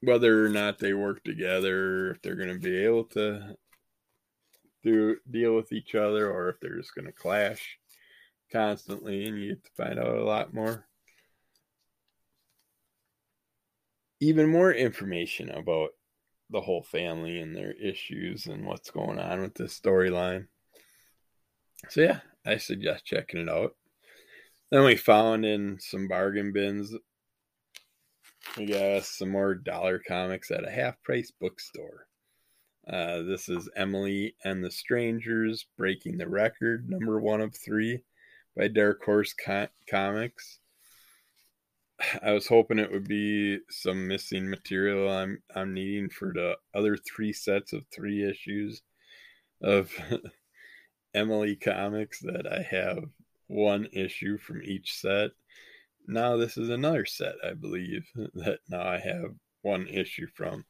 whether 0.00 0.44
or 0.44 0.48
not 0.48 0.78
they 0.78 0.94
work 0.94 1.22
together, 1.24 2.12
if 2.12 2.22
they're 2.22 2.34
going 2.34 2.48
to 2.48 2.58
be 2.58 2.84
able 2.84 3.04
to 3.04 3.56
do 4.82 5.16
deal 5.30 5.54
with 5.54 5.72
each 5.72 5.94
other, 5.94 6.30
or 6.30 6.48
if 6.48 6.60
they're 6.60 6.78
just 6.78 6.94
going 6.94 7.06
to 7.06 7.12
clash 7.12 7.78
constantly, 8.50 9.26
and 9.26 9.38
you 9.38 9.54
get 9.54 9.64
to 9.64 9.70
find 9.76 9.98
out 9.98 10.16
a 10.16 10.24
lot 10.24 10.54
more. 10.54 10.86
Even 14.20 14.48
more 14.48 14.72
information 14.72 15.50
about 15.50 15.90
the 16.50 16.60
whole 16.60 16.82
family 16.82 17.40
and 17.40 17.54
their 17.54 17.72
issues 17.72 18.46
and 18.46 18.64
what's 18.64 18.90
going 18.90 19.18
on 19.18 19.42
with 19.42 19.54
this 19.54 19.78
storyline. 19.78 20.46
So 21.88 22.00
yeah, 22.00 22.20
I 22.44 22.56
suggest 22.56 23.04
checking 23.04 23.40
it 23.40 23.48
out. 23.48 23.74
Then 24.70 24.84
we 24.84 24.96
found 24.96 25.44
in 25.44 25.78
some 25.80 26.08
bargain 26.08 26.52
bins. 26.52 26.94
We 28.56 28.66
got 28.66 29.04
some 29.04 29.30
more 29.30 29.54
dollar 29.54 29.98
comics 30.06 30.50
at 30.50 30.66
a 30.66 30.70
half 30.70 31.02
price 31.02 31.30
bookstore. 31.30 32.06
Uh, 32.90 33.22
this 33.22 33.48
is 33.48 33.68
Emily 33.76 34.34
and 34.44 34.64
the 34.64 34.70
Strangers 34.70 35.66
Breaking 35.76 36.16
the 36.16 36.28
Record, 36.28 36.88
number 36.88 37.20
one 37.20 37.42
of 37.42 37.54
three 37.54 38.02
by 38.56 38.68
Dark 38.68 39.04
Horse 39.04 39.34
Co- 39.34 39.68
Comics. 39.90 40.60
I 42.22 42.32
was 42.32 42.46
hoping 42.46 42.78
it 42.78 42.92
would 42.92 43.08
be 43.08 43.58
some 43.70 44.06
missing 44.06 44.48
material 44.48 45.10
I'm 45.10 45.42
I'm 45.54 45.74
needing 45.74 46.08
for 46.08 46.32
the 46.32 46.56
other 46.74 46.96
three 46.96 47.32
sets 47.32 47.72
of 47.72 47.84
three 47.92 48.28
issues 48.28 48.82
of 49.62 49.90
Emily 51.14 51.56
comics 51.56 52.20
that 52.20 52.46
I 52.46 52.62
have 52.62 53.04
one 53.48 53.88
issue 53.92 54.38
from 54.38 54.62
each 54.62 55.00
set. 55.00 55.30
Now 56.06 56.36
this 56.36 56.56
is 56.56 56.68
another 56.68 57.04
set, 57.04 57.34
I 57.44 57.54
believe, 57.54 58.06
that 58.34 58.60
now 58.68 58.82
I 58.82 58.98
have 58.98 59.34
one 59.62 59.88
issue 59.88 60.26
from. 60.34 60.64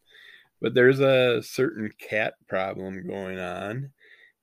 But 0.60 0.74
there's 0.74 1.00
a 1.00 1.42
certain 1.42 1.92
cat 1.98 2.34
problem 2.48 3.06
going 3.06 3.38
on, 3.38 3.92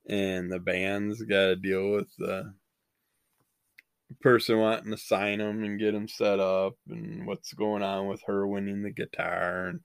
and 0.08 0.50
the 0.50 0.60
band's 0.60 1.20
got 1.22 1.46
to 1.46 1.56
deal 1.56 1.90
with 1.90 2.08
the 2.16 2.54
person 4.20 4.58
wanting 4.58 4.90
to 4.90 4.96
sign 4.98 5.38
them 5.38 5.64
and 5.64 5.78
get 5.80 5.92
them 5.92 6.08
set 6.08 6.40
up, 6.40 6.74
and 6.88 7.26
what's 7.26 7.52
going 7.52 7.82
on 7.82 8.06
with 8.06 8.22
her 8.26 8.46
winning 8.46 8.82
the 8.82 8.90
guitar 8.90 9.66
and 9.66 9.80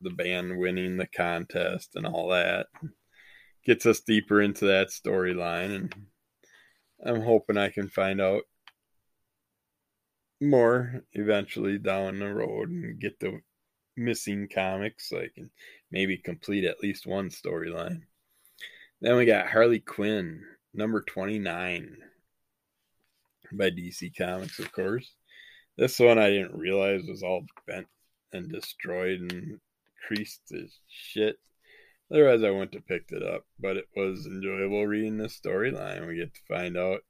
the 0.00 0.10
band 0.10 0.58
winning 0.58 0.96
the 0.96 1.06
contest 1.06 1.90
and 1.94 2.06
all 2.06 2.28
that. 2.28 2.66
Gets 3.64 3.86
us 3.86 4.00
deeper 4.00 4.40
into 4.40 4.66
that 4.66 4.88
storyline, 4.88 5.74
and 5.74 5.94
I'm 7.04 7.22
hoping 7.22 7.58
I 7.58 7.68
can 7.68 7.88
find 7.88 8.20
out 8.20 8.42
more 10.40 11.02
eventually 11.12 11.78
down 11.78 12.18
the 12.18 12.32
road 12.32 12.70
and 12.70 12.98
get 12.98 13.20
the 13.20 13.40
missing 13.96 14.48
comics 14.52 15.10
so 15.10 15.18
I 15.18 15.28
can 15.34 15.50
maybe 15.90 16.16
complete 16.16 16.64
at 16.64 16.80
least 16.80 17.06
one 17.06 17.28
storyline. 17.28 18.02
Then 19.02 19.16
we 19.16 19.26
got 19.26 19.48
Harley 19.48 19.80
Quinn, 19.80 20.42
number 20.72 21.02
29 21.02 21.96
by 23.56 23.70
DC 23.70 24.16
Comics, 24.16 24.58
of 24.58 24.72
course. 24.72 25.14
This 25.76 25.98
one 25.98 26.18
I 26.18 26.30
didn't 26.30 26.58
realize 26.58 27.02
was 27.08 27.22
all 27.22 27.44
bent 27.66 27.86
and 28.32 28.50
destroyed 28.50 29.20
and 29.20 29.60
creased 30.06 30.48
to 30.48 30.66
shit. 30.88 31.36
Otherwise, 32.10 32.42
I 32.42 32.50
wouldn't 32.50 32.74
have 32.74 32.86
picked 32.86 33.12
it 33.12 33.22
up, 33.22 33.44
but 33.58 33.76
it 33.76 33.86
was 33.94 34.26
enjoyable 34.26 34.86
reading 34.86 35.16
the 35.16 35.28
storyline. 35.28 36.06
We 36.06 36.16
get 36.16 36.34
to 36.34 36.40
find 36.48 36.76
out 36.76 37.00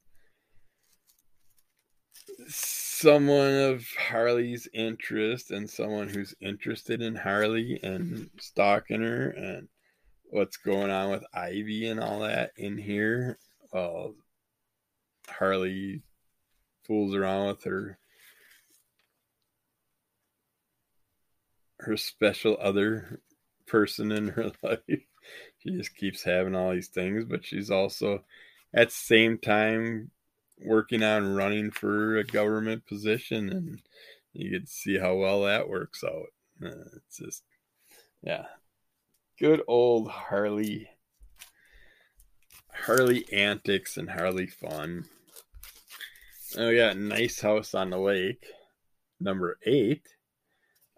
someone 2.47 3.55
of 3.55 3.86
Harley's 3.99 4.68
interest 4.74 5.51
and 5.51 5.68
someone 5.68 6.09
who's 6.09 6.34
interested 6.41 7.01
in 7.01 7.14
Harley 7.14 7.80
and 7.82 8.28
stalking 8.38 9.03
her 9.03 9.30
and 9.30 9.68
what's 10.24 10.59
going 10.59 10.91
on 10.91 11.11
with 11.11 11.24
Ivy 11.34 11.88
and 11.88 11.99
all 11.99 12.20
that 12.20 12.53
in 12.57 12.76
here. 12.76 13.38
Well, 13.72 14.14
Harley 15.28 16.03
fools 16.87 17.14
around 17.14 17.49
with 17.49 17.64
her 17.64 17.99
her 21.81 21.97
special 21.97 22.59
other 22.61 23.20
person 23.66 24.12
in 24.12 24.28
her 24.28 24.53
life. 24.62 24.81
She 25.59 25.70
just 25.70 25.97
keeps 25.97 26.22
having 26.22 26.55
all 26.55 26.72
these 26.72 26.89
things, 26.89 27.24
but 27.24 27.45
she's 27.45 27.70
also 27.70 28.24
at 28.74 28.89
the 28.89 28.95
same 28.95 29.39
time 29.39 30.11
working 30.62 31.03
on 31.03 31.35
running 31.35 31.70
for 31.70 32.16
a 32.16 32.24
government 32.24 32.87
position 32.87 33.51
and 33.51 33.81
you 34.33 34.61
to 34.61 34.66
see 34.66 34.99
how 34.99 35.14
well 35.14 35.43
that 35.43 35.68
works 35.68 36.05
out. 36.05 36.28
Uh, 36.64 36.97
it's 36.97 37.18
just 37.18 37.43
yeah. 38.22 38.47
Good 39.39 39.62
old 39.66 40.11
Harley 40.11 40.91
Harley 42.72 43.31
antics 43.33 43.97
and 43.97 44.11
Harley 44.11 44.47
fun. 44.47 45.07
Oh, 46.59 46.68
we 46.68 46.76
got 46.76 46.96
Nice 46.96 47.40
House 47.40 47.74
on 47.74 47.90
the 47.90 47.98
Lake, 47.98 48.44
number 49.20 49.57
eight. 49.64 50.03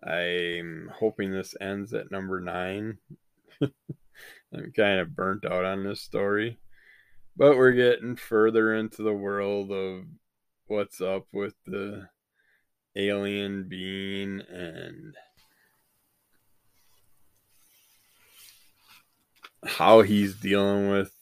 I'm 0.03 0.91
hoping 0.99 1.31
this 1.31 1.55
ends 1.61 1.93
at 1.93 2.11
number 2.11 2.41
nine. 2.41 2.97
I'm 3.61 4.73
kind 4.75 5.01
of 5.01 5.15
burnt 5.15 5.45
out 5.45 5.67
on 5.67 5.85
this 5.85 6.01
story. 6.01 6.59
But 7.37 7.59
we're 7.59 7.73
getting 7.73 8.17
further 8.17 8.75
into 8.75 9.03
the 9.03 9.13
world 9.13 9.71
of 9.71 10.05
what's 10.69 11.03
up 11.03 11.27
with 11.33 11.55
the 11.67 12.09
alien 12.97 13.69
being 13.69 14.41
and 14.49 15.15
how 19.67 20.01
he's 20.01 20.35
dealing 20.35 20.91
with 20.91 21.13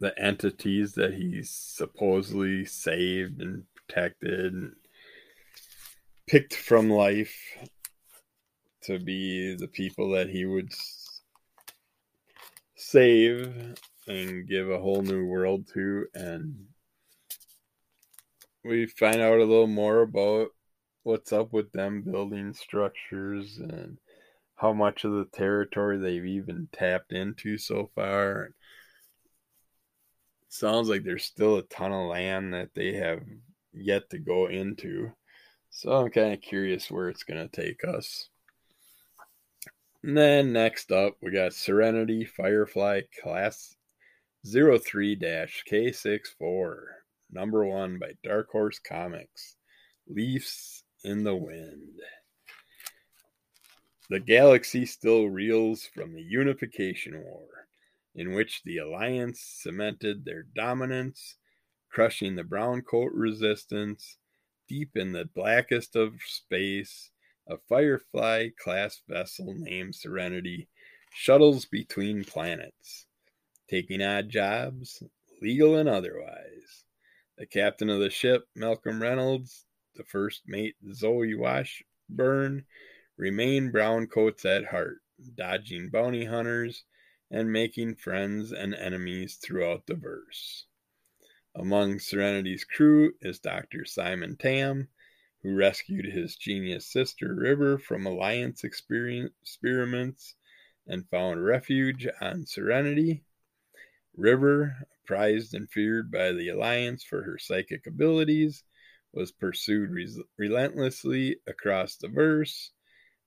the 0.00 0.18
entities 0.18 0.94
that 0.94 1.14
he 1.14 1.42
supposedly 1.42 2.64
saved 2.64 3.40
and 3.40 3.64
protected 3.74 4.52
and 4.52 4.72
picked 6.26 6.54
from 6.54 6.88
life 6.88 7.36
to 8.82 8.98
be 8.98 9.54
the 9.54 9.68
people 9.68 10.10
that 10.10 10.30
he 10.30 10.46
would 10.46 10.72
save 12.76 13.76
and 14.08 14.48
give 14.48 14.70
a 14.70 14.78
whole 14.78 15.02
new 15.02 15.26
world 15.26 15.68
to. 15.74 16.06
And 16.14 16.66
we 18.64 18.86
find 18.86 19.20
out 19.20 19.38
a 19.38 19.44
little 19.44 19.66
more 19.66 20.00
about 20.00 20.48
what's 21.02 21.32
up 21.32 21.52
with 21.52 21.72
them 21.72 22.02
building 22.02 22.54
structures 22.54 23.58
and 23.58 23.98
how 24.56 24.72
much 24.72 25.04
of 25.04 25.12
the 25.12 25.26
territory 25.32 25.98
they've 25.98 26.24
even 26.24 26.68
tapped 26.72 27.12
into 27.12 27.58
so 27.58 27.90
far 27.94 28.54
sounds 30.50 30.88
like 30.88 31.04
there's 31.04 31.24
still 31.24 31.56
a 31.56 31.62
ton 31.62 31.92
of 31.92 32.08
land 32.08 32.52
that 32.52 32.70
they 32.74 32.92
have 32.94 33.22
yet 33.72 34.10
to 34.10 34.18
go 34.18 34.48
into. 34.48 35.10
So 35.70 35.92
I'm 35.92 36.10
kind 36.10 36.34
of 36.34 36.40
curious 36.40 36.90
where 36.90 37.08
it's 37.08 37.22
going 37.22 37.48
to 37.48 37.62
take 37.62 37.84
us. 37.84 38.28
And 40.02 40.16
then 40.16 40.52
next 40.52 40.92
up, 40.92 41.14
we 41.22 41.30
got 41.30 41.52
Serenity 41.52 42.24
Firefly 42.24 43.02
Class 43.22 43.76
03 44.44 45.16
K64, 45.16 46.76
number 47.30 47.64
one 47.64 47.98
by 47.98 48.12
Dark 48.24 48.50
Horse 48.50 48.78
Comics. 48.78 49.56
Leafs 50.08 50.82
in 51.04 51.22
the 51.22 51.36
Wind. 51.36 52.00
The 54.08 54.18
galaxy 54.18 54.86
still 54.86 55.26
reels 55.26 55.88
from 55.94 56.12
the 56.12 56.22
Unification 56.22 57.22
War 57.22 57.46
in 58.14 58.32
which 58.32 58.62
the 58.64 58.78
Alliance 58.78 59.40
cemented 59.40 60.24
their 60.24 60.42
dominance, 60.42 61.36
crushing 61.90 62.36
the 62.36 62.44
brown 62.44 62.82
coat 62.82 63.12
resistance 63.12 64.18
deep 64.68 64.96
in 64.96 65.12
the 65.12 65.28
blackest 65.34 65.96
of 65.96 66.14
space. 66.24 67.10
A 67.48 67.56
Firefly 67.68 68.50
class 68.62 69.02
vessel 69.08 69.54
named 69.56 69.94
Serenity 69.94 70.68
shuttles 71.12 71.66
between 71.66 72.24
planets, 72.24 73.06
taking 73.68 74.02
odd 74.02 74.28
jobs, 74.28 75.02
legal 75.42 75.76
and 75.76 75.88
otherwise. 75.88 76.84
The 77.38 77.46
captain 77.46 77.90
of 77.90 77.98
the 77.98 78.10
ship, 78.10 78.46
Malcolm 78.54 79.02
Reynolds, 79.02 79.64
the 79.96 80.04
first 80.04 80.42
mate, 80.46 80.76
Zoe 80.92 81.34
Washburne, 81.34 82.64
remain 83.16 83.70
brown 83.70 84.06
coats 84.06 84.44
at 84.44 84.66
heart, 84.66 84.98
dodging 85.36 85.88
bounty 85.88 86.24
hunters 86.24 86.84
and 87.30 87.52
making 87.52 87.94
friends 87.94 88.52
and 88.52 88.74
enemies 88.74 89.36
throughout 89.36 89.86
the 89.86 89.94
verse. 89.94 90.66
Among 91.54 91.98
Serenity's 91.98 92.64
crew 92.64 93.12
is 93.20 93.38
Dr. 93.38 93.84
Simon 93.84 94.36
Tam, 94.36 94.88
who 95.42 95.54
rescued 95.54 96.06
his 96.06 96.36
genius 96.36 96.86
sister 96.86 97.34
River 97.34 97.78
from 97.78 98.06
Alliance 98.06 98.62
experiments 98.64 100.34
and 100.86 101.08
found 101.08 101.44
refuge 101.44 102.06
on 102.20 102.46
Serenity. 102.46 103.24
River, 104.16 104.86
prized 105.06 105.54
and 105.54 105.70
feared 105.70 106.10
by 106.10 106.32
the 106.32 106.48
Alliance 106.48 107.02
for 107.02 107.22
her 107.22 107.38
psychic 107.38 107.86
abilities, 107.86 108.64
was 109.12 109.32
pursued 109.32 109.90
re- 109.90 110.24
relentlessly 110.36 111.36
across 111.46 111.96
the 111.96 112.08
verse. 112.08 112.70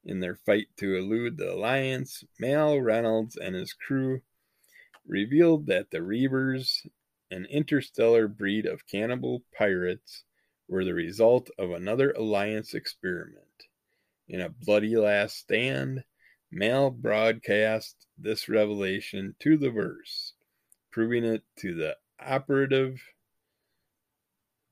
In 0.05 0.19
their 0.19 0.35
fight 0.35 0.67
to 0.77 0.95
elude 0.95 1.37
the 1.37 1.53
Alliance, 1.53 2.23
Mal 2.37 2.79
Reynolds 2.79 3.37
and 3.37 3.55
his 3.55 3.73
crew 3.73 4.21
revealed 5.05 5.67
that 5.67 5.91
the 5.91 6.01
Reavers, 6.01 6.85
an 7.31 7.45
interstellar 7.45 8.27
breed 8.27 8.65
of 8.65 8.87
cannibal 8.87 9.43
pirates, 9.57 10.23
were 10.67 10.83
the 10.83 10.93
result 10.93 11.49
of 11.57 11.71
another 11.71 12.11
Alliance 12.11 12.73
experiment. 12.73 13.67
In 14.27 14.41
a 14.41 14.49
bloody 14.49 14.95
last 14.95 15.37
stand, 15.37 16.03
Mal 16.51 16.91
broadcast 16.91 18.05
this 18.17 18.47
revelation 18.47 19.35
to 19.39 19.57
the 19.57 19.71
verse, 19.71 20.33
proving 20.91 21.23
it 21.23 21.43
to 21.57 21.73
the 21.73 21.97
operative 22.19 23.01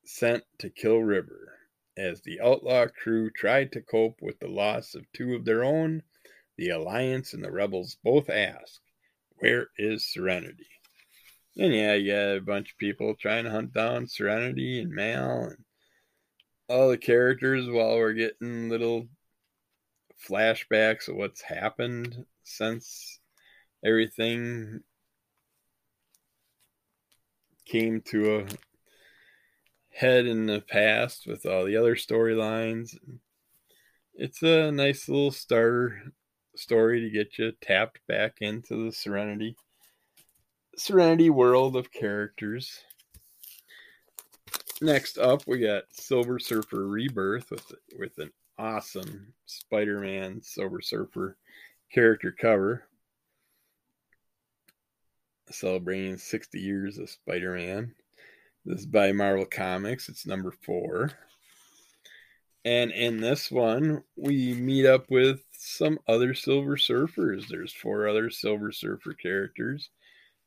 sent 0.04 0.44
to 0.60 0.70
kill 0.70 1.00
River. 1.00 1.61
As 1.98 2.22
the 2.22 2.40
outlaw 2.40 2.88
crew 2.88 3.30
tried 3.30 3.74
to 3.74 3.82
cope 3.82 4.22
with 4.22 4.40
the 4.40 4.48
loss 4.48 4.96
of 4.96 5.12
two 5.12 5.36
of 5.36 5.44
their 5.44 5.64
own, 5.64 6.04
the 6.58 6.70
Alliance 6.70 7.34
and 7.34 7.44
the 7.44 7.52
rebels 7.52 7.98
both 8.04 8.30
ask, 8.30 8.82
Where 9.40 9.70
is 9.78 10.06
Serenity? 10.06 10.68
And 11.58 11.74
yeah, 11.74 11.96
you 11.96 12.12
got 12.12 12.38
a 12.38 12.42
bunch 12.42 12.72
of 12.72 12.78
people 12.78 13.16
trying 13.16 13.44
to 13.44 13.52
hunt 13.52 13.74
down 13.74 14.08
Serenity 14.08 14.80
and 14.80 14.92
Mal 14.92 15.44
and 15.46 15.66
all 16.70 16.90
the 16.90 16.98
characters 16.98 17.68
while 17.70 17.98
we're 17.98 18.14
getting 18.14 18.70
little 18.70 19.10
flashbacks 20.26 21.10
of 21.10 21.16
what's 21.16 21.42
happened 21.42 22.26
since 22.44 23.20
everything 23.84 24.82
came 27.66 28.02
to 28.02 28.38
a 28.38 28.46
head 29.92 30.26
in 30.26 30.46
the 30.46 30.62
past 30.62 31.28
with 31.28 31.46
all 31.46 31.66
the 31.66 31.78
other 31.78 31.96
storylines. 31.96 32.96
It's 34.14 34.42
a 34.42 34.72
nice 34.72 35.08
little 35.08 35.32
starter 35.32 36.14
story 36.56 37.02
to 37.02 37.10
get 37.10 37.38
you 37.38 37.52
tapped 37.62 38.00
back 38.08 38.38
into 38.42 38.86
the 38.86 38.92
Serenity 38.92 39.56
Serenity 40.78 41.30
world 41.30 41.76
of 41.76 41.92
characters. 41.92 42.84
Next 44.82 45.18
up, 45.18 45.44
we 45.46 45.60
got 45.60 45.84
Silver 45.92 46.40
Surfer 46.40 46.88
Rebirth 46.88 47.52
with 47.52 47.72
with 47.98 48.18
an 48.18 48.32
awesome 48.58 49.34
Spider-Man 49.46 50.42
Silver 50.42 50.82
Surfer 50.82 51.38
character 51.92 52.32
cover 52.32 52.86
celebrating 55.52 56.18
60 56.18 56.60
years 56.60 56.98
of 56.98 57.10
Spider-Man. 57.10 57.94
This 58.64 58.82
is 58.82 58.86
by 58.86 59.12
Marvel 59.12 59.48
Comics. 59.48 60.08
It's 60.08 60.28
number 60.28 60.52
4. 60.52 61.12
And 62.64 62.92
in 62.92 63.20
this 63.20 63.50
one, 63.50 64.04
we 64.16 64.54
meet 64.54 64.86
up 64.86 65.10
with 65.10 65.42
some 65.52 65.98
other 66.08 66.36
Silver 66.36 66.76
Surfers. 66.76 67.48
There's 67.48 67.74
four 67.74 68.08
other 68.08 68.30
Silver 68.30 68.72
Surfer 68.72 69.14
characters 69.14 69.90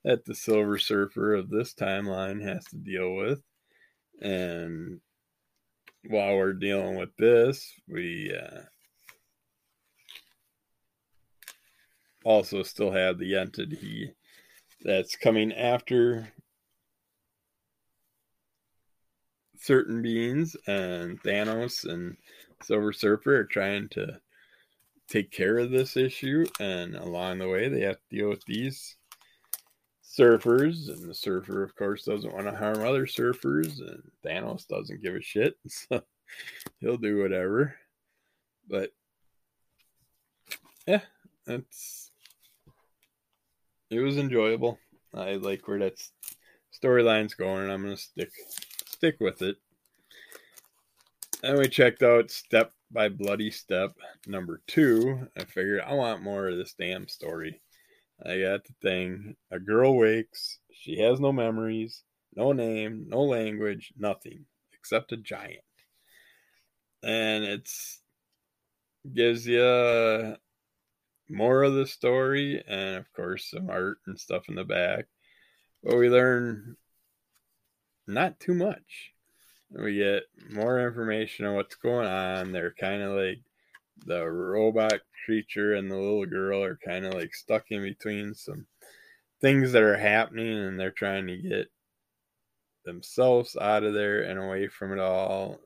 that 0.05 0.25
the 0.25 0.35
Silver 0.35 0.79
Surfer 0.79 1.35
of 1.35 1.51
this 1.51 1.75
timeline 1.75 2.41
has 2.41 2.65
to 2.67 2.77
deal 2.77 3.17
with. 3.17 3.43
And 4.23 5.01
while 6.09 6.37
we're 6.37 6.53
dealing 6.53 6.95
with 6.95 7.17
this, 7.17 7.73
we 7.89 8.33
uh, 8.33 8.61
also 12.25 12.63
still 12.63 12.93
have 12.93 13.19
the 13.19 13.37
entity 13.37 14.13
that's 14.85 15.17
coming 15.17 15.53
after 15.53 16.29
certain 19.65 20.03
beings, 20.03 20.57
and 20.67 21.21
Thanos 21.23 21.85
and 21.85 22.17
Silver 22.63 22.93
Surfer 22.93 23.37
are 23.37 23.45
trying 23.45 23.89
to 23.91 24.21
take 25.09 25.31
care 25.31 25.59
of 25.59 25.71
this 25.71 25.97
issue, 25.97 26.45
and 26.61 26.95
along 26.95 27.39
the 27.39 27.49
way, 27.49 27.69
they 27.69 27.81
have 27.81 27.97
to 27.97 28.17
deal 28.17 28.29
with 28.29 28.45
these 28.47 28.97
surfers, 30.05 30.89
and 30.89 31.09
the 31.09 31.15
surfer, 31.15 31.63
of 31.63 31.75
course, 31.77 32.05
doesn't 32.05 32.33
want 32.33 32.47
to 32.47 32.57
harm 32.57 32.81
other 32.83 33.07
surfers, 33.07 33.81
and 33.81 34.03
Thanos 34.25 34.67
doesn't 34.67 35.03
give 35.03 35.15
a 35.15 35.23
shit, 35.23 35.57
so 35.67 36.03
he'll 36.81 36.97
do 36.97 37.23
whatever. 37.23 37.75
But 38.69 38.91
yeah, 40.87 41.01
that's 41.47 42.11
it 43.91 44.01
was 44.01 44.19
enjoyable. 44.19 44.79
I 45.15 45.35
like 45.35 45.67
where 45.69 45.79
that 45.79 45.95
storyline's 46.83 47.35
going, 47.35 47.65
and 47.65 47.73
I'm 47.73 47.83
gonna 47.83 47.97
stick 47.97 48.31
stick 49.05 49.21
with 49.21 49.43
it. 49.43 49.57
And 51.43 51.59
we 51.59 51.69
checked 51.69 52.03
out 52.03 52.31
Step 52.31 52.73
by 52.91 53.11
Bloody 53.11 53.51
Step 53.51 53.93
number 54.27 54.63
two. 54.67 55.29
I 55.37 55.45
figured 55.45 55.83
I 55.83 55.93
want 55.93 56.23
more 56.23 56.49
of 56.49 56.57
this 56.57 56.75
damn 56.79 57.07
story. 57.07 57.61
I 58.25 58.41
got 58.41 58.65
the 58.65 58.73
thing. 58.81 59.37
A 59.51 59.59
girl 59.59 59.99
wakes. 59.99 60.59
She 60.73 61.01
has 61.01 61.21
no 61.21 61.33
memories, 61.33 62.03
no 62.35 62.53
name, 62.53 63.05
no 63.07 63.25
language, 63.25 63.93
nothing 63.95 64.47
except 64.73 65.13
a 65.13 65.19
giant. 65.19 65.61
And 67.03 67.45
it's 67.45 68.01
gives 69.13 69.47
you 69.47 70.35
more 71.29 71.63
of 71.63 71.75
the 71.75 71.87
story 71.87 72.65
and 72.67 72.97
of 72.97 73.13
course 73.13 73.51
some 73.51 73.69
art 73.69 73.99
and 74.07 74.19
stuff 74.19 74.49
in 74.49 74.55
the 74.55 74.65
back. 74.65 75.05
But 75.83 75.99
we 75.99 76.09
learn 76.09 76.79
not 78.07 78.41
too 78.41 78.55
much. 78.55 79.13
We 79.71 79.97
get 79.97 80.25
more 80.51 80.87
information 80.87 81.47
on 81.47 81.55
what's 81.55 81.75
going 81.75 82.07
on. 82.07 82.53
They're 82.53 82.75
kind 82.79 83.03
of 83.03 83.13
like 83.13 83.41
the 84.07 84.25
robot 84.25 85.01
creature 85.25 85.75
and 85.75 85.91
the 85.91 85.97
little 85.97 86.27
girl 86.27 86.63
are 86.63 86.79
kind 86.85 87.05
of 87.07 87.15
like 87.15 87.35
stuck 87.35 87.65
in 87.71 87.83
between 87.83 88.35
some 88.35 88.67
things 89.41 89.73
that 89.73 89.83
are 89.83 89.97
happening 89.97 90.59
and 90.59 90.79
they're 90.79 90.91
trying 90.91 91.27
to 91.27 91.37
get 91.37 91.69
themselves 92.85 93.57
out 93.61 93.85
of 93.85 93.95
there 93.95 94.23
and 94.23 94.39
away 94.39 94.69
from 94.69 94.93
it 94.93 94.99
all 94.99 95.59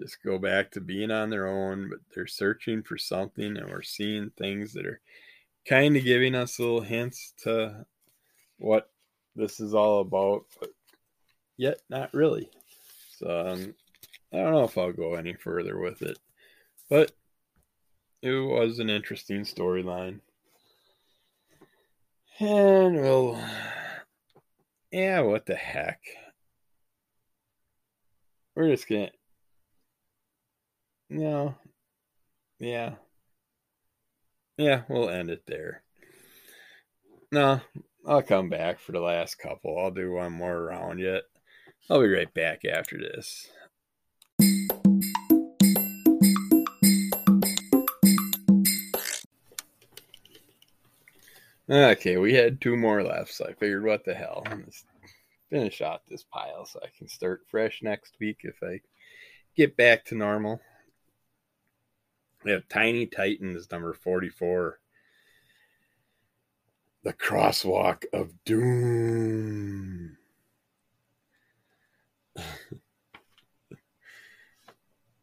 just 0.00 0.22
go 0.24 0.38
back 0.38 0.70
to 0.70 0.80
being 0.80 1.10
on 1.10 1.30
their 1.30 1.46
own 1.46 1.88
but 1.88 1.98
they're 2.14 2.26
searching 2.26 2.82
for 2.82 2.98
something 2.98 3.56
and 3.56 3.68
we're 3.68 3.82
seeing 3.82 4.30
things 4.36 4.72
that 4.72 4.86
are 4.86 5.00
kind 5.68 5.96
of 5.96 6.04
giving 6.04 6.34
us 6.34 6.58
little 6.58 6.80
hints 6.80 7.32
to 7.36 7.84
what 8.58 8.90
this 9.34 9.60
is 9.60 9.74
all 9.74 10.00
about 10.00 10.44
but 10.60 10.70
yet 11.56 11.80
not 11.88 12.12
really 12.14 12.50
so 13.18 13.48
um, 13.48 13.74
i 14.32 14.36
don't 14.38 14.52
know 14.52 14.64
if 14.64 14.76
i'll 14.78 14.92
go 14.92 15.14
any 15.14 15.34
further 15.34 15.78
with 15.78 16.02
it 16.02 16.18
but 16.90 17.12
it 18.24 18.32
was 18.32 18.78
an 18.78 18.88
interesting 18.88 19.42
storyline. 19.42 20.20
And 22.40 22.96
well, 22.96 23.38
yeah, 24.90 25.20
what 25.20 25.44
the 25.44 25.54
heck? 25.54 26.00
We're 28.56 28.70
just 28.70 28.88
gonna, 28.88 29.10
no, 31.10 31.56
yeah, 32.58 32.94
yeah, 34.56 34.82
we'll 34.88 35.10
end 35.10 35.28
it 35.28 35.42
there. 35.46 35.82
No, 37.30 37.60
I'll 38.06 38.22
come 38.22 38.48
back 38.48 38.80
for 38.80 38.92
the 38.92 39.00
last 39.00 39.34
couple. 39.34 39.78
I'll 39.78 39.90
do 39.90 40.12
one 40.12 40.32
more 40.32 40.64
round 40.64 40.98
yet. 40.98 41.24
I'll 41.90 42.00
be 42.00 42.08
right 42.08 42.32
back 42.32 42.64
after 42.64 42.96
this. 42.98 43.48
Okay, 51.68 52.16
we 52.16 52.34
had 52.34 52.60
two 52.60 52.76
more 52.76 53.02
left, 53.02 53.32
so 53.32 53.46
I 53.46 53.54
figured, 53.54 53.84
what 53.84 54.04
the 54.04 54.14
hell, 54.14 54.44
let's 54.50 54.84
finish 55.50 55.80
off 55.80 56.00
this 56.08 56.22
pile 56.22 56.66
so 56.66 56.78
I 56.82 56.88
can 56.96 57.08
start 57.08 57.42
fresh 57.48 57.80
next 57.82 58.16
week 58.20 58.40
if 58.42 58.56
I 58.62 58.80
get 59.56 59.76
back 59.76 60.04
to 60.06 60.14
normal. 60.14 60.60
We 62.44 62.50
have 62.50 62.68
Tiny 62.68 63.06
Titans 63.06 63.70
number 63.70 63.94
44. 63.94 64.78
The 67.02 67.12
Crosswalk 67.14 68.04
of 68.12 68.32
Doom. 68.44 70.03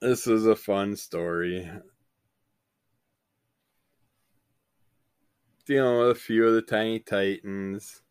This 0.02 0.26
is 0.26 0.46
a 0.46 0.56
fun 0.56 0.96
story. 0.96 1.70
dealing 5.68 6.00
with 6.00 6.18
a 6.18 6.20
few 6.20 6.48
of 6.48 6.56
the 6.56 6.62
tiny 6.62 7.00
titans 7.00 8.02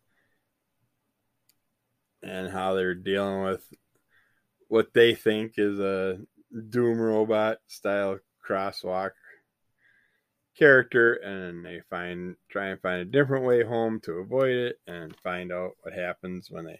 and 2.23 2.49
how 2.49 2.73
they're 2.73 2.95
dealing 2.95 3.43
with 3.43 3.61
what 4.69 4.93
they 4.93 5.13
think 5.13 5.55
is 5.57 5.77
a 5.77 6.17
doom 6.69 6.97
robot 6.97 7.57
style 7.67 8.17
crosswalk 8.43 9.11
character 10.57 11.13
and 11.15 11.63
they 11.65 11.81
find 11.89 12.35
try 12.49 12.67
and 12.67 12.81
find 12.81 13.01
a 13.01 13.05
different 13.05 13.45
way 13.45 13.63
home 13.63 13.99
to 13.99 14.13
avoid 14.13 14.55
it 14.55 14.79
and 14.87 15.15
find 15.21 15.51
out 15.51 15.71
what 15.81 15.93
happens 15.93 16.49
when 16.49 16.65
they 16.65 16.79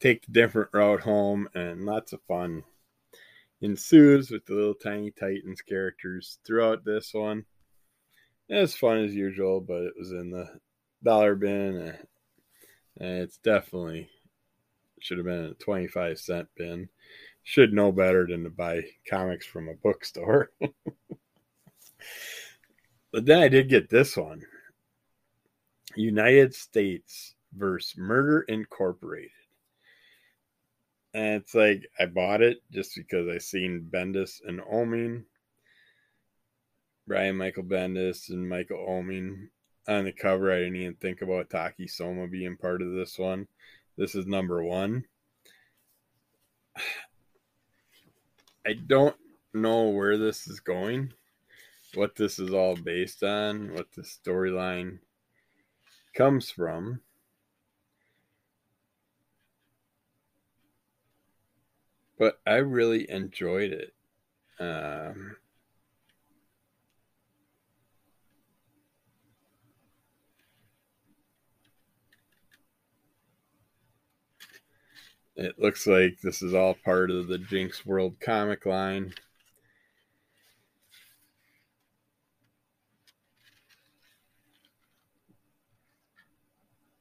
take 0.00 0.24
the 0.24 0.32
different 0.32 0.70
route 0.72 1.00
home 1.00 1.48
and 1.54 1.84
lots 1.84 2.12
of 2.12 2.20
fun 2.28 2.62
ensues 3.60 4.30
with 4.30 4.44
the 4.46 4.54
little 4.54 4.74
tiny 4.74 5.10
titans 5.10 5.62
characters 5.62 6.38
throughout 6.46 6.84
this 6.84 7.12
one. 7.14 7.44
Was 8.48 8.74
fun 8.74 8.98
as 8.98 9.14
usual 9.14 9.60
but 9.60 9.82
it 9.82 9.94
was 9.98 10.12
in 10.12 10.30
the 10.30 10.48
dollar 11.02 11.34
bin 11.34 11.94
and 12.98 13.18
it's 13.18 13.38
definitely 13.38 14.08
should 15.00 15.18
have 15.18 15.26
been 15.26 15.44
a 15.44 15.54
25 15.54 16.18
cent 16.18 16.48
bin. 16.56 16.88
Should 17.42 17.72
know 17.72 17.92
better 17.92 18.26
than 18.26 18.42
to 18.44 18.50
buy 18.50 18.82
comics 19.08 19.46
from 19.46 19.68
a 19.68 19.74
bookstore. 19.74 20.50
But 23.16 23.24
then 23.24 23.40
I 23.40 23.48
did 23.48 23.70
get 23.70 23.88
this 23.88 24.14
one. 24.14 24.42
United 25.94 26.54
States 26.54 27.34
versus 27.56 27.96
Murder 27.96 28.42
Incorporated. 28.42 29.30
And 31.16 31.40
it's 31.40 31.54
like 31.54 31.88
I 31.98 32.04
bought 32.06 32.42
it 32.42 32.58
just 32.70 32.94
because 32.94 33.26
I 33.28 33.38
seen 33.38 33.88
Bendis 33.90 34.40
and 34.46 34.60
Oeming, 34.60 35.24
Brian 37.06 37.36
Michael 37.36 37.62
Bendis 37.62 38.28
and 38.28 38.46
Michael 38.48 38.86
Oeming 38.86 39.48
on 39.88 40.04
the 40.04 40.12
cover. 40.12 40.52
I 40.52 40.58
didn't 40.58 40.76
even 40.76 40.94
think 40.96 41.22
about 41.22 41.48
Taki 41.48 41.88
Soma 41.88 42.28
being 42.28 42.58
part 42.58 42.82
of 42.82 42.92
this 42.92 43.18
one. 43.18 43.48
This 43.96 44.14
is 44.14 44.26
number 44.26 44.62
one. 44.62 45.04
I 48.66 48.74
don't 48.74 49.16
know 49.54 49.88
where 49.88 50.18
this 50.18 50.46
is 50.46 50.60
going 50.60 51.14
what 51.96 52.14
this 52.14 52.38
is 52.38 52.52
all 52.52 52.76
based 52.76 53.22
on, 53.22 53.72
what 53.72 53.90
the 53.92 54.02
storyline 54.02 54.98
comes 56.14 56.50
from. 56.50 57.00
But 62.18 62.40
I 62.46 62.56
really 62.56 63.10
enjoyed 63.10 63.72
it. 63.72 63.92
Um, 64.58 65.36
it 75.36 75.58
looks 75.58 75.86
like 75.86 76.20
this 76.22 76.42
is 76.42 76.54
all 76.54 76.74
part 76.74 77.10
of 77.10 77.28
the 77.28 77.38
Jinx 77.38 77.84
World 77.84 78.18
comic 78.20 78.64
line. 78.64 79.12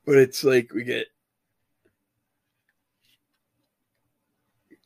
but 0.05 0.17
it's 0.17 0.43
like 0.43 0.73
we 0.73 0.83
get 0.83 1.07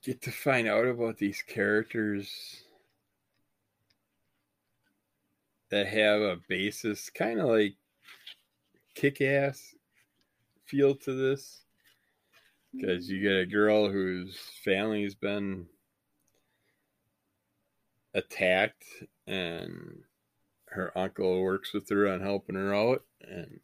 get 0.10 0.24
to 0.24 0.32
find 0.32 0.68
out 0.68 0.88
about 0.88 1.20
these 1.20 1.44
characters 1.44 2.64
that 5.70 5.86
have 5.86 6.20
a 6.20 6.40
basis 6.48 7.12
kind 7.12 7.40
of 7.40 7.48
like 7.48 7.76
kick-ass 8.96 9.76
feel 10.66 10.96
to 10.96 11.14
this. 11.14 11.62
Hmm. 12.74 12.82
Because 12.82 13.08
you 13.08 13.22
get 13.22 13.36
a 13.36 13.46
girl 13.46 13.88
whose 13.88 14.36
family's 14.66 15.14
been 15.14 15.68
attacked 18.16 18.86
and 19.28 20.00
her 20.70 20.92
uncle 20.98 21.44
works 21.44 21.72
with 21.72 21.88
her 21.90 22.12
on 22.12 22.22
helping 22.22 22.56
her 22.56 22.74
out 22.74 23.04
and 23.22 23.60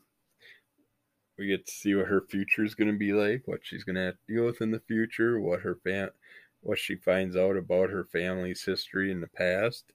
we 1.40 1.48
get 1.48 1.66
to 1.66 1.72
see 1.72 1.96
what 1.96 2.06
her 2.06 2.22
future 2.22 2.64
is 2.64 2.76
going 2.76 2.92
to 2.92 2.98
be 2.98 3.14
like, 3.14 3.42
what 3.46 3.62
she's 3.64 3.84
going 3.84 3.96
to 3.96 4.02
have 4.02 4.14
to 4.28 4.34
deal 4.36 4.46
with 4.46 4.62
in 4.62 4.70
the 4.70 4.80
future, 4.88 5.40
what 5.40 5.62
her 5.62 5.80
fam- 5.84 6.12
what 6.66 6.80
she 6.80 6.96
finds 6.96 7.38
out 7.38 7.56
about 7.56 7.92
her 7.92 8.04
family's 8.04 8.64
history 8.64 9.12
in 9.12 9.22
the 9.22 9.28
past. 9.28 9.86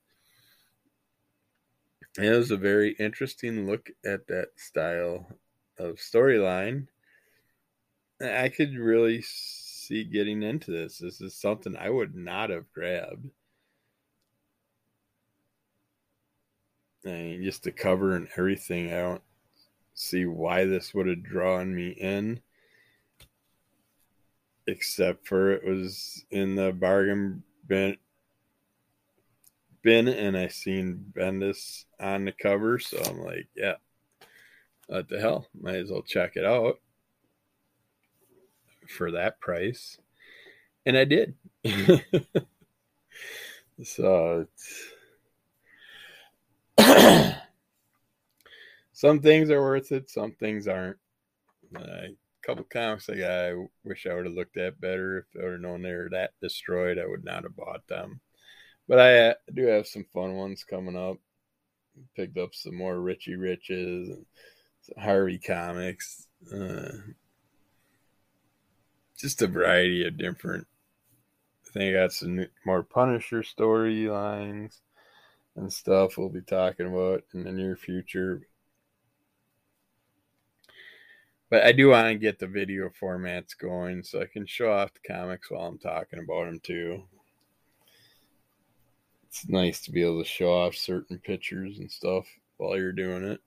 And 2.17 2.27
it 2.27 2.37
was 2.37 2.53
a 2.53 2.57
very 2.57 2.93
interesting 2.93 3.67
look 3.67 3.91
at 4.05 4.29
that 4.29 4.51
style 4.57 5.27
of 5.79 5.97
storyline. 5.97 6.87
I 8.23 8.49
could 8.51 8.75
really 8.77 9.21
see 9.23 10.05
getting 10.05 10.45
into 10.45 10.71
this. 10.71 10.99
This 10.99 11.21
is 11.21 11.35
something 11.35 11.77
I 11.77 11.91
would 11.91 12.15
not 12.15 12.51
have 12.51 12.71
grabbed. 12.71 13.31
And 17.05 17.43
just 17.43 17.65
the 17.65 17.73
cover 17.73 18.15
and 18.15 18.29
everything, 18.37 18.93
I 18.93 19.01
don't 19.01 19.23
see 19.95 20.25
why 20.25 20.67
this 20.67 20.95
would 20.95 21.09
have 21.09 21.25
drawn 21.25 21.75
me 21.75 21.89
in, 21.91 22.41
except 24.71 25.27
for 25.27 25.51
it 25.53 25.65
was 25.65 26.25
in 26.31 26.55
the 26.55 26.73
bargain 26.73 27.43
bin, 27.67 27.97
bin 29.83 30.09
and 30.09 30.37
I 30.37 30.49
seen 30.49 31.13
Bendis 31.13 31.85
on 31.99 32.25
the 32.25 32.33
cover, 32.33 32.79
so 32.79 32.99
I'm 33.07 33.21
like, 33.21 33.49
yeah, 33.57 33.75
what 34.87 35.09
the 35.09 35.21
hell? 35.21 35.47
Might 35.61 35.77
as 35.77 35.91
well 35.91 36.03
check 36.03 36.37
it 36.37 36.45
out 36.45 36.79
for 38.89 39.11
that 39.13 39.41
price. 39.41 39.99
And 40.87 40.97
I 40.97 41.05
did. 41.05 41.35
so 43.85 44.47
some 48.93 49.21
things 49.21 49.51
are 49.51 49.61
worth 49.61 49.93
it, 49.93 50.11
some 50.11 50.33
things 50.33 50.67
aren't. 50.67 50.97
Couple 52.43 52.65
comics 52.65 53.09
like 53.09 53.21
I 53.21 53.53
wish 53.85 54.07
I 54.07 54.15
would 54.15 54.27
have 54.27 54.35
looked 54.35 54.57
at 54.57 54.81
better. 54.81 55.19
If 55.19 55.41
I 55.41 55.45
would 55.45 55.53
have 55.53 55.61
known 55.61 55.83
they 55.83 55.93
were 55.93 56.09
that 56.11 56.33
destroyed, 56.41 56.99
I 56.99 57.07
would 57.07 57.25
not 57.25 57.45
have 57.45 57.57
bought 57.57 57.87
them. 57.87 58.21
But 58.89 58.99
I 58.99 59.19
uh, 59.29 59.35
do 59.55 59.67
have 59.67 59.87
some 59.87 60.07
fun 60.13 60.35
ones 60.35 60.65
coming 60.65 60.97
up. 60.97 61.19
Picked 62.17 62.39
up 62.39 62.55
some 62.55 62.75
more 62.75 62.99
Richie 62.99 63.37
Riches 63.37 64.09
and 64.09 64.27
Harvey 64.99 65.39
comics. 65.39 66.27
Uh, 66.53 66.89
just 69.19 69.43
a 69.43 69.47
variety 69.47 70.07
of 70.07 70.17
different. 70.17 70.67
I 71.69 71.73
think 71.73 71.97
I 71.97 72.01
got 72.01 72.13
some 72.13 72.47
more 72.65 72.83
Punisher 72.83 73.43
storylines 73.43 74.81
and 75.57 75.73
stuff 75.73 76.17
we'll 76.17 76.31
be 76.31 76.41
talking 76.41 76.87
about 76.87 77.23
in 77.35 77.45
the 77.45 77.53
near 77.53 77.77
future. 77.77 78.43
But 81.51 81.65
I 81.65 81.73
do 81.73 81.89
want 81.89 82.07
to 82.07 82.15
get 82.15 82.39
the 82.39 82.47
video 82.47 82.89
formats 82.91 83.59
going 83.59 84.05
so 84.05 84.23
I 84.23 84.27
can 84.27 84.47
show 84.47 84.73
off 84.73 84.95
the 84.95 85.13
comics 85.13 85.51
while 85.51 85.67
I'm 85.67 85.79
talking 85.79 86.21
about 86.21 86.47
them 86.47 86.61
too. 86.61 87.03
It's 89.27 89.49
nice 89.49 89.81
to 89.83 89.91
be 89.91 90.03
able 90.03 90.23
to 90.23 90.29
show 90.29 90.53
off 90.53 90.77
certain 90.77 91.19
pictures 91.19 91.79
and 91.79 91.91
stuff 91.91 92.27
while 92.57 92.77
you're 92.77 92.93
doing 92.93 93.25
it. 93.25 93.41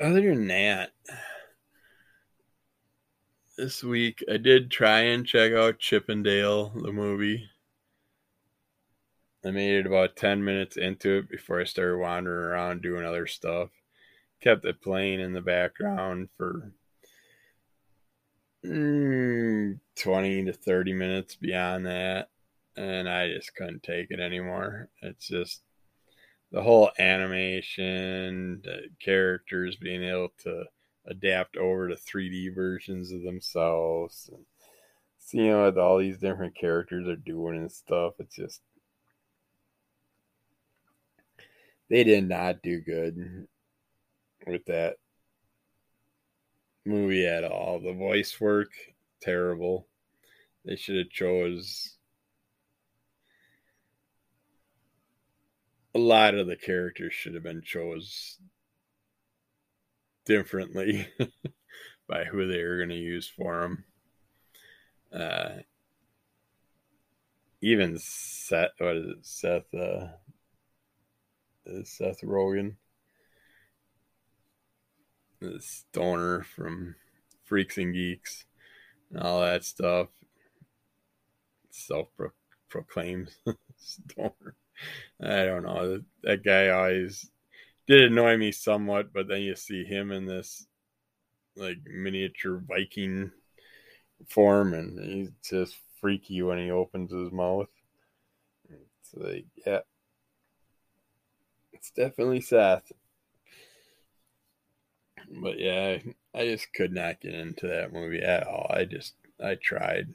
other 0.00 0.22
than 0.22 0.48
that, 0.48 0.92
this 3.58 3.84
week 3.84 4.24
I 4.30 4.38
did 4.38 4.70
try 4.70 5.00
and 5.00 5.26
check 5.26 5.52
out 5.52 5.78
Chip 5.78 6.08
'n 6.08 6.22
Dale, 6.22 6.70
the 6.70 6.92
movie. 6.92 7.48
I 9.46 9.52
made 9.52 9.76
it 9.76 9.86
about 9.86 10.16
10 10.16 10.44
minutes 10.44 10.76
into 10.76 11.18
it 11.18 11.28
before 11.28 11.60
I 11.60 11.64
started 11.64 11.98
wandering 11.98 12.46
around 12.46 12.82
doing 12.82 13.06
other 13.06 13.28
stuff. 13.28 13.68
Kept 14.42 14.64
it 14.64 14.82
playing 14.82 15.20
in 15.20 15.34
the 15.34 15.40
background 15.40 16.30
for 16.36 16.72
mm, 18.64 19.78
20 19.94 20.44
to 20.46 20.52
30 20.52 20.92
minutes 20.94 21.36
beyond 21.36 21.86
that. 21.86 22.28
And 22.76 23.08
I 23.08 23.28
just 23.28 23.54
couldn't 23.54 23.84
take 23.84 24.10
it 24.10 24.18
anymore. 24.18 24.88
It's 25.00 25.28
just 25.28 25.62
the 26.50 26.62
whole 26.62 26.90
animation, 26.98 28.62
the 28.64 28.88
characters 29.00 29.76
being 29.76 30.02
able 30.02 30.32
to 30.42 30.64
adapt 31.06 31.56
over 31.56 31.88
to 31.88 31.94
3D 31.94 32.52
versions 32.52 33.12
of 33.12 33.22
themselves. 33.22 34.28
And 34.32 34.44
seeing 35.18 35.56
what 35.56 35.78
all 35.78 35.98
these 35.98 36.18
different 36.18 36.56
characters 36.56 37.06
are 37.06 37.16
doing 37.16 37.58
and 37.58 37.70
stuff. 37.70 38.14
It's 38.18 38.34
just 38.34 38.60
they 41.88 42.04
did 42.04 42.28
not 42.28 42.62
do 42.62 42.80
good 42.80 43.46
with 44.46 44.64
that 44.66 44.96
movie 46.84 47.26
at 47.26 47.44
all. 47.44 47.80
The 47.80 47.92
voice 47.92 48.40
work 48.40 48.70
terrible. 49.20 49.86
They 50.64 50.76
should 50.76 50.96
have 50.96 51.10
chose 51.10 51.96
a 55.94 55.98
lot 55.98 56.34
of 56.34 56.46
the 56.46 56.56
characters 56.56 57.14
should 57.14 57.32
have 57.32 57.42
been 57.42 57.62
chose 57.62 58.36
differently 60.26 61.08
by 62.08 62.24
who 62.24 62.46
they 62.46 62.62
were 62.62 62.76
going 62.76 62.90
to 62.90 62.96
use 62.96 63.26
for 63.34 63.62
them. 63.62 63.84
Uh, 65.10 65.62
even 67.62 67.98
Seth. 67.98 68.72
What 68.76 68.96
is 68.96 69.06
it? 69.06 69.18
Seth. 69.22 69.74
Uh, 69.74 70.08
Uh, 71.66 71.82
Seth 71.84 72.20
Rogen, 72.22 72.76
the 75.40 75.60
stoner 75.60 76.42
from 76.42 76.94
Freaks 77.44 77.78
and 77.78 77.94
Geeks, 77.94 78.44
and 79.10 79.20
all 79.20 79.40
that 79.40 79.64
stuff. 79.64 80.08
Self 81.70 82.08
proclaims 82.68 83.36
stoner. 83.76 84.54
I 85.20 85.44
don't 85.44 85.64
know. 85.64 86.02
That 86.22 86.44
guy 86.44 86.68
always 86.68 87.30
did 87.86 88.10
annoy 88.12 88.36
me 88.36 88.52
somewhat, 88.52 89.12
but 89.12 89.28
then 89.28 89.42
you 89.42 89.54
see 89.56 89.84
him 89.84 90.10
in 90.12 90.26
this 90.26 90.66
like 91.56 91.78
miniature 91.86 92.62
Viking 92.66 93.32
form, 94.28 94.74
and 94.74 94.98
he's 94.98 95.30
just 95.42 95.76
freaky 96.00 96.42
when 96.42 96.58
he 96.58 96.70
opens 96.70 97.12
his 97.12 97.32
mouth. 97.32 97.68
It's 98.70 99.14
like, 99.14 99.46
yeah, 99.66 99.80
it's 101.86 101.92
definitely 101.94 102.40
Seth. 102.40 102.90
But 105.30 105.58
yeah, 105.58 105.98
I 106.34 106.44
just 106.44 106.72
could 106.72 106.92
not 106.92 107.20
get 107.20 107.34
into 107.34 107.68
that 107.68 107.92
movie 107.92 108.22
at 108.22 108.46
all. 108.46 108.66
I 108.70 108.84
just, 108.84 109.14
I 109.42 109.56
tried. 109.56 110.08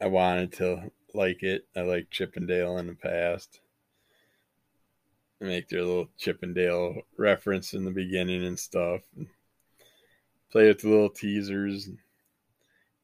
I 0.00 0.06
wanted 0.06 0.52
to 0.54 0.90
like 1.14 1.42
it. 1.42 1.66
I 1.76 1.80
liked 1.80 2.10
Chip 2.10 2.36
'n 2.36 2.46
Dale 2.46 2.78
in 2.78 2.86
the 2.86 2.94
past. 2.94 3.60
make 5.40 5.68
their 5.68 5.82
little 5.82 6.08
Chippendale 6.16 7.02
reference 7.16 7.74
in 7.74 7.84
the 7.84 7.90
beginning 7.90 8.44
and 8.44 8.58
stuff. 8.58 9.02
And 9.16 9.26
play 10.50 10.68
with 10.68 10.80
the 10.80 10.88
little 10.88 11.10
teasers. 11.10 11.90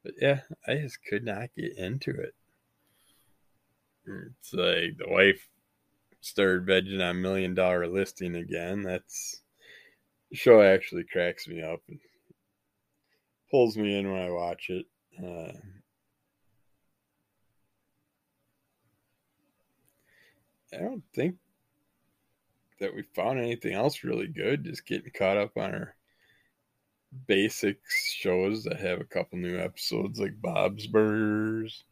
But 0.02 0.14
yeah, 0.20 0.40
I 0.66 0.76
just 0.76 1.04
could 1.04 1.24
not 1.24 1.54
get 1.56 1.76
into 1.76 2.10
it. 2.10 2.34
It's 4.06 4.52
like 4.52 4.96
the 4.98 5.08
wife 5.08 5.48
started 6.22 6.66
vegging 6.66 7.06
on 7.06 7.20
Million 7.20 7.54
Dollar 7.54 7.86
Listing 7.86 8.36
again. 8.36 8.82
That's 8.82 9.40
show 10.32 10.62
actually 10.62 11.04
cracks 11.04 11.46
me 11.46 11.60
up 11.62 11.80
and 11.88 11.98
pulls 13.50 13.76
me 13.76 13.98
in 13.98 14.10
when 14.10 14.22
I 14.22 14.30
watch 14.30 14.70
it. 14.70 14.86
Uh, 15.22 15.52
I 20.74 20.78
don't 20.78 21.02
think 21.14 21.36
that 22.80 22.94
we 22.94 23.02
found 23.14 23.38
anything 23.38 23.74
else 23.74 24.02
really 24.02 24.26
good. 24.26 24.64
Just 24.64 24.86
getting 24.86 25.12
caught 25.12 25.36
up 25.36 25.56
on 25.56 25.74
our 25.74 25.94
basics 27.26 28.14
shows 28.14 28.64
that 28.64 28.80
have 28.80 29.00
a 29.00 29.04
couple 29.04 29.38
new 29.38 29.58
episodes, 29.58 30.18
like 30.18 30.40
Bob's 30.40 30.86
Burgers. 30.86 31.84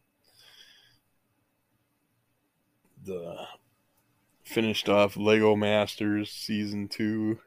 The 3.05 3.35
finished 4.51 4.89
off 4.89 5.15
Lego 5.15 5.55
Masters 5.55 6.29
season 6.29 6.89
two. 6.89 7.39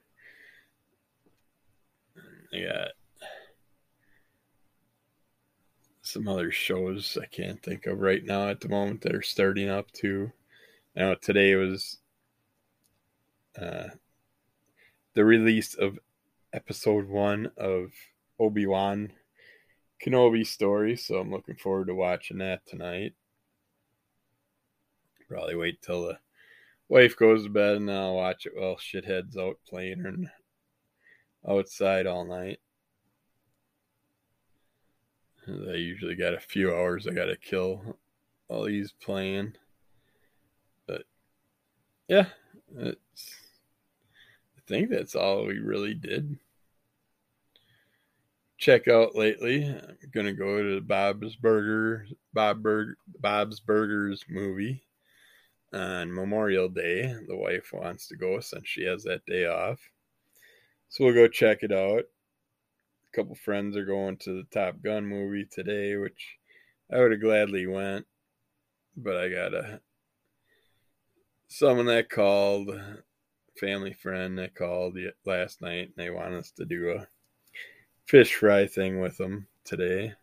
I 2.50 2.62
got 2.62 2.88
some 6.00 6.26
other 6.26 6.50
shows 6.50 7.18
I 7.20 7.26
can't 7.26 7.62
think 7.62 7.84
of 7.84 8.00
right 8.00 8.24
now 8.24 8.48
at 8.48 8.60
the 8.62 8.70
moment 8.70 9.02
that 9.02 9.14
are 9.14 9.20
starting 9.20 9.68
up 9.68 9.90
too. 9.92 10.32
Now 10.96 11.12
today 11.12 11.54
was 11.56 11.98
uh, 13.60 13.88
the 15.12 15.26
release 15.26 15.74
of 15.74 15.98
episode 16.54 17.06
one 17.06 17.50
of 17.58 17.90
Obi 18.40 18.64
Wan 18.64 19.12
Kenobi 20.02 20.46
story, 20.46 20.96
so 20.96 21.16
I'm 21.16 21.30
looking 21.30 21.56
forward 21.56 21.88
to 21.88 21.94
watching 21.94 22.38
that 22.38 22.66
tonight. 22.66 23.12
Probably 25.28 25.54
wait 25.54 25.82
till 25.82 26.06
the 26.06 26.23
wife 26.88 27.16
goes 27.16 27.44
to 27.44 27.50
bed 27.50 27.76
and 27.76 27.90
I'll 27.90 28.14
watch 28.14 28.46
it 28.46 28.52
while 28.56 28.76
shitheads 28.76 29.36
out 29.36 29.58
playing 29.68 30.04
and 30.06 30.28
outside 31.48 32.06
all 32.06 32.24
night. 32.24 32.60
I 35.46 35.74
usually 35.74 36.14
got 36.14 36.34
a 36.34 36.40
few 36.40 36.74
hours 36.74 37.06
I 37.06 37.12
gotta 37.12 37.36
kill 37.36 37.98
while 38.46 38.64
he's 38.64 38.92
playing. 38.92 39.54
But 40.86 41.04
yeah, 42.08 42.26
it's 42.76 43.36
I 44.56 44.60
think 44.66 44.90
that's 44.90 45.14
all 45.14 45.46
we 45.46 45.58
really 45.58 45.94
did 45.94 46.38
check 48.56 48.88
out 48.88 49.14
lately. 49.14 49.66
I'm 49.66 49.96
gonna 50.10 50.32
go 50.32 50.62
to 50.62 50.80
Bob's 50.80 51.36
Burger, 51.36 52.06
Bob 52.32 52.62
Burger, 52.62 52.96
Bob's 53.20 53.60
Burgers 53.60 54.24
movie 54.28 54.83
on 55.74 56.14
Memorial 56.14 56.68
Day. 56.68 57.14
The 57.26 57.36
wife 57.36 57.70
wants 57.72 58.08
to 58.08 58.16
go 58.16 58.40
since 58.40 58.66
she 58.66 58.84
has 58.84 59.02
that 59.04 59.26
day 59.26 59.46
off, 59.46 59.80
so 60.88 61.04
we'll 61.04 61.14
go 61.14 61.28
check 61.28 61.62
it 61.62 61.72
out. 61.72 62.04
A 63.12 63.16
couple 63.16 63.34
friends 63.34 63.76
are 63.76 63.84
going 63.84 64.16
to 64.18 64.32
the 64.32 64.46
Top 64.50 64.82
Gun 64.82 65.04
movie 65.04 65.46
today, 65.50 65.96
which 65.96 66.38
I 66.92 66.98
would 66.98 67.12
have 67.12 67.20
gladly 67.20 67.66
went, 67.66 68.06
but 68.96 69.16
I 69.16 69.28
got 69.28 69.54
a 69.54 69.80
someone 71.48 71.86
that 71.86 72.10
called, 72.10 72.70
family 73.58 73.92
friend 73.92 74.38
that 74.38 74.54
called 74.54 74.96
last 75.24 75.60
night, 75.60 75.88
and 75.88 75.94
they 75.96 76.10
want 76.10 76.34
us 76.34 76.50
to 76.52 76.64
do 76.64 76.90
a 76.90 77.06
fish 78.06 78.34
fry 78.34 78.66
thing 78.66 79.00
with 79.00 79.16
them 79.16 79.46
today. 79.64 80.14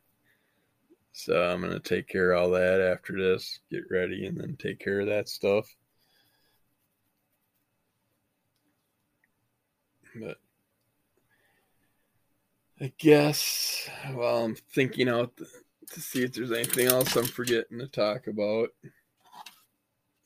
So 1.14 1.42
I'm 1.44 1.62
going 1.62 1.74
to 1.74 1.80
take 1.80 2.08
care 2.08 2.32
of 2.32 2.42
all 2.42 2.50
that 2.52 2.80
after 2.82 3.18
this, 3.18 3.60
get 3.70 3.84
ready, 3.92 4.26
and 4.26 4.38
then 4.38 4.56
take 4.58 4.80
care 4.80 5.02
of 5.02 5.08
that 5.08 5.28
stuff. 5.28 5.76
But 10.16 10.38
I 12.80 12.92
guess 12.98 13.90
while 14.14 14.46
I'm 14.46 14.56
thinking 14.56 15.10
out 15.10 15.38
to 15.38 16.02
see 16.02 16.24
if 16.24 16.34
there's 16.34 16.52
anything 16.52 16.88
else 16.88 17.16
I'm 17.16 17.26
forgetting 17.26 17.80
to 17.80 17.88
talk 17.88 18.28
about, 18.28 18.70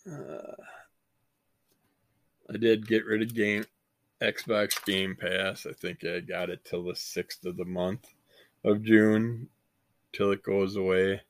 uh, 0.09 0.63
I 2.49 2.57
did 2.57 2.87
get 2.87 3.05
rid 3.05 3.23
of 3.23 3.33
game 3.33 3.65
Xbox 4.21 4.83
Game 4.85 5.15
Pass. 5.19 5.65
I 5.65 5.73
think 5.73 6.05
I 6.05 6.19
got 6.19 6.49
it 6.49 6.63
till 6.63 6.83
the 6.83 6.93
6th 6.93 7.45
of 7.45 7.57
the 7.57 7.65
month 7.65 8.05
of 8.63 8.83
June 8.83 9.49
till 10.15 10.31
it 10.31 10.43
goes 10.43 10.75
away. 10.75 11.21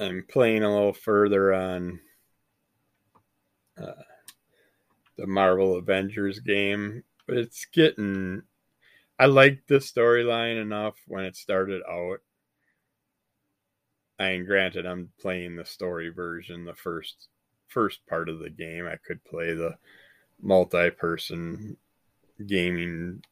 I'm 0.00 0.24
playing 0.28 0.62
a 0.62 0.72
little 0.72 0.92
further 0.92 1.52
on 1.52 2.00
uh, 3.80 4.02
the 5.16 5.26
Marvel 5.26 5.76
Avengers 5.76 6.40
game, 6.40 7.04
but 7.26 7.36
it's 7.36 7.66
getting. 7.66 8.42
I 9.18 9.26
liked 9.26 9.68
the 9.68 9.76
storyline 9.76 10.60
enough 10.60 10.96
when 11.06 11.24
it 11.24 11.36
started 11.36 11.82
out. 11.88 12.18
Mean, 14.18 14.44
granted, 14.44 14.86
I'm 14.86 15.10
playing 15.20 15.56
the 15.56 15.64
story 15.64 16.08
version, 16.08 16.64
the 16.64 16.74
first 16.74 17.28
first 17.68 18.06
part 18.06 18.28
of 18.28 18.38
the 18.38 18.50
game. 18.50 18.86
I 18.86 18.96
could 18.96 19.24
play 19.24 19.54
the 19.54 19.76
multi-person 20.40 21.76
gaming 22.46 23.22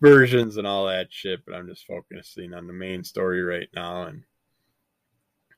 versions 0.00 0.56
and 0.56 0.66
all 0.66 0.86
that 0.86 1.08
shit, 1.10 1.44
but 1.44 1.54
I'm 1.54 1.68
just 1.68 1.86
focusing 1.86 2.54
on 2.54 2.66
the 2.66 2.72
main 2.72 3.04
story 3.04 3.42
right 3.42 3.68
now 3.74 4.02
and 4.02 4.24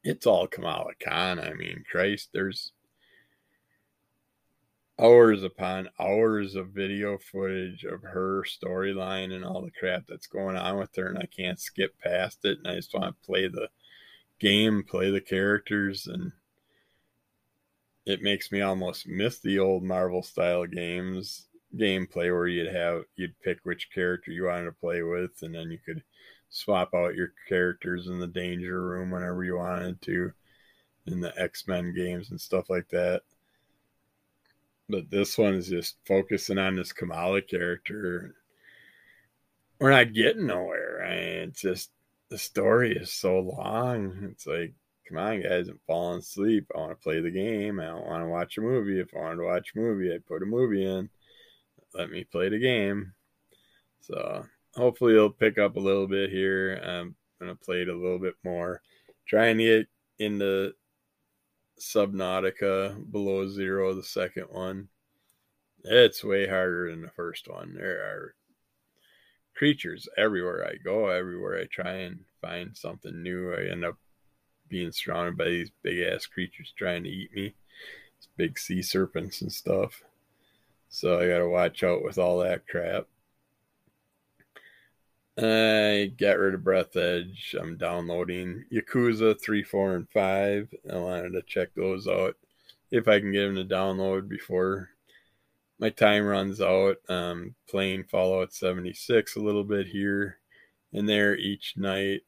it's 0.05 0.27
all 0.27 0.47
Kamala 0.47 0.93
Khan. 1.03 1.39
I 1.39 1.55
mean, 1.55 1.85
Christ, 1.91 2.31
there's 2.33 2.73
hours 5.01 5.43
upon 5.43 5.89
hours 5.99 6.55
of 6.55 6.69
video 6.69 7.19
footage 7.19 7.85
of 7.85 8.03
her 8.03 8.45
storyline 8.45 9.33
and 9.33 9.45
all 9.45 9.63
the 9.63 9.71
crap 9.71 10.05
that's 10.09 10.27
going 10.27 10.57
on 10.57 10.79
with 10.79 10.95
her, 10.97 11.09
and 11.09 11.19
I 11.19 11.27
can't 11.27 11.59
skip 11.59 11.99
past 12.01 12.45
it. 12.45 12.59
And 12.59 12.69
I 12.69 12.77
just 12.77 12.95
want 12.95 13.07
to 13.07 13.27
play 13.27 13.49
the 13.49 13.69
game, 14.39 14.85
play 14.89 15.11
the 15.11 15.21
characters, 15.21 16.07
and 16.07 16.33
it 18.05 18.23
makes 18.23 18.51
me 18.51 18.61
almost 18.61 19.07
miss 19.07 19.39
the 19.39 19.59
old 19.59 19.85
Marvel 19.85 20.23
style 20.23 20.67
games 20.67 21.47
gameplay 21.77 22.33
where 22.33 22.49
you'd 22.49 22.73
have 22.73 23.05
you'd 23.17 23.39
pick 23.41 23.59
which 23.63 23.91
character 23.95 24.31
you 24.31 24.45
wanted 24.45 24.65
to 24.65 24.73
play 24.73 25.03
with 25.03 25.31
and 25.43 25.55
then 25.55 25.71
you 25.71 25.79
could 25.79 26.03
swap 26.51 26.95
out 26.95 27.15
your 27.15 27.33
characters 27.49 28.09
in 28.09 28.19
the 28.19 28.27
danger 28.27 28.83
room 28.83 29.11
whenever 29.11 29.43
you 29.43 29.57
wanted 29.57 30.01
to 30.03 30.33
in 31.07 31.21
the 31.21 31.33
X-Men 31.41 31.95
games 31.95 32.31
and 32.31 32.41
stuff 32.41 32.69
like 32.69 32.89
that. 32.91 33.23
But 34.89 35.11
this 35.11 35.39
one 35.39 35.55
is 35.55 35.69
just 35.69 35.97
focusing 36.07 36.59
on 36.59 36.77
this 36.77 36.93
Kamala 36.93 37.41
character. 37.41 38.35
We're 39.81 39.91
not 39.91 40.13
getting 40.13 40.47
nowhere. 40.47 41.01
Mean, 41.09 41.49
it's 41.49 41.63
just 41.63 41.91
the 42.29 42.39
story 42.39 42.97
is 42.97 43.13
so 43.13 43.39
long. 43.41 44.29
It's 44.31 44.47
like 44.47 44.75
come 45.09 45.19
on, 45.19 45.43
guys, 45.43 45.69
I'm 45.69 45.81
falling 45.87 46.21
asleep. 46.21 46.71
I 46.75 46.79
want 46.79 46.91
to 46.91 47.03
play 47.03 47.21
the 47.21 47.31
game. 47.31 47.81
I 47.81 47.87
don't 47.87 48.07
want 48.07 48.23
to 48.23 48.29
watch 48.29 48.59
a 48.59 48.61
movie. 48.61 49.01
If 49.01 49.15
I 49.15 49.21
wanted 49.21 49.37
to 49.37 49.45
watch 49.45 49.73
a 49.75 49.79
movie, 49.79 50.13
I'd 50.13 50.27
put 50.27 50.43
a 50.43 50.47
movie 50.47 50.85
in. 50.85 51.11
Let 51.95 52.11
me 52.11 52.25
play 52.25 52.49
the 52.49 52.59
game. 52.59 53.13
So 54.01 54.45
hopefully 54.75 55.15
it'll 55.15 55.31
pick 55.31 55.59
up 55.59 55.77
a 55.77 55.81
little 55.81 56.07
bit 56.07 56.31
here. 56.31 56.81
I'm 56.85 57.15
gonna 57.41 57.55
play 57.55 57.83
it 57.83 57.89
a 57.89 57.97
little 57.97 58.19
bit 58.19 58.35
more. 58.45 58.83
Trying 59.27 59.59
to 59.59 59.65
get 59.65 59.89
into 60.19 60.73
Subnautica 61.79 63.11
below 63.11 63.49
zero, 63.49 63.95
the 63.95 64.03
second 64.03 64.45
one. 64.51 64.89
It's 65.85 66.23
way 66.23 66.47
harder 66.47 66.91
than 66.91 67.03
the 67.03 67.11
first 67.11 67.49
one. 67.49 67.75
There 67.75 67.99
are 67.99 68.35
creatures 69.55 70.09
everywhere 70.17 70.67
I 70.67 70.77
go, 70.77 71.09
everywhere 71.09 71.59
I 71.59 71.67
try 71.67 71.93
and 71.93 72.21
find 72.41 72.77
something 72.77 73.23
new. 73.23 73.53
I 73.53 73.71
end 73.71 73.85
up 73.85 73.97
being 74.69 74.93
surrounded 74.93 75.37
by 75.37 75.47
these 75.47 75.71
big 75.83 76.01
ass 76.01 76.27
creatures 76.27 76.73
trying 76.77 77.05
to 77.05 77.11
eat 77.11 77.35
me. 77.35 77.55
It's 78.17 78.29
big 78.37 78.59
sea 78.59 78.83
serpents 78.83 79.43
and 79.43 79.53
stuff. 79.53 80.03
So 80.95 81.19
I 81.19 81.27
gotta 81.27 81.49
watch 81.49 81.83
out 81.83 82.05
with 82.05 82.19
all 82.19 82.41
that 82.41 82.69
crap. 82.69 83.07
I 85.39 86.13
got 86.19 86.39
rid 86.39 86.53
of 86.53 86.61
Breathedge. 86.61 87.55
I'm 87.59 87.79
downloading 87.79 88.67
Yakuza 88.71 89.41
3, 89.41 89.63
4, 89.63 89.97
and 89.97 90.09
5. 90.11 90.75
I 90.93 90.97
wanted 90.99 91.31
to 91.31 91.43
check 91.47 91.71
those 91.75 92.07
out 92.07 92.37
if 92.91 93.09
I 93.09 93.21
can 93.21 93.33
get 93.33 93.47
them 93.47 93.57
to 93.57 93.65
download 93.65 94.29
before 94.29 94.91
my 95.79 95.89
time 95.89 96.27
runs 96.27 96.61
out. 96.61 96.99
Um, 97.09 97.55
playing 97.67 98.05
Fallout 98.05 98.53
76 98.53 99.35
a 99.35 99.41
little 99.41 99.65
bit 99.65 99.87
here 99.87 100.41
and 100.93 101.09
there 101.09 101.35
each 101.35 101.75
night. 101.79 102.21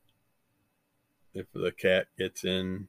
If 1.34 1.52
the 1.52 1.70
cat 1.70 2.06
gets 2.16 2.44
in 2.44 2.88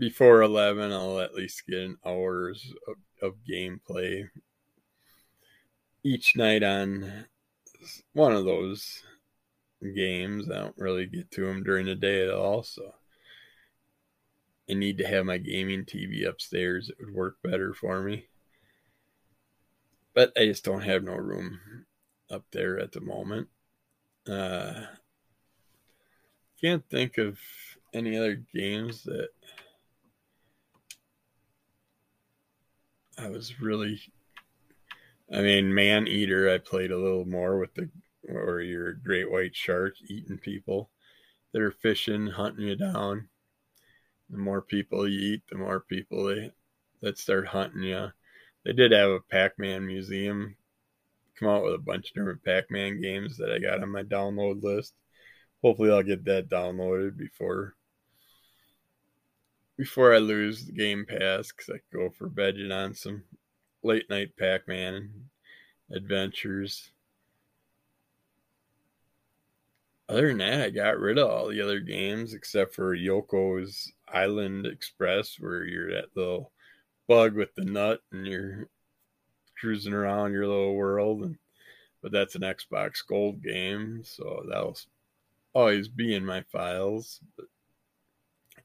before 0.00 0.42
11, 0.42 0.90
I'll 0.90 1.20
at 1.20 1.34
least 1.36 1.64
get 1.68 1.78
an 1.78 1.98
hours 2.04 2.74
of, 3.22 3.34
gameplay 3.48 4.28
each 6.02 6.36
night 6.36 6.62
on 6.62 7.26
one 8.12 8.32
of 8.32 8.44
those 8.44 9.02
games. 9.94 10.50
I 10.50 10.56
don't 10.56 10.78
really 10.78 11.06
get 11.06 11.30
to 11.32 11.46
them 11.46 11.62
during 11.62 11.86
the 11.86 11.94
day 11.94 12.22
at 12.22 12.32
all, 12.32 12.62
so 12.62 12.94
I 14.68 14.74
need 14.74 14.98
to 14.98 15.06
have 15.06 15.26
my 15.26 15.38
gaming 15.38 15.84
TV 15.84 16.26
upstairs. 16.26 16.88
It 16.88 16.96
would 17.00 17.14
work 17.14 17.36
better 17.42 17.74
for 17.74 18.02
me. 18.02 18.26
But 20.14 20.32
I 20.36 20.46
just 20.46 20.64
don't 20.64 20.82
have 20.82 21.02
no 21.02 21.14
room 21.14 21.58
up 22.30 22.44
there 22.52 22.78
at 22.78 22.92
the 22.92 23.00
moment. 23.00 23.48
Uh, 24.28 24.84
can't 26.60 26.88
think 26.88 27.18
of 27.18 27.38
any 27.92 28.16
other 28.16 28.42
games 28.54 29.02
that 29.04 29.28
I 33.18 33.28
was 33.28 33.60
really 33.60 34.00
I 35.32 35.40
mean, 35.40 35.72
Maneater, 35.72 36.50
I 36.50 36.58
played 36.58 36.90
a 36.90 36.98
little 36.98 37.24
more 37.24 37.58
with 37.58 37.74
the, 37.74 37.88
or 38.28 38.60
your 38.60 38.92
great 38.92 39.30
white 39.30 39.56
shark 39.56 39.94
eating 40.06 40.38
people 40.38 40.90
that 41.52 41.62
are 41.62 41.70
fishing, 41.70 42.26
hunting 42.26 42.68
you 42.68 42.76
down. 42.76 43.28
The 44.30 44.38
more 44.38 44.60
people 44.60 45.08
you 45.08 45.34
eat, 45.34 45.42
the 45.48 45.56
more 45.56 45.80
people 45.80 46.24
they 46.24 46.52
that 47.00 47.18
start 47.18 47.46
hunting 47.46 47.82
you. 47.82 48.08
They 48.64 48.72
did 48.72 48.92
have 48.92 49.10
a 49.10 49.20
Pac-Man 49.20 49.86
museum 49.86 50.56
come 51.38 51.48
out 51.48 51.64
with 51.64 51.74
a 51.74 51.78
bunch 51.78 52.10
of 52.10 52.14
different 52.14 52.44
Pac-Man 52.44 53.00
games 53.00 53.36
that 53.38 53.50
I 53.50 53.58
got 53.58 53.82
on 53.82 53.90
my 53.90 54.02
download 54.02 54.62
list. 54.62 54.94
Hopefully, 55.62 55.90
I'll 55.90 56.02
get 56.02 56.24
that 56.26 56.48
downloaded 56.48 57.16
before 57.16 57.74
before 59.76 60.14
I 60.14 60.18
lose 60.18 60.64
the 60.64 60.72
Game 60.72 61.04
Pass 61.06 61.52
because 61.52 61.70
I 61.74 61.80
go 61.96 62.10
for 62.10 62.28
vegging 62.28 62.72
on 62.72 62.94
some 62.94 63.22
late 63.82 64.08
night 64.08 64.36
Pac 64.36 64.68
Man 64.68 65.10
adventures. 65.90 66.90
Other 70.08 70.28
than 70.28 70.38
that, 70.38 70.60
I 70.60 70.70
got 70.70 70.98
rid 70.98 71.18
of 71.18 71.30
all 71.30 71.48
the 71.48 71.62
other 71.62 71.80
games 71.80 72.34
except 72.34 72.74
for 72.74 72.96
Yoku's 72.96 73.92
Island 74.06 74.66
Express, 74.66 75.36
where 75.40 75.64
you're 75.64 75.92
that 75.94 76.14
little 76.14 76.52
bug 77.08 77.34
with 77.34 77.54
the 77.54 77.64
nut 77.64 78.00
and 78.12 78.26
you're 78.26 78.68
cruising 79.58 79.94
around 79.94 80.32
your 80.32 80.46
little 80.46 80.74
world. 80.74 81.22
And, 81.22 81.36
but 82.02 82.12
that's 82.12 82.34
an 82.34 82.42
Xbox 82.42 82.98
Gold 83.06 83.42
game, 83.42 84.02
so 84.04 84.44
that'll 84.48 84.76
always 85.54 85.88
be 85.88 86.14
in 86.14 86.24
my 86.24 86.42
files. 86.52 87.20
But 87.36 87.46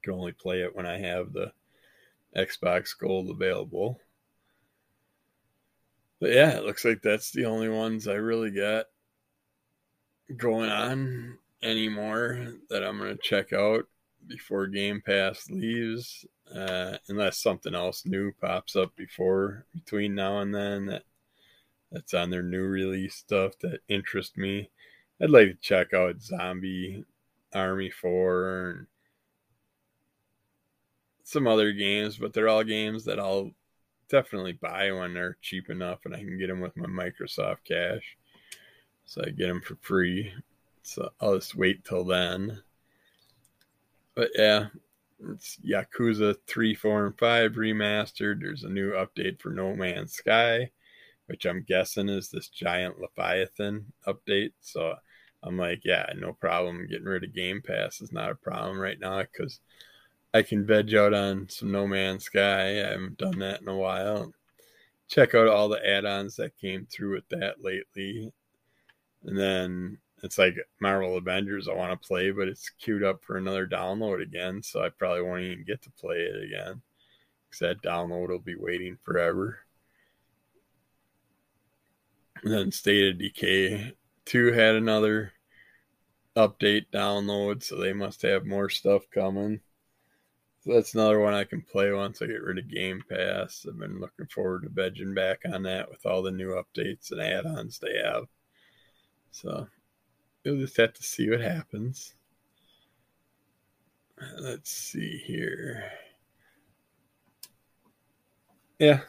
can 0.03 0.13
only 0.13 0.31
play 0.31 0.61
it 0.61 0.75
when 0.75 0.85
I 0.85 0.97
have 0.99 1.33
the 1.33 1.51
Xbox 2.35 2.97
Gold 2.97 3.29
available. 3.29 3.99
But 6.19 6.31
yeah, 6.31 6.57
it 6.57 6.65
looks 6.65 6.83
like 6.83 7.01
that's 7.01 7.31
the 7.31 7.45
only 7.45 7.69
ones 7.69 8.07
I 8.07 8.15
really 8.15 8.51
got 8.51 8.87
going 10.35 10.69
on 10.69 11.37
anymore 11.63 12.53
that 12.69 12.83
I'm 12.83 12.97
going 12.97 13.15
to 13.15 13.21
check 13.21 13.53
out 13.53 13.85
before 14.27 14.67
Game 14.67 15.01
Pass 15.05 15.49
leaves. 15.49 16.25
Uh, 16.53 16.97
unless 17.07 17.37
something 17.37 17.75
else 17.75 18.07
new 18.07 18.31
pops 18.41 18.75
up 18.75 18.95
before 18.95 19.65
between 19.71 20.15
now 20.15 20.39
and 20.39 20.53
then 20.53 20.87
that 20.87 21.03
that's 21.91 22.15
on 22.15 22.31
their 22.31 22.41
new 22.41 22.63
release 22.63 23.15
stuff 23.15 23.53
that 23.59 23.81
interests 23.87 24.35
me. 24.35 24.69
I'd 25.21 25.29
like 25.29 25.47
to 25.47 25.55
check 25.55 25.93
out 25.93 26.21
Zombie 26.21 27.05
Army 27.53 27.89
4 27.89 28.69
and 28.69 28.87
some 31.29 31.47
other 31.47 31.71
games, 31.71 32.17
but 32.17 32.33
they're 32.33 32.49
all 32.49 32.63
games 32.63 33.05
that 33.05 33.19
I'll 33.19 33.51
definitely 34.09 34.53
buy 34.53 34.91
when 34.91 35.13
they're 35.13 35.37
cheap 35.41 35.69
enough 35.69 35.99
and 36.05 36.15
I 36.15 36.17
can 36.17 36.39
get 36.39 36.47
them 36.47 36.59
with 36.59 36.75
my 36.75 36.87
Microsoft 36.87 37.65
Cash. 37.65 38.17
So 39.05 39.21
I 39.25 39.29
get 39.29 39.47
them 39.47 39.61
for 39.61 39.77
free. 39.81 40.33
So 40.81 41.09
I'll 41.21 41.35
just 41.35 41.55
wait 41.55 41.85
till 41.85 42.03
then. 42.03 42.63
But 44.15 44.31
yeah, 44.35 44.67
it's 45.33 45.57
Yakuza 45.63 46.35
3, 46.47 46.73
4, 46.73 47.05
and 47.05 47.19
5 47.19 47.51
remastered. 47.51 48.41
There's 48.41 48.63
a 48.63 48.69
new 48.69 48.93
update 48.93 49.39
for 49.39 49.51
No 49.51 49.75
Man's 49.75 50.13
Sky, 50.13 50.71
which 51.27 51.45
I'm 51.45 51.63
guessing 51.67 52.09
is 52.09 52.29
this 52.29 52.49
giant 52.49 52.95
Leviathan 52.99 53.85
update. 54.07 54.53
So 54.61 54.95
I'm 55.43 55.59
like, 55.59 55.81
yeah, 55.85 56.07
no 56.17 56.33
problem. 56.33 56.87
Getting 56.89 57.05
rid 57.05 57.23
of 57.23 57.35
Game 57.35 57.61
Pass 57.61 58.01
is 58.01 58.11
not 58.11 58.31
a 58.31 58.35
problem 58.35 58.79
right 58.79 58.99
now 58.99 59.21
because 59.21 59.59
I 60.33 60.43
can 60.43 60.65
veg 60.65 60.93
out 60.93 61.13
on 61.13 61.49
some 61.49 61.71
No 61.71 61.87
Man's 61.87 62.25
Sky. 62.25 62.69
I 62.69 62.91
haven't 62.91 63.17
done 63.17 63.39
that 63.39 63.61
in 63.61 63.67
a 63.67 63.75
while. 63.75 64.31
Check 65.07 65.33
out 65.33 65.47
all 65.47 65.69
the 65.69 65.85
add-ons 65.87 66.35
that 66.35 66.57
came 66.57 66.85
through 66.85 67.15
with 67.15 67.27
that 67.29 67.63
lately. 67.63 68.31
And 69.23 69.37
then 69.37 69.97
it's 70.21 70.37
like 70.37 70.55
Marvel 70.79 71.17
Avengers 71.17 71.67
I 71.67 71.73
want 71.73 71.99
to 71.99 72.07
play, 72.07 72.29
but 72.29 72.47
it's 72.47 72.69
queued 72.69 73.03
up 73.03 73.23
for 73.23 73.37
another 73.37 73.65
download 73.65 74.21
again, 74.21 74.61
so 74.61 74.83
I 74.83 74.89
probably 74.89 75.23
won't 75.23 75.41
even 75.41 75.65
get 75.65 75.81
to 75.83 75.91
play 75.91 76.17
it 76.17 76.43
again. 76.43 76.81
Because 77.49 77.59
that 77.59 77.81
download 77.81 78.29
will 78.29 78.37
be 78.37 78.55
waiting 78.55 78.97
forever. 79.03 79.59
And 82.43 82.53
then 82.53 82.71
State 82.71 83.13
of 83.13 83.17
Decay 83.17 83.93
2 84.25 84.51
had 84.51 84.75
another 84.75 85.33
update 86.35 86.85
download, 86.93 87.63
so 87.63 87.77
they 87.77 87.93
must 87.93 88.21
have 88.21 88.45
more 88.45 88.69
stuff 88.69 89.09
coming 89.11 89.61
that's 90.65 90.93
another 90.93 91.19
one 91.19 91.33
I 91.33 91.45
can 91.45 91.61
play 91.61 91.91
once 91.91 92.21
I 92.21 92.27
get 92.27 92.43
rid 92.43 92.57
of 92.57 92.69
Game 92.69 93.01
Pass. 93.09 93.65
I've 93.67 93.79
been 93.79 93.99
looking 93.99 94.27
forward 94.27 94.63
to 94.63 94.69
vegging 94.69 95.15
back 95.15 95.41
on 95.51 95.63
that 95.63 95.89
with 95.89 96.05
all 96.05 96.21
the 96.21 96.31
new 96.31 96.49
updates 96.49 97.11
and 97.11 97.21
add-ons 97.21 97.79
they 97.79 97.97
have. 98.03 98.25
So 99.31 99.67
you'll 100.43 100.57
just 100.57 100.77
have 100.77 100.93
to 100.93 101.03
see 101.03 101.29
what 101.29 101.41
happens. 101.41 102.13
Let's 104.37 104.71
see 104.71 105.17
here. 105.25 105.91
Yeah, 108.79 109.01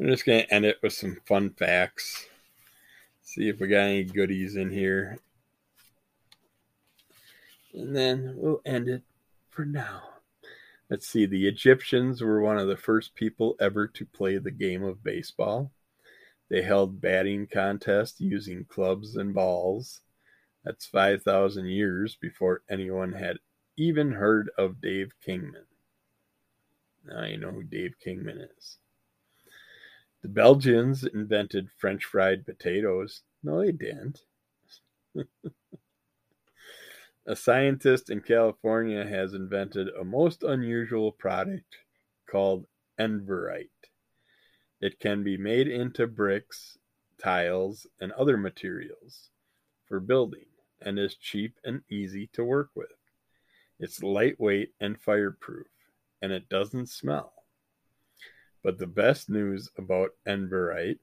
I'm 0.00 0.06
just 0.06 0.24
gonna 0.24 0.46
end 0.50 0.64
it 0.64 0.78
with 0.82 0.92
some 0.92 1.18
fun 1.26 1.50
facts. 1.50 2.26
See 3.22 3.48
if 3.48 3.60
we 3.60 3.68
got 3.68 3.80
any 3.80 4.04
goodies 4.04 4.56
in 4.56 4.70
here. 4.70 5.18
And 7.74 7.94
then 7.94 8.34
we'll 8.36 8.62
end 8.64 8.88
it 8.88 9.02
for 9.50 9.66
now. 9.66 10.15
Let's 10.88 11.08
see, 11.08 11.26
the 11.26 11.48
Egyptians 11.48 12.22
were 12.22 12.40
one 12.40 12.58
of 12.58 12.68
the 12.68 12.76
first 12.76 13.14
people 13.14 13.56
ever 13.58 13.88
to 13.88 14.06
play 14.06 14.38
the 14.38 14.52
game 14.52 14.84
of 14.84 15.02
baseball. 15.02 15.72
They 16.48 16.62
held 16.62 17.00
batting 17.00 17.48
contests 17.48 18.20
using 18.20 18.64
clubs 18.66 19.16
and 19.16 19.34
balls. 19.34 20.00
That's 20.64 20.86
5,000 20.86 21.66
years 21.66 22.16
before 22.20 22.62
anyone 22.68 23.12
had 23.12 23.38
even 23.76 24.12
heard 24.12 24.50
of 24.56 24.80
Dave 24.80 25.12
Kingman. 25.24 25.66
Now 27.04 27.24
you 27.24 27.36
know 27.38 27.50
who 27.50 27.64
Dave 27.64 27.94
Kingman 28.04 28.48
is. 28.56 28.78
The 30.22 30.28
Belgians 30.28 31.04
invented 31.04 31.68
French 31.76 32.04
fried 32.04 32.44
potatoes. 32.44 33.22
No, 33.42 33.60
they 33.60 33.72
didn't. 33.72 34.20
A 37.28 37.34
scientist 37.34 38.08
in 38.08 38.20
California 38.20 39.04
has 39.04 39.34
invented 39.34 39.88
a 39.88 40.04
most 40.04 40.44
unusual 40.44 41.10
product 41.10 41.76
called 42.30 42.66
Enverite. 43.00 43.70
It 44.80 45.00
can 45.00 45.24
be 45.24 45.36
made 45.36 45.66
into 45.66 46.06
bricks, 46.06 46.78
tiles, 47.18 47.84
and 48.00 48.12
other 48.12 48.36
materials 48.36 49.30
for 49.86 49.98
building 49.98 50.46
and 50.80 51.00
is 51.00 51.16
cheap 51.16 51.58
and 51.64 51.82
easy 51.90 52.28
to 52.34 52.44
work 52.44 52.70
with. 52.76 52.94
It's 53.80 54.04
lightweight 54.04 54.74
and 54.78 55.00
fireproof, 55.00 55.66
and 56.22 56.30
it 56.30 56.48
doesn't 56.48 56.90
smell. 56.90 57.32
But 58.62 58.78
the 58.78 58.86
best 58.86 59.28
news 59.28 59.68
about 59.76 60.10
Enverite 60.28 61.00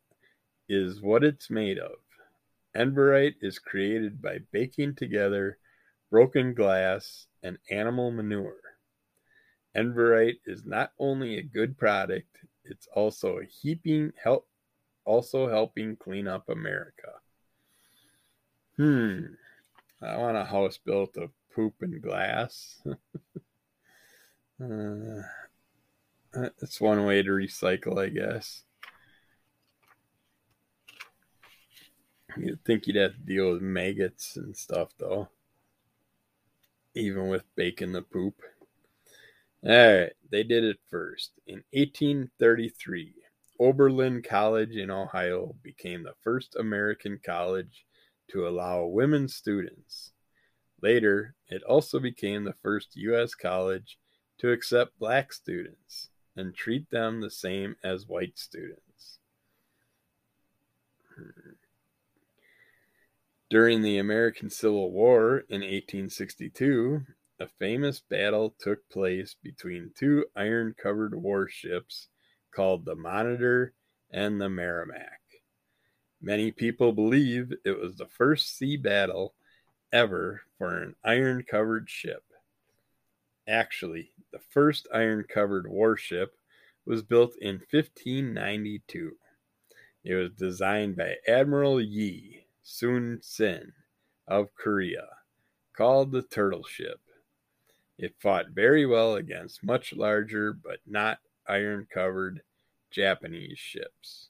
is 0.70 1.02
what 1.02 1.26
it's 1.26 1.50
made 1.50 1.80
of. 1.80 1.98
Enverite 2.74 3.36
is 3.42 3.60
created 3.60 4.22
by 4.22 4.40
baking 4.54 4.96
together 4.96 5.58
broken 6.14 6.54
glass 6.54 7.26
and 7.42 7.58
animal 7.72 8.12
manure. 8.12 8.62
Enverite 9.76 10.38
is 10.46 10.64
not 10.64 10.92
only 11.00 11.40
a 11.40 11.42
good 11.42 11.76
product, 11.76 12.38
it's 12.66 12.88
also 12.94 13.40
a 13.40 13.46
heaping 13.46 14.14
help 14.24 14.48
also 15.06 15.50
helping 15.50 15.96
clean 15.96 16.28
up 16.28 16.48
America. 16.50 17.14
Hmm. 18.78 19.22
I 20.04 20.18
want 20.18 20.38
a 20.38 20.46
house 20.46 20.78
built 20.78 21.18
of 21.18 21.32
poop 21.56 21.74
and 21.82 22.00
glass. 22.00 22.80
uh, 24.62 25.24
that's 26.32 26.80
one 26.80 27.08
way 27.08 27.24
to 27.24 27.30
recycle, 27.32 27.98
I 27.98 28.10
guess. 28.10 28.62
You'd 32.38 32.64
think 32.64 32.86
you'd 32.86 32.98
have 32.98 33.14
to 33.14 33.20
deal 33.20 33.54
with 33.54 33.64
maggots 33.64 34.38
and 34.38 34.56
stuff, 34.56 34.90
though. 35.00 35.30
Even 36.96 37.28
with 37.28 37.44
baking 37.56 37.92
the 37.92 38.02
poop. 38.02 38.36
All 39.66 39.72
right, 39.72 40.12
they 40.30 40.44
did 40.44 40.64
it 40.64 40.80
first. 40.90 41.32
In 41.48 41.64
1833, 41.72 43.14
Oberlin 43.60 44.22
College 44.22 44.76
in 44.76 44.92
Ohio 44.92 45.56
became 45.64 46.04
the 46.04 46.16
first 46.22 46.56
American 46.56 47.20
college 47.26 47.86
to 48.30 48.48
allow 48.48 48.86
women 48.86 49.28
students. 49.28 50.12
Later, 50.82 51.36
it 51.48 51.64
also 51.64 52.00
became 52.00 52.44
the 52.44 52.56
first 52.62 52.96
U.S. 52.96 53.36
college 53.36 53.98
to 54.40 54.52
accept 54.52 55.00
black 55.00 55.32
students 55.32 56.10
and 56.36 56.54
treat 56.54 56.90
them 56.90 57.22
the 57.22 57.30
same 57.30 57.76
as 57.84 58.08
white 58.08 58.38
students. 58.38 59.20
Hmm. 61.16 61.52
During 63.54 63.84
the 63.84 64.00
American 64.00 64.50
Civil 64.50 64.92
War 64.92 65.44
in 65.48 65.62
1862, 65.62 67.06
a 67.40 67.48
famous 67.60 68.00
battle 68.00 68.56
took 68.58 68.90
place 68.90 69.36
between 69.44 69.92
two 69.96 70.26
iron 70.36 70.74
covered 70.76 71.14
warships 71.14 72.08
called 72.50 72.84
the 72.84 72.96
Monitor 72.96 73.76
and 74.10 74.42
the 74.42 74.50
Merrimac. 74.50 75.20
Many 76.20 76.52
people 76.52 76.94
believe 76.94 77.54
it 77.64 77.80
was 77.80 77.96
the 77.96 78.08
first 78.08 78.58
sea 78.58 78.76
battle 78.76 79.36
ever 79.92 80.42
for 80.58 80.76
an 80.82 80.96
iron 81.04 81.44
covered 81.44 81.88
ship. 81.88 82.24
Actually, 83.48 84.10
the 84.32 84.42
first 84.50 84.88
iron 84.92 85.26
covered 85.32 85.68
warship 85.68 86.36
was 86.88 87.04
built 87.04 87.36
in 87.40 87.62
1592. 87.70 89.12
It 90.04 90.16
was 90.16 90.32
designed 90.32 90.96
by 90.96 91.18
Admiral 91.28 91.80
Yi 91.80 92.43
Sun 92.64 93.20
Sin 93.22 93.74
of 94.28 94.56
Korea, 94.56 95.08
called 95.76 96.12
the 96.12 96.22
Turtle 96.22 96.64
Ship. 96.64 97.00
It 97.98 98.16
fought 98.20 98.50
very 98.50 98.86
well 98.86 99.16
against 99.16 99.64
much 99.64 99.94
larger 99.94 100.54
but 100.54 100.80
not 100.88 101.20
iron 101.48 101.88
covered 101.94 102.42
Japanese 102.90 103.60
ships. 103.60 104.30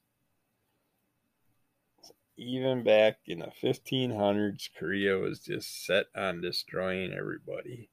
Even 2.35 2.83
back 2.83 3.17
in 3.27 3.39
the 3.39 3.51
1500s, 3.61 4.69
Korea 4.77 5.17
was 5.17 5.39
just 5.39 5.85
set 5.85 6.07
on 6.15 6.41
destroying 6.41 7.13
everybody. 7.13 7.89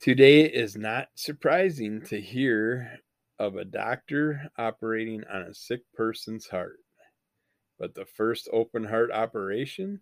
Today 0.00 0.42
is 0.42 0.76
not 0.76 1.08
surprising 1.14 2.00
to 2.02 2.20
hear 2.20 3.00
of 3.38 3.56
a 3.56 3.64
doctor 3.64 4.50
operating 4.56 5.24
on 5.24 5.42
a 5.42 5.54
sick 5.54 5.82
person's 5.94 6.46
heart, 6.46 6.80
but 7.78 7.94
the 7.94 8.04
first 8.04 8.48
open 8.52 8.84
heart 8.84 9.10
operation 9.10 10.00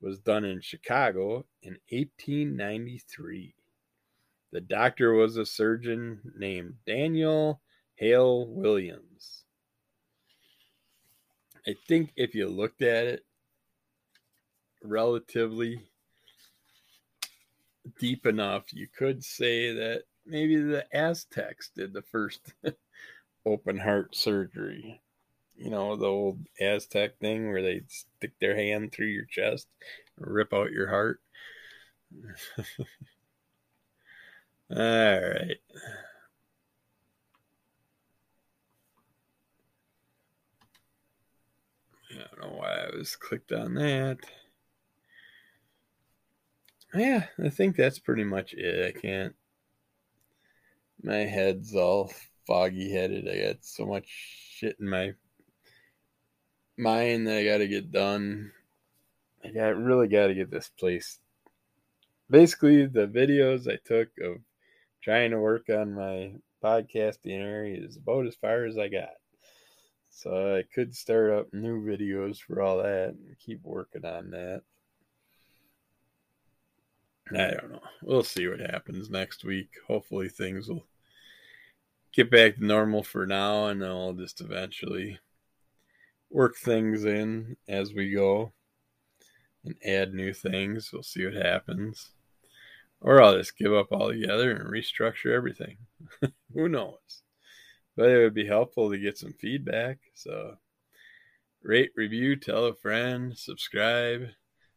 was 0.00 0.18
done 0.18 0.44
in 0.44 0.60
Chicago 0.60 1.46
in 1.62 1.78
1893. 1.90 3.54
The 4.52 4.60
doctor 4.60 5.14
was 5.14 5.36
a 5.36 5.46
surgeon 5.46 6.20
named 6.36 6.74
Daniel 6.86 7.60
Hale 7.96 8.46
Williams. 8.46 9.44
I 11.66 11.74
think 11.88 12.12
if 12.16 12.34
you 12.34 12.48
looked 12.48 12.82
at 12.82 13.06
it 13.06 13.24
relatively 14.82 15.80
deep 17.98 18.26
enough, 18.26 18.72
you 18.72 18.86
could 18.86 19.24
say 19.24 19.72
that 19.72 20.02
maybe 20.26 20.56
the 20.56 20.84
Aztecs 20.94 21.70
did 21.74 21.92
the 21.92 22.02
first 22.02 22.52
open 23.46 23.78
heart 23.78 24.14
surgery 24.14 25.00
you 25.56 25.70
know, 25.70 25.96
the 25.96 26.06
old 26.06 26.38
Aztec 26.60 27.18
thing 27.18 27.50
where 27.50 27.62
they 27.62 27.82
stick 27.88 28.32
their 28.40 28.56
hand 28.56 28.92
through 28.92 29.06
your 29.06 29.26
chest 29.26 29.68
rip 30.18 30.52
out 30.52 30.70
your 30.70 30.88
heart. 30.88 31.20
All 34.70 34.76
right. 34.76 35.58
I 42.10 42.16
don't 42.16 42.40
know 42.40 42.56
why 42.58 42.68
I 42.68 42.96
was 42.96 43.16
clicked 43.16 43.52
on 43.52 43.74
that. 43.74 44.18
Yeah, 46.94 47.26
I 47.42 47.48
think 47.48 47.76
that's 47.76 47.98
pretty 47.98 48.22
much 48.24 48.54
it. 48.54 48.96
I 48.96 48.98
can't. 48.98 49.34
My 51.02 51.16
head's 51.16 51.74
all 51.74 52.12
foggy 52.46 52.92
headed. 52.92 53.28
I 53.28 53.48
got 53.48 53.64
so 53.64 53.84
much 53.84 54.06
shit 54.06 54.76
in 54.78 54.88
my 54.88 55.14
mine 56.76 57.24
that 57.24 57.38
I 57.38 57.44
got 57.44 57.58
to 57.58 57.68
get 57.68 57.92
done. 57.92 58.52
I 59.44 59.48
got 59.48 59.76
really 59.76 60.08
got 60.08 60.28
to 60.28 60.34
get 60.34 60.50
this 60.50 60.70
place. 60.78 61.18
Basically, 62.30 62.86
the 62.86 63.06
videos 63.06 63.70
I 63.70 63.78
took 63.84 64.08
of 64.22 64.38
trying 65.02 65.30
to 65.32 65.38
work 65.38 65.68
on 65.68 65.94
my 65.94 66.32
podcasting 66.62 67.38
area 67.38 67.80
is 67.82 67.96
about 67.96 68.26
as 68.26 68.36
far 68.36 68.64
as 68.64 68.78
I 68.78 68.88
got. 68.88 69.10
So 70.10 70.56
I 70.56 70.62
could 70.74 70.94
start 70.94 71.32
up 71.32 71.52
new 71.52 71.84
videos 71.84 72.38
for 72.38 72.62
all 72.62 72.78
that 72.78 73.10
and 73.10 73.38
keep 73.38 73.60
working 73.64 74.04
on 74.04 74.30
that. 74.30 74.62
I 77.32 77.50
don't 77.50 77.72
know. 77.72 77.82
We'll 78.02 78.22
see 78.22 78.46
what 78.46 78.60
happens 78.60 79.10
next 79.10 79.44
week. 79.44 79.70
Hopefully 79.86 80.28
things 80.28 80.68
will 80.68 80.86
get 82.12 82.30
back 82.30 82.56
to 82.56 82.64
normal 82.64 83.02
for 83.02 83.26
now 83.26 83.66
and 83.66 83.84
I'll 83.84 84.12
just 84.12 84.40
eventually 84.40 85.18
work 86.30 86.56
things 86.56 87.04
in 87.04 87.56
as 87.68 87.92
we 87.92 88.12
go 88.12 88.52
and 89.64 89.76
add 89.84 90.12
new 90.12 90.32
things. 90.32 90.90
We'll 90.92 91.02
see 91.02 91.24
what 91.24 91.34
happens. 91.34 92.10
Or 93.00 93.22
I'll 93.22 93.36
just 93.36 93.58
give 93.58 93.72
up 93.72 93.92
altogether 93.92 94.50
and 94.50 94.70
restructure 94.70 95.34
everything. 95.34 95.76
Who 96.54 96.68
knows? 96.68 97.22
But 97.96 98.10
it 98.10 98.18
would 98.22 98.34
be 98.34 98.46
helpful 98.46 98.90
to 98.90 98.98
get 98.98 99.18
some 99.18 99.34
feedback. 99.34 99.98
So 100.14 100.56
rate, 101.62 101.92
review, 101.96 102.36
tell 102.36 102.66
a 102.66 102.74
friend, 102.74 103.36
subscribe, 103.36 104.28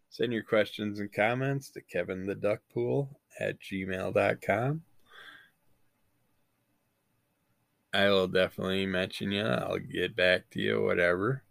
send 0.09 0.33
your 0.33 0.43
questions 0.43 0.99
and 0.99 1.11
comments 1.11 1.69
to 1.71 1.81
Kevin 1.81 2.25
the 2.25 2.35
Duckpool 2.35 3.09
at 3.39 3.59
gmail.com. 3.61 4.81
I 7.97 8.11
will 8.11 8.27
definitely 8.27 8.85
mention 8.85 9.31
you. 9.31 9.43
I'll 9.43 9.79
get 9.79 10.15
back 10.15 10.51
to 10.51 10.59
you, 10.59 10.83
whatever. 10.83 11.41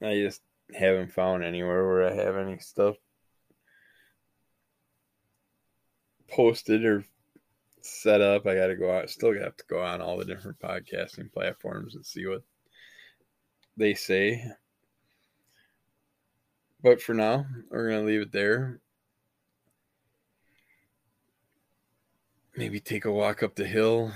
I 0.00 0.14
just 0.14 0.40
haven't 0.74 1.12
found 1.12 1.44
anywhere 1.44 1.86
where 1.86 2.08
I 2.08 2.14
have 2.14 2.34
any 2.38 2.58
stuff 2.60 2.96
posted 6.28 6.86
or 6.86 7.04
set 7.82 8.22
up. 8.22 8.46
I 8.46 8.54
got 8.54 8.68
to 8.68 8.74
go 8.74 8.90
out. 8.90 9.10
Still 9.10 9.34
have 9.34 9.54
to 9.58 9.64
go 9.68 9.82
on 9.82 10.00
all 10.00 10.16
the 10.16 10.24
different 10.24 10.58
podcasting 10.58 11.30
platforms 11.30 11.94
and 11.94 12.06
see 12.06 12.26
what 12.26 12.44
they 13.76 13.92
say. 13.92 14.42
But 16.82 17.02
for 17.02 17.12
now, 17.12 17.44
we're 17.70 17.90
going 17.90 18.00
to 18.00 18.10
leave 18.10 18.22
it 18.22 18.32
there. 18.32 18.80
Maybe 22.56 22.80
take 22.80 23.04
a 23.04 23.12
walk 23.12 23.42
up 23.42 23.54
the 23.54 23.66
hill 23.66 24.10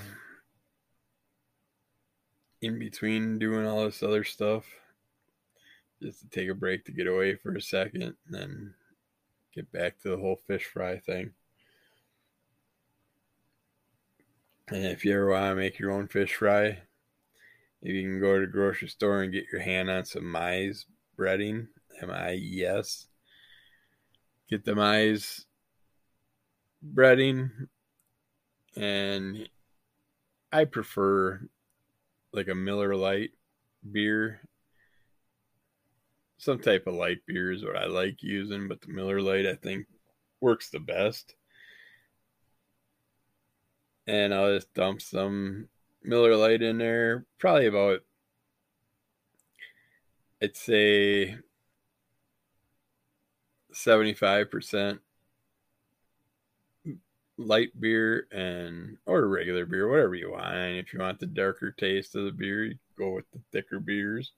in 2.66 2.78
between 2.78 3.38
doing 3.38 3.66
all 3.66 3.84
this 3.84 4.02
other 4.02 4.24
stuff 4.24 4.64
just 6.02 6.20
to 6.20 6.28
take 6.28 6.48
a 6.50 6.54
break 6.54 6.84
to 6.84 6.92
get 6.92 7.06
away 7.06 7.34
for 7.34 7.54
a 7.54 7.60
second 7.60 8.02
and 8.02 8.14
then 8.28 8.74
get 9.54 9.70
back 9.72 9.98
to 10.00 10.10
the 10.10 10.16
whole 10.16 10.40
fish 10.46 10.64
fry 10.64 10.98
thing. 10.98 11.30
And 14.68 14.84
if 14.84 15.04
you 15.04 15.12
ever 15.14 15.30
want 15.30 15.52
to 15.52 15.54
make 15.54 15.78
your 15.78 15.92
own 15.92 16.08
fish 16.08 16.34
fry, 16.34 16.78
you 17.80 18.02
can 18.02 18.20
go 18.20 18.34
to 18.34 18.46
the 18.46 18.52
grocery 18.52 18.88
store 18.88 19.22
and 19.22 19.32
get 19.32 19.44
your 19.52 19.60
hand 19.60 19.88
on 19.88 20.04
some 20.04 20.30
maize 20.30 20.86
breading, 21.16 21.68
M 22.02 22.10
I 22.10 22.34
E 22.34 22.64
S. 22.64 23.06
Get 24.50 24.64
the 24.64 24.74
maize 24.74 25.46
breading, 26.84 27.68
and 28.76 29.48
I 30.52 30.64
prefer 30.64 31.48
like 32.36 32.48
a 32.48 32.54
Miller 32.54 32.94
Lite 32.94 33.32
beer. 33.90 34.40
Some 36.38 36.58
type 36.58 36.86
of 36.86 36.94
light 36.94 37.18
beer 37.26 37.50
is 37.50 37.64
what 37.64 37.76
I 37.76 37.86
like 37.86 38.22
using, 38.22 38.68
but 38.68 38.80
the 38.82 38.88
Miller 38.88 39.20
Lite 39.20 39.46
I 39.46 39.54
think 39.54 39.86
works 40.40 40.68
the 40.68 40.78
best. 40.78 41.34
And 44.06 44.32
I'll 44.32 44.54
just 44.54 44.72
dump 44.74 45.00
some 45.02 45.68
Miller 46.04 46.36
Lite 46.36 46.62
in 46.62 46.78
there, 46.78 47.26
probably 47.38 47.66
about 47.66 48.00
I'd 50.42 50.56
say 50.56 51.38
75% 53.72 54.98
light 57.38 57.78
beer 57.78 58.26
and 58.32 58.96
or 59.06 59.28
regular 59.28 59.66
beer, 59.66 59.88
whatever 59.88 60.14
you 60.14 60.32
want. 60.32 60.54
And 60.54 60.78
if 60.78 60.92
you 60.92 61.00
want 61.00 61.20
the 61.20 61.26
darker 61.26 61.70
taste 61.70 62.14
of 62.14 62.24
the 62.24 62.32
beer, 62.32 62.64
you 62.64 62.74
go 62.98 63.10
with 63.10 63.30
the 63.32 63.40
thicker 63.52 63.80
beers. 63.80 64.32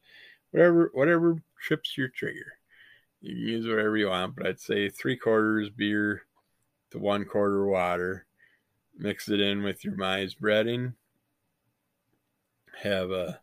Whatever 0.50 0.90
whatever 0.94 1.42
trips 1.60 1.96
your 1.96 2.08
trigger. 2.08 2.54
You 3.20 3.34
can 3.34 3.42
use 3.42 3.66
whatever 3.66 3.96
you 3.96 4.08
want, 4.08 4.36
but 4.36 4.46
I'd 4.46 4.60
say 4.60 4.88
three 4.88 5.16
quarters 5.16 5.70
beer 5.70 6.22
to 6.90 6.98
one 6.98 7.24
quarter 7.24 7.66
water. 7.66 8.26
Mix 8.96 9.28
it 9.28 9.40
in 9.40 9.62
with 9.62 9.84
your 9.84 9.96
maize 9.96 10.34
breading. 10.34 10.94
Have 12.82 13.10
a 13.10 13.40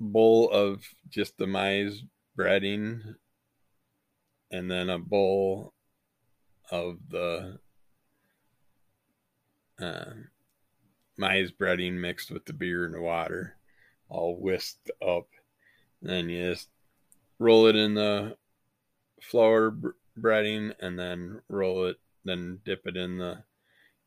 bowl 0.00 0.50
of 0.50 0.84
just 1.08 1.36
the 1.38 1.46
maize 1.46 2.02
breading 2.36 3.16
and 4.50 4.70
then 4.70 4.88
a 4.88 4.98
bowl 4.98 5.74
of 6.70 6.98
the 7.08 7.58
uh, 9.80 10.10
maize 11.16 11.52
breading 11.52 11.94
mixed 11.94 12.30
with 12.30 12.44
the 12.44 12.52
beer 12.52 12.84
and 12.84 12.94
the 12.94 13.00
water, 13.00 13.56
all 14.08 14.36
whisked 14.40 14.90
up. 15.06 15.28
And 16.00 16.10
then 16.10 16.28
you 16.28 16.50
just 16.52 16.68
roll 17.38 17.66
it 17.66 17.76
in 17.76 17.94
the 17.94 18.36
flour 19.20 19.76
breading 20.18 20.74
and 20.80 20.98
then 20.98 21.40
roll 21.48 21.86
it, 21.86 21.96
then 22.24 22.60
dip 22.64 22.86
it 22.86 22.96
in 22.96 23.18
the 23.18 23.42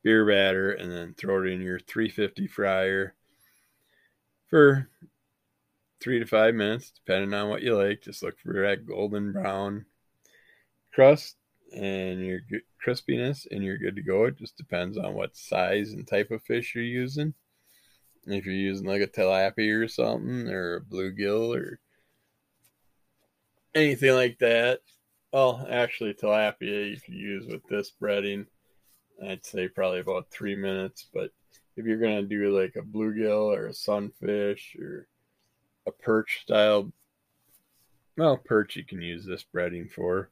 beer 0.04 0.26
batter 0.26 0.72
and 0.72 0.92
then 0.92 1.14
throw 1.14 1.44
it 1.44 1.50
in 1.50 1.62
your 1.62 1.80
350 1.80 2.48
fryer 2.48 3.16
for 4.50 4.90
three 6.02 6.20
to 6.20 6.26
five 6.26 6.56
minutes, 6.56 6.92
depending 6.92 7.34
on 7.34 7.50
what 7.50 7.62
you 7.62 7.78
like. 7.78 8.02
Just 8.02 8.24
look 8.24 8.40
for 8.40 8.54
that 8.54 8.86
golden 8.86 9.32
brown 9.32 9.86
crust 10.94 11.38
and 11.74 12.20
your 12.20 12.42
crispiness, 12.86 13.48
and 13.50 13.64
you're 13.64 13.78
good 13.78 13.96
to 13.96 14.02
go. 14.02 14.26
It 14.26 14.38
just 14.38 14.58
depends 14.58 14.98
on 14.98 15.14
what 15.14 15.36
size 15.36 15.94
and 15.94 16.08
type 16.08 16.32
of 16.32 16.44
fish 16.44 16.76
you're 16.76 16.84
using. 16.84 17.34
If 18.26 18.46
you're 18.46 18.54
using 18.54 18.88
like 18.88 19.02
a 19.02 19.08
tilapia 19.08 19.84
or 19.84 19.88
something, 19.88 20.48
or 20.48 20.76
a 20.76 20.82
bluegill, 20.82 21.58
or 21.58 21.80
anything 23.74 24.14
like 24.14 24.38
that, 24.40 24.82
well, 25.32 25.66
actually, 25.70 26.14
tilapia 26.14 26.90
you 26.90 27.00
can 27.00 27.16
use 27.16 27.48
with 27.48 27.66
this 27.68 27.92
breading. 28.02 28.46
I'd 29.26 29.46
say 29.46 29.68
probably 29.68 30.00
about 30.00 30.30
three 30.30 30.56
minutes. 30.56 31.08
But 31.14 31.32
if 31.78 31.86
you're 31.86 31.98
gonna 31.98 32.24
do 32.24 32.58
like 32.58 32.76
a 32.76 32.82
bluegill 32.82 33.56
or 33.56 33.68
a 33.68 33.74
sunfish 33.74 34.76
or 34.80 35.08
a 35.88 35.92
perch 35.92 36.42
style, 36.42 36.92
well, 38.18 38.38
perch 38.38 38.76
you 38.76 38.84
can 38.84 39.02
use 39.02 39.26
this 39.26 39.46
breading 39.56 39.90
for 39.90 40.30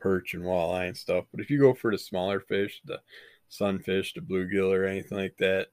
perch 0.00 0.34
and 0.34 0.44
walleye 0.44 0.88
and 0.88 0.96
stuff. 0.96 1.24
But 1.30 1.40
if 1.40 1.50
you 1.50 1.58
go 1.58 1.74
for 1.74 1.90
the 1.90 1.98
smaller 1.98 2.40
fish, 2.40 2.80
the 2.84 3.00
sunfish, 3.48 4.14
the 4.14 4.20
bluegill, 4.20 4.72
or 4.72 4.84
anything 4.84 5.18
like 5.18 5.36
that, 5.38 5.68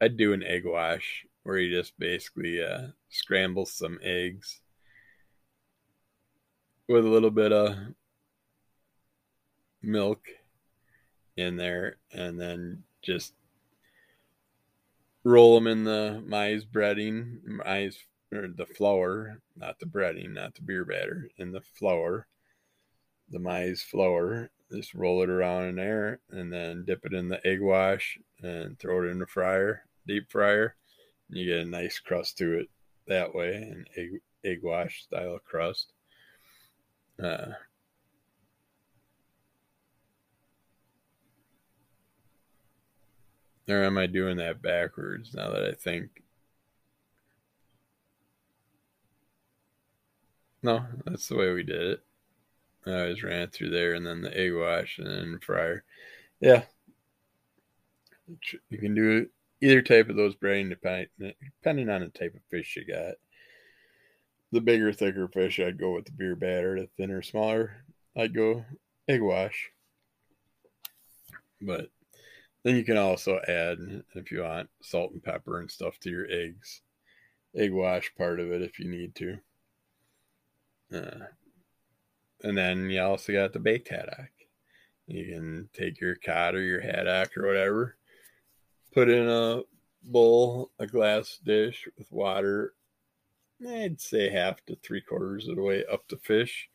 I'd 0.00 0.16
do 0.16 0.32
an 0.32 0.42
egg 0.42 0.64
wash 0.64 1.26
where 1.42 1.58
you 1.58 1.76
just 1.76 1.98
basically 1.98 2.62
uh, 2.62 2.88
scramble 3.08 3.66
some 3.66 3.98
eggs 4.02 4.60
with 6.88 7.04
a 7.04 7.08
little 7.08 7.30
bit 7.30 7.52
of 7.52 7.76
milk 9.82 10.26
in 11.36 11.56
there 11.56 11.96
and 12.12 12.40
then 12.40 12.82
just 13.02 13.34
roll 15.24 15.54
them 15.54 15.66
in 15.66 15.84
the 15.84 16.22
maize 16.26 16.64
breading, 16.64 17.42
maize 17.44 17.98
or 18.32 18.48
the 18.48 18.66
flour, 18.66 19.40
not 19.56 19.78
the 19.78 19.86
breading, 19.86 20.34
not 20.34 20.54
the 20.54 20.62
beer 20.62 20.84
batter, 20.84 21.28
in 21.38 21.50
the 21.52 21.60
flour 21.60 22.26
the 23.30 23.38
maize 23.38 23.82
flour. 23.82 24.50
Just 24.70 24.94
roll 24.94 25.22
it 25.22 25.30
around 25.30 25.64
in 25.64 25.76
there 25.76 26.20
and 26.30 26.52
then 26.52 26.84
dip 26.84 27.06
it 27.06 27.14
in 27.14 27.28
the 27.28 27.44
egg 27.46 27.60
wash 27.60 28.18
and 28.42 28.78
throw 28.78 29.02
it 29.02 29.10
in 29.10 29.18
the 29.18 29.26
fryer, 29.26 29.84
deep 30.06 30.30
fryer. 30.30 30.76
You 31.30 31.46
get 31.46 31.66
a 31.66 31.70
nice 31.70 31.98
crust 31.98 32.38
to 32.38 32.60
it 32.60 32.68
that 33.06 33.34
way, 33.34 33.54
an 33.54 33.86
egg 33.96 34.20
egg 34.44 34.60
wash 34.62 35.02
style 35.04 35.38
crust. 35.44 35.92
Uh, 37.22 37.52
or 43.68 43.84
am 43.84 43.98
I 43.98 44.06
doing 44.06 44.36
that 44.38 44.62
backwards 44.62 45.34
now 45.34 45.50
that 45.50 45.64
I 45.64 45.72
think? 45.72 46.22
No, 50.62 50.84
that's 51.04 51.28
the 51.28 51.36
way 51.36 51.52
we 51.52 51.62
did 51.62 51.82
it. 51.82 52.07
I 52.86 52.92
always 52.92 53.22
ran 53.22 53.42
it 53.42 53.52
through 53.52 53.70
there 53.70 53.94
and 53.94 54.06
then 54.06 54.22
the 54.22 54.36
egg 54.36 54.54
wash 54.54 54.98
and 54.98 55.06
then 55.06 55.38
fryer. 55.40 55.84
Yeah. 56.40 56.62
You 58.68 58.78
can 58.78 58.94
do 58.94 59.28
either 59.60 59.82
type 59.82 60.08
of 60.08 60.16
those 60.16 60.36
breading 60.36 60.70
depending 60.70 61.88
on 61.88 62.00
the 62.00 62.08
type 62.08 62.34
of 62.34 62.40
fish 62.50 62.76
you 62.76 62.84
got. 62.84 63.14
The 64.52 64.60
bigger, 64.60 64.92
thicker 64.92 65.28
fish, 65.28 65.60
I'd 65.60 65.78
go 65.78 65.92
with 65.92 66.06
the 66.06 66.12
beer 66.12 66.34
batter. 66.34 66.80
The 66.80 66.88
thinner, 66.96 67.20
smaller, 67.20 67.84
I'd 68.16 68.34
go 68.34 68.64
egg 69.06 69.20
wash. 69.20 69.70
But 71.60 71.90
then 72.62 72.76
you 72.76 72.84
can 72.84 72.96
also 72.96 73.40
add, 73.46 74.04
if 74.14 74.30
you 74.30 74.42
want, 74.42 74.70
salt 74.82 75.12
and 75.12 75.22
pepper 75.22 75.60
and 75.60 75.70
stuff 75.70 75.98
to 76.00 76.10
your 76.10 76.26
eggs. 76.30 76.80
Egg 77.54 77.72
wash 77.72 78.14
part 78.16 78.40
of 78.40 78.50
it 78.52 78.62
if 78.62 78.78
you 78.78 78.88
need 78.88 79.14
to. 79.16 79.38
Uh, 80.94 81.26
and 82.42 82.56
then 82.56 82.90
you 82.90 83.00
also 83.02 83.32
got 83.32 83.52
the 83.52 83.58
baked 83.58 83.88
haddock. 83.88 84.30
You 85.06 85.24
can 85.24 85.68
take 85.72 86.00
your 86.00 86.16
cod 86.16 86.54
or 86.54 86.62
your 86.62 86.80
haddock 86.80 87.36
or 87.36 87.46
whatever, 87.46 87.96
put 88.92 89.08
in 89.08 89.28
a 89.28 89.62
bowl, 90.02 90.70
a 90.78 90.86
glass 90.86 91.38
dish 91.42 91.88
with 91.96 92.12
water. 92.12 92.74
I'd 93.66 94.00
say 94.00 94.30
half 94.30 94.64
to 94.66 94.76
three 94.76 95.00
quarters 95.00 95.48
of 95.48 95.56
the 95.56 95.62
way 95.62 95.84
up 95.90 96.06
the 96.08 96.18
fish. 96.18 96.68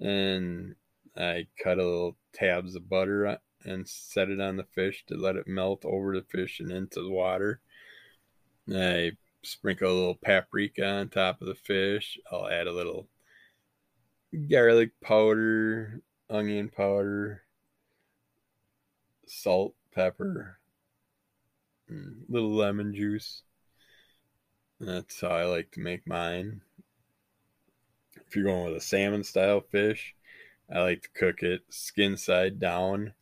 And 0.00 0.74
I 1.16 1.46
cut 1.62 1.78
a 1.78 1.84
little 1.84 2.16
tabs 2.32 2.74
of 2.74 2.88
butter 2.88 3.38
and 3.64 3.88
set 3.88 4.30
it 4.30 4.40
on 4.40 4.56
the 4.56 4.64
fish 4.64 5.04
to 5.08 5.16
let 5.16 5.36
it 5.36 5.46
melt 5.46 5.84
over 5.84 6.14
the 6.14 6.22
fish 6.22 6.60
and 6.60 6.70
into 6.70 7.02
the 7.02 7.10
water. 7.10 7.60
I 8.72 9.12
sprinkle 9.42 9.90
a 9.90 9.92
little 9.92 10.14
paprika 10.14 10.86
on 10.86 11.08
top 11.08 11.40
of 11.40 11.48
the 11.48 11.54
fish. 11.54 12.18
I'll 12.30 12.48
add 12.48 12.66
a 12.66 12.72
little 12.72 13.08
garlic 14.48 14.90
powder, 15.00 16.00
onion 16.28 16.68
powder, 16.68 17.42
salt, 19.26 19.74
pepper, 19.94 20.58
mm, 21.90 22.22
little 22.28 22.54
lemon 22.54 22.94
juice. 22.94 23.42
That's 24.80 25.20
how 25.20 25.28
I 25.28 25.44
like 25.44 25.70
to 25.72 25.80
make 25.80 26.06
mine. 26.06 26.60
If 28.26 28.36
you're 28.36 28.44
going 28.44 28.66
with 28.66 28.76
a 28.76 28.80
salmon 28.80 29.24
style 29.24 29.60
fish, 29.60 30.14
I 30.72 30.80
like 30.80 31.02
to 31.02 31.08
cook 31.14 31.42
it 31.42 31.62
skin 31.70 32.16
side 32.16 32.60
down 32.60 33.14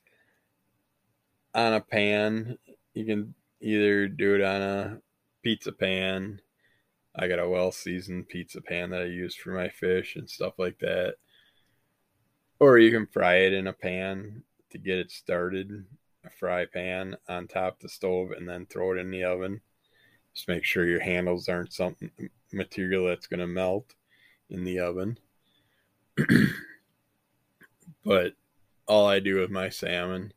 on 1.54 1.72
a 1.72 1.80
pan. 1.80 2.58
You 2.92 3.04
can 3.04 3.34
either 3.60 4.08
do 4.08 4.34
it 4.34 4.42
on 4.42 4.62
a 4.62 5.00
pizza 5.42 5.72
pan 5.72 6.40
I 7.18 7.28
got 7.28 7.38
a 7.38 7.48
well 7.48 7.72
seasoned 7.72 8.28
pizza 8.28 8.60
pan 8.60 8.90
that 8.90 9.02
I 9.02 9.06
use 9.06 9.34
for 9.34 9.50
my 9.50 9.68
fish 9.68 10.16
and 10.16 10.28
stuff 10.28 10.54
like 10.58 10.78
that. 10.80 11.14
Or 12.58 12.78
you 12.78 12.90
can 12.90 13.06
fry 13.06 13.36
it 13.36 13.52
in 13.52 13.66
a 13.66 13.72
pan 13.72 14.42
to 14.70 14.78
get 14.78 14.98
it 14.98 15.10
started, 15.10 15.84
a 16.24 16.30
fry 16.30 16.66
pan 16.66 17.16
on 17.28 17.48
top 17.48 17.80
the 17.80 17.88
stove, 17.88 18.32
and 18.32 18.48
then 18.48 18.66
throw 18.66 18.92
it 18.92 18.98
in 18.98 19.10
the 19.10 19.24
oven. 19.24 19.60
Just 20.34 20.48
make 20.48 20.64
sure 20.64 20.86
your 20.86 21.00
handles 21.00 21.48
aren't 21.48 21.72
something 21.72 22.10
material 22.52 23.06
that's 23.06 23.26
going 23.26 23.40
to 23.40 23.46
melt 23.46 23.94
in 24.50 24.64
the 24.64 24.80
oven. 24.80 25.18
but 28.04 28.34
all 28.86 29.06
I 29.06 29.20
do 29.20 29.40
with 29.40 29.50
my 29.50 29.70
salmon, 29.70 30.32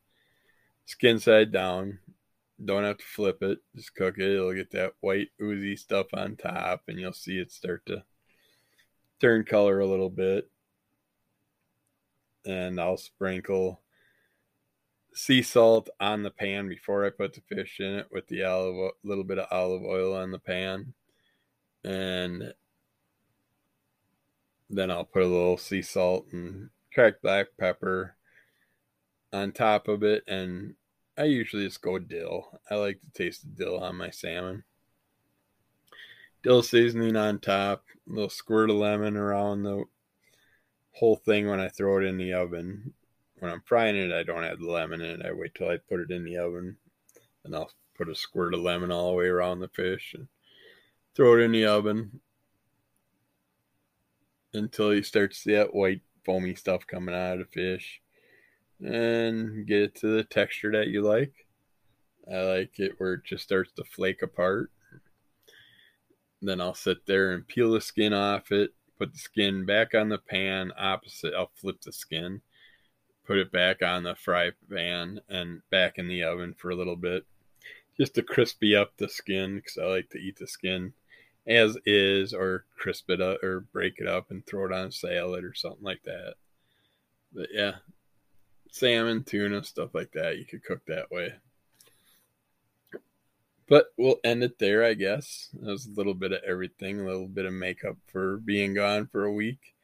skin 0.85 1.19
side 1.19 1.51
down, 1.51 1.99
don't 2.63 2.83
have 2.83 2.97
to 2.97 3.05
flip 3.05 3.41
it. 3.43 3.59
Just 3.75 3.95
cook 3.95 4.17
it. 4.17 4.31
It'll 4.31 4.53
get 4.53 4.71
that 4.71 4.93
white 5.01 5.29
oozy 5.41 5.75
stuff 5.75 6.07
on 6.13 6.35
top, 6.35 6.83
and 6.87 6.99
you'll 6.99 7.13
see 7.13 7.37
it 7.39 7.51
start 7.51 7.85
to 7.87 8.03
turn 9.21 9.43
color 9.45 9.79
a 9.79 9.87
little 9.87 10.09
bit. 10.09 10.49
and 12.45 12.79
I'll 12.79 12.97
sprinkle 12.97 13.81
sea 15.13 15.41
salt 15.41 15.89
on 15.99 16.23
the 16.23 16.31
pan 16.31 16.67
before 16.69 17.05
I 17.05 17.09
put 17.09 17.33
the 17.33 17.41
fish 17.41 17.79
in 17.79 17.95
it 17.95 18.07
with 18.11 18.27
the 18.27 18.43
olive 18.43 18.75
a 18.75 19.07
little 19.07 19.23
bit 19.23 19.39
of 19.39 19.47
olive 19.51 19.83
oil 19.83 20.15
on 20.15 20.31
the 20.31 20.39
pan 20.39 20.93
and 21.83 22.53
then 24.69 24.91
I'll 24.91 25.05
put 25.05 25.23
a 25.23 25.27
little 25.27 25.57
sea 25.57 25.81
salt 25.81 26.27
and 26.31 26.69
cracked 26.93 27.21
black 27.21 27.47
pepper 27.59 28.15
on 29.33 29.51
top 29.51 29.87
of 29.87 30.03
it 30.03 30.23
and 30.27 30.75
I 31.19 31.25
usually 31.25 31.65
just 31.65 31.81
go 31.81 31.99
dill. 31.99 32.59
I 32.71 32.75
like 32.75 33.01
to 33.01 33.11
taste 33.11 33.41
the 33.43 33.63
dill 33.63 33.79
on 33.79 33.97
my 33.97 34.09
salmon. 34.09 34.63
Dill 36.41 36.63
seasoning 36.63 37.15
on 37.15 37.39
top, 37.39 37.83
a 38.09 38.13
little 38.13 38.29
squirt 38.29 38.69
of 38.69 38.77
lemon 38.77 39.17
around 39.17 39.63
the 39.63 39.83
whole 40.93 41.17
thing 41.17 41.47
when 41.47 41.59
I 41.59 41.67
throw 41.67 41.99
it 41.99 42.05
in 42.05 42.17
the 42.17 42.33
oven 42.33 42.93
when 43.39 43.51
I'm 43.51 43.61
frying 43.65 43.95
it, 43.95 44.11
I 44.11 44.23
don't 44.23 44.43
add 44.43 44.59
the 44.59 44.69
lemon 44.69 45.01
in 45.01 45.21
it. 45.21 45.25
I 45.25 45.31
wait 45.31 45.55
till 45.55 45.69
I 45.69 45.77
put 45.77 46.01
it 46.01 46.11
in 46.11 46.23
the 46.23 46.37
oven, 46.37 46.77
and 47.43 47.55
I'll 47.55 47.71
put 47.97 48.09
a 48.09 48.15
squirt 48.15 48.53
of 48.53 48.59
lemon 48.61 48.91
all 48.91 49.11
the 49.11 49.17
way 49.17 49.25
around 49.25 49.59
the 49.59 49.69
fish 49.69 50.13
and 50.13 50.27
throw 51.15 51.37
it 51.37 51.43
in 51.43 51.51
the 51.51 51.65
oven 51.65 52.19
until 54.53 54.93
you 54.93 55.03
start 55.03 55.31
to 55.31 55.37
see 55.37 55.53
that 55.53 55.73
white 55.73 56.01
foamy 56.25 56.55
stuff 56.55 56.85
coming 56.85 57.15
out 57.15 57.39
of 57.39 57.39
the 57.39 57.45
fish, 57.45 58.01
and 58.79 59.65
get 59.67 59.81
it 59.81 59.95
to 59.95 60.07
the 60.07 60.23
texture 60.23 60.71
that 60.71 60.87
you 60.87 61.01
like. 61.01 61.33
I 62.31 62.41
like 62.41 62.79
it 62.79 62.93
where 62.97 63.13
it 63.13 63.25
just 63.25 63.43
starts 63.43 63.71
to 63.73 63.83
flake 63.83 64.21
apart. 64.21 64.71
Then 66.41 66.61
I'll 66.61 66.75
sit 66.75 67.05
there 67.05 67.33
and 67.33 67.47
peel 67.47 67.71
the 67.71 67.81
skin 67.81 68.13
off 68.13 68.51
it, 68.51 68.71
put 68.97 69.13
the 69.13 69.19
skin 69.19 69.65
back 69.65 69.93
on 69.93 70.09
the 70.09 70.19
pan 70.19 70.71
opposite. 70.77 71.33
I'll 71.33 71.51
flip 71.55 71.81
the 71.81 71.91
skin 71.91 72.41
put 73.29 73.37
it 73.37 73.51
back 73.51 73.83
on 73.83 74.01
the 74.01 74.15
fry 74.15 74.49
pan 74.71 75.21
and 75.29 75.61
back 75.69 75.99
in 75.99 76.07
the 76.07 76.23
oven 76.23 76.55
for 76.57 76.71
a 76.71 76.75
little 76.75 76.95
bit 76.95 77.27
just 77.95 78.15
to 78.15 78.23
crispy 78.23 78.75
up 78.75 78.91
the 78.97 79.07
skin 79.07 79.57
because 79.57 79.77
I 79.77 79.85
like 79.85 80.09
to 80.09 80.17
eat 80.17 80.39
the 80.39 80.47
skin 80.47 80.93
as 81.45 81.77
is 81.85 82.33
or 82.33 82.65
crisp 82.75 83.07
it 83.11 83.21
up 83.21 83.43
or 83.43 83.59
break 83.71 83.99
it 83.99 84.07
up 84.07 84.31
and 84.31 84.43
throw 84.43 84.65
it 84.65 84.73
on 84.73 84.87
a 84.87 84.91
salad 84.91 85.43
or 85.43 85.53
something 85.53 85.83
like 85.83 86.01
that. 86.05 86.33
But 87.31 87.49
yeah, 87.53 87.75
salmon, 88.69 89.23
tuna, 89.23 89.63
stuff 89.63 89.93
like 89.93 90.11
that, 90.13 90.37
you 90.37 90.45
could 90.45 90.63
cook 90.63 90.81
that 90.87 91.11
way. 91.11 91.33
But 93.67 93.87
we'll 93.97 94.19
end 94.23 94.43
it 94.43 94.57
there, 94.57 94.83
I 94.83 94.95
guess. 94.95 95.49
That 95.53 95.69
was 95.69 95.85
a 95.85 95.91
little 95.91 96.15
bit 96.15 96.31
of 96.31 96.39
everything, 96.45 96.99
a 96.99 97.05
little 97.05 97.27
bit 97.27 97.45
of 97.45 97.53
makeup 97.53 97.97
for 98.07 98.37
being 98.37 98.73
gone 98.73 99.07
for 99.11 99.25
a 99.25 99.33
week 99.33 99.75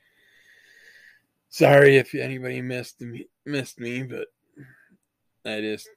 sorry 1.55 1.95
if 1.95 2.13
anybody 2.13 2.61
missed 2.61 2.99
me 2.99 3.27
missed 3.45 3.79
me, 3.79 4.03
but 4.03 4.27
I 5.45 5.61
just 5.61 5.87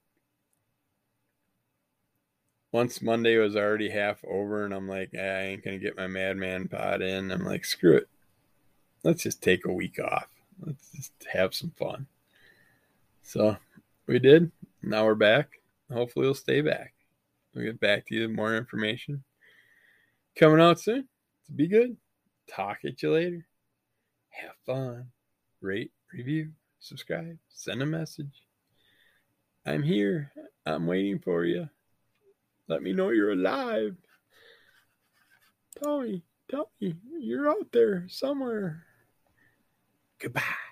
once 2.70 3.02
Monday 3.02 3.36
was 3.39 3.56
already 3.56 3.89
half 3.90 4.24
over 4.24 4.65
and 4.65 4.73
I'm 4.73 4.89
like, 4.89 5.10
ah, 5.16 5.20
I 5.20 5.40
ain't 5.43 5.65
gonna 5.65 5.78
get 5.78 5.97
my 5.97 6.06
Madman 6.06 6.69
pod 6.69 7.02
in. 7.02 7.32
I'm 7.32 7.44
like, 7.44 7.65
screw 7.65 7.97
it. 7.97 8.09
Let's 9.02 9.23
just 9.24 9.43
take 9.43 9.66
a 9.66 9.73
week 9.73 9.98
off. 9.98 10.28
Let's 10.65 10.93
just 10.93 11.12
have 11.32 11.55
some 11.55 11.73
fun. 11.77 12.06
So 13.28 13.59
we 14.06 14.18
did. 14.18 14.50
Now 14.82 15.05
we're 15.05 15.14
back. 15.14 15.60
Hopefully 15.92 16.24
we'll 16.24 16.34
stay 16.34 16.62
back. 16.62 16.94
We'll 17.52 17.66
get 17.66 17.78
back 17.78 18.06
to 18.06 18.14
you 18.14 18.22
with 18.22 18.34
more 18.34 18.56
information. 18.56 19.22
Coming 20.34 20.62
out 20.62 20.80
soon. 20.80 21.06
So 21.42 21.52
be 21.55 21.68
good. 21.68 21.98
Talk 22.50 22.78
at 22.86 23.02
you 23.02 23.12
later. 23.12 23.46
Have 24.30 24.55
fun 24.64 25.09
rate, 25.60 25.90
review, 26.10 26.52
subscribe, 26.78 27.36
send 27.50 27.82
a 27.82 27.86
message. 27.86 28.46
I'm 29.66 29.82
here. 29.82 30.32
I'm 30.64 30.86
waiting 30.86 31.18
for 31.18 31.44
you. 31.44 31.68
Let 32.66 32.82
me 32.82 32.94
know 32.94 33.10
you're 33.10 33.32
alive. 33.32 33.94
Tell 35.82 36.00
me, 36.00 36.22
tell 36.50 36.70
me, 36.80 36.94
you're 37.20 37.50
out 37.50 37.72
there 37.72 38.06
somewhere. 38.09 38.84
Goodbye. 40.18 40.68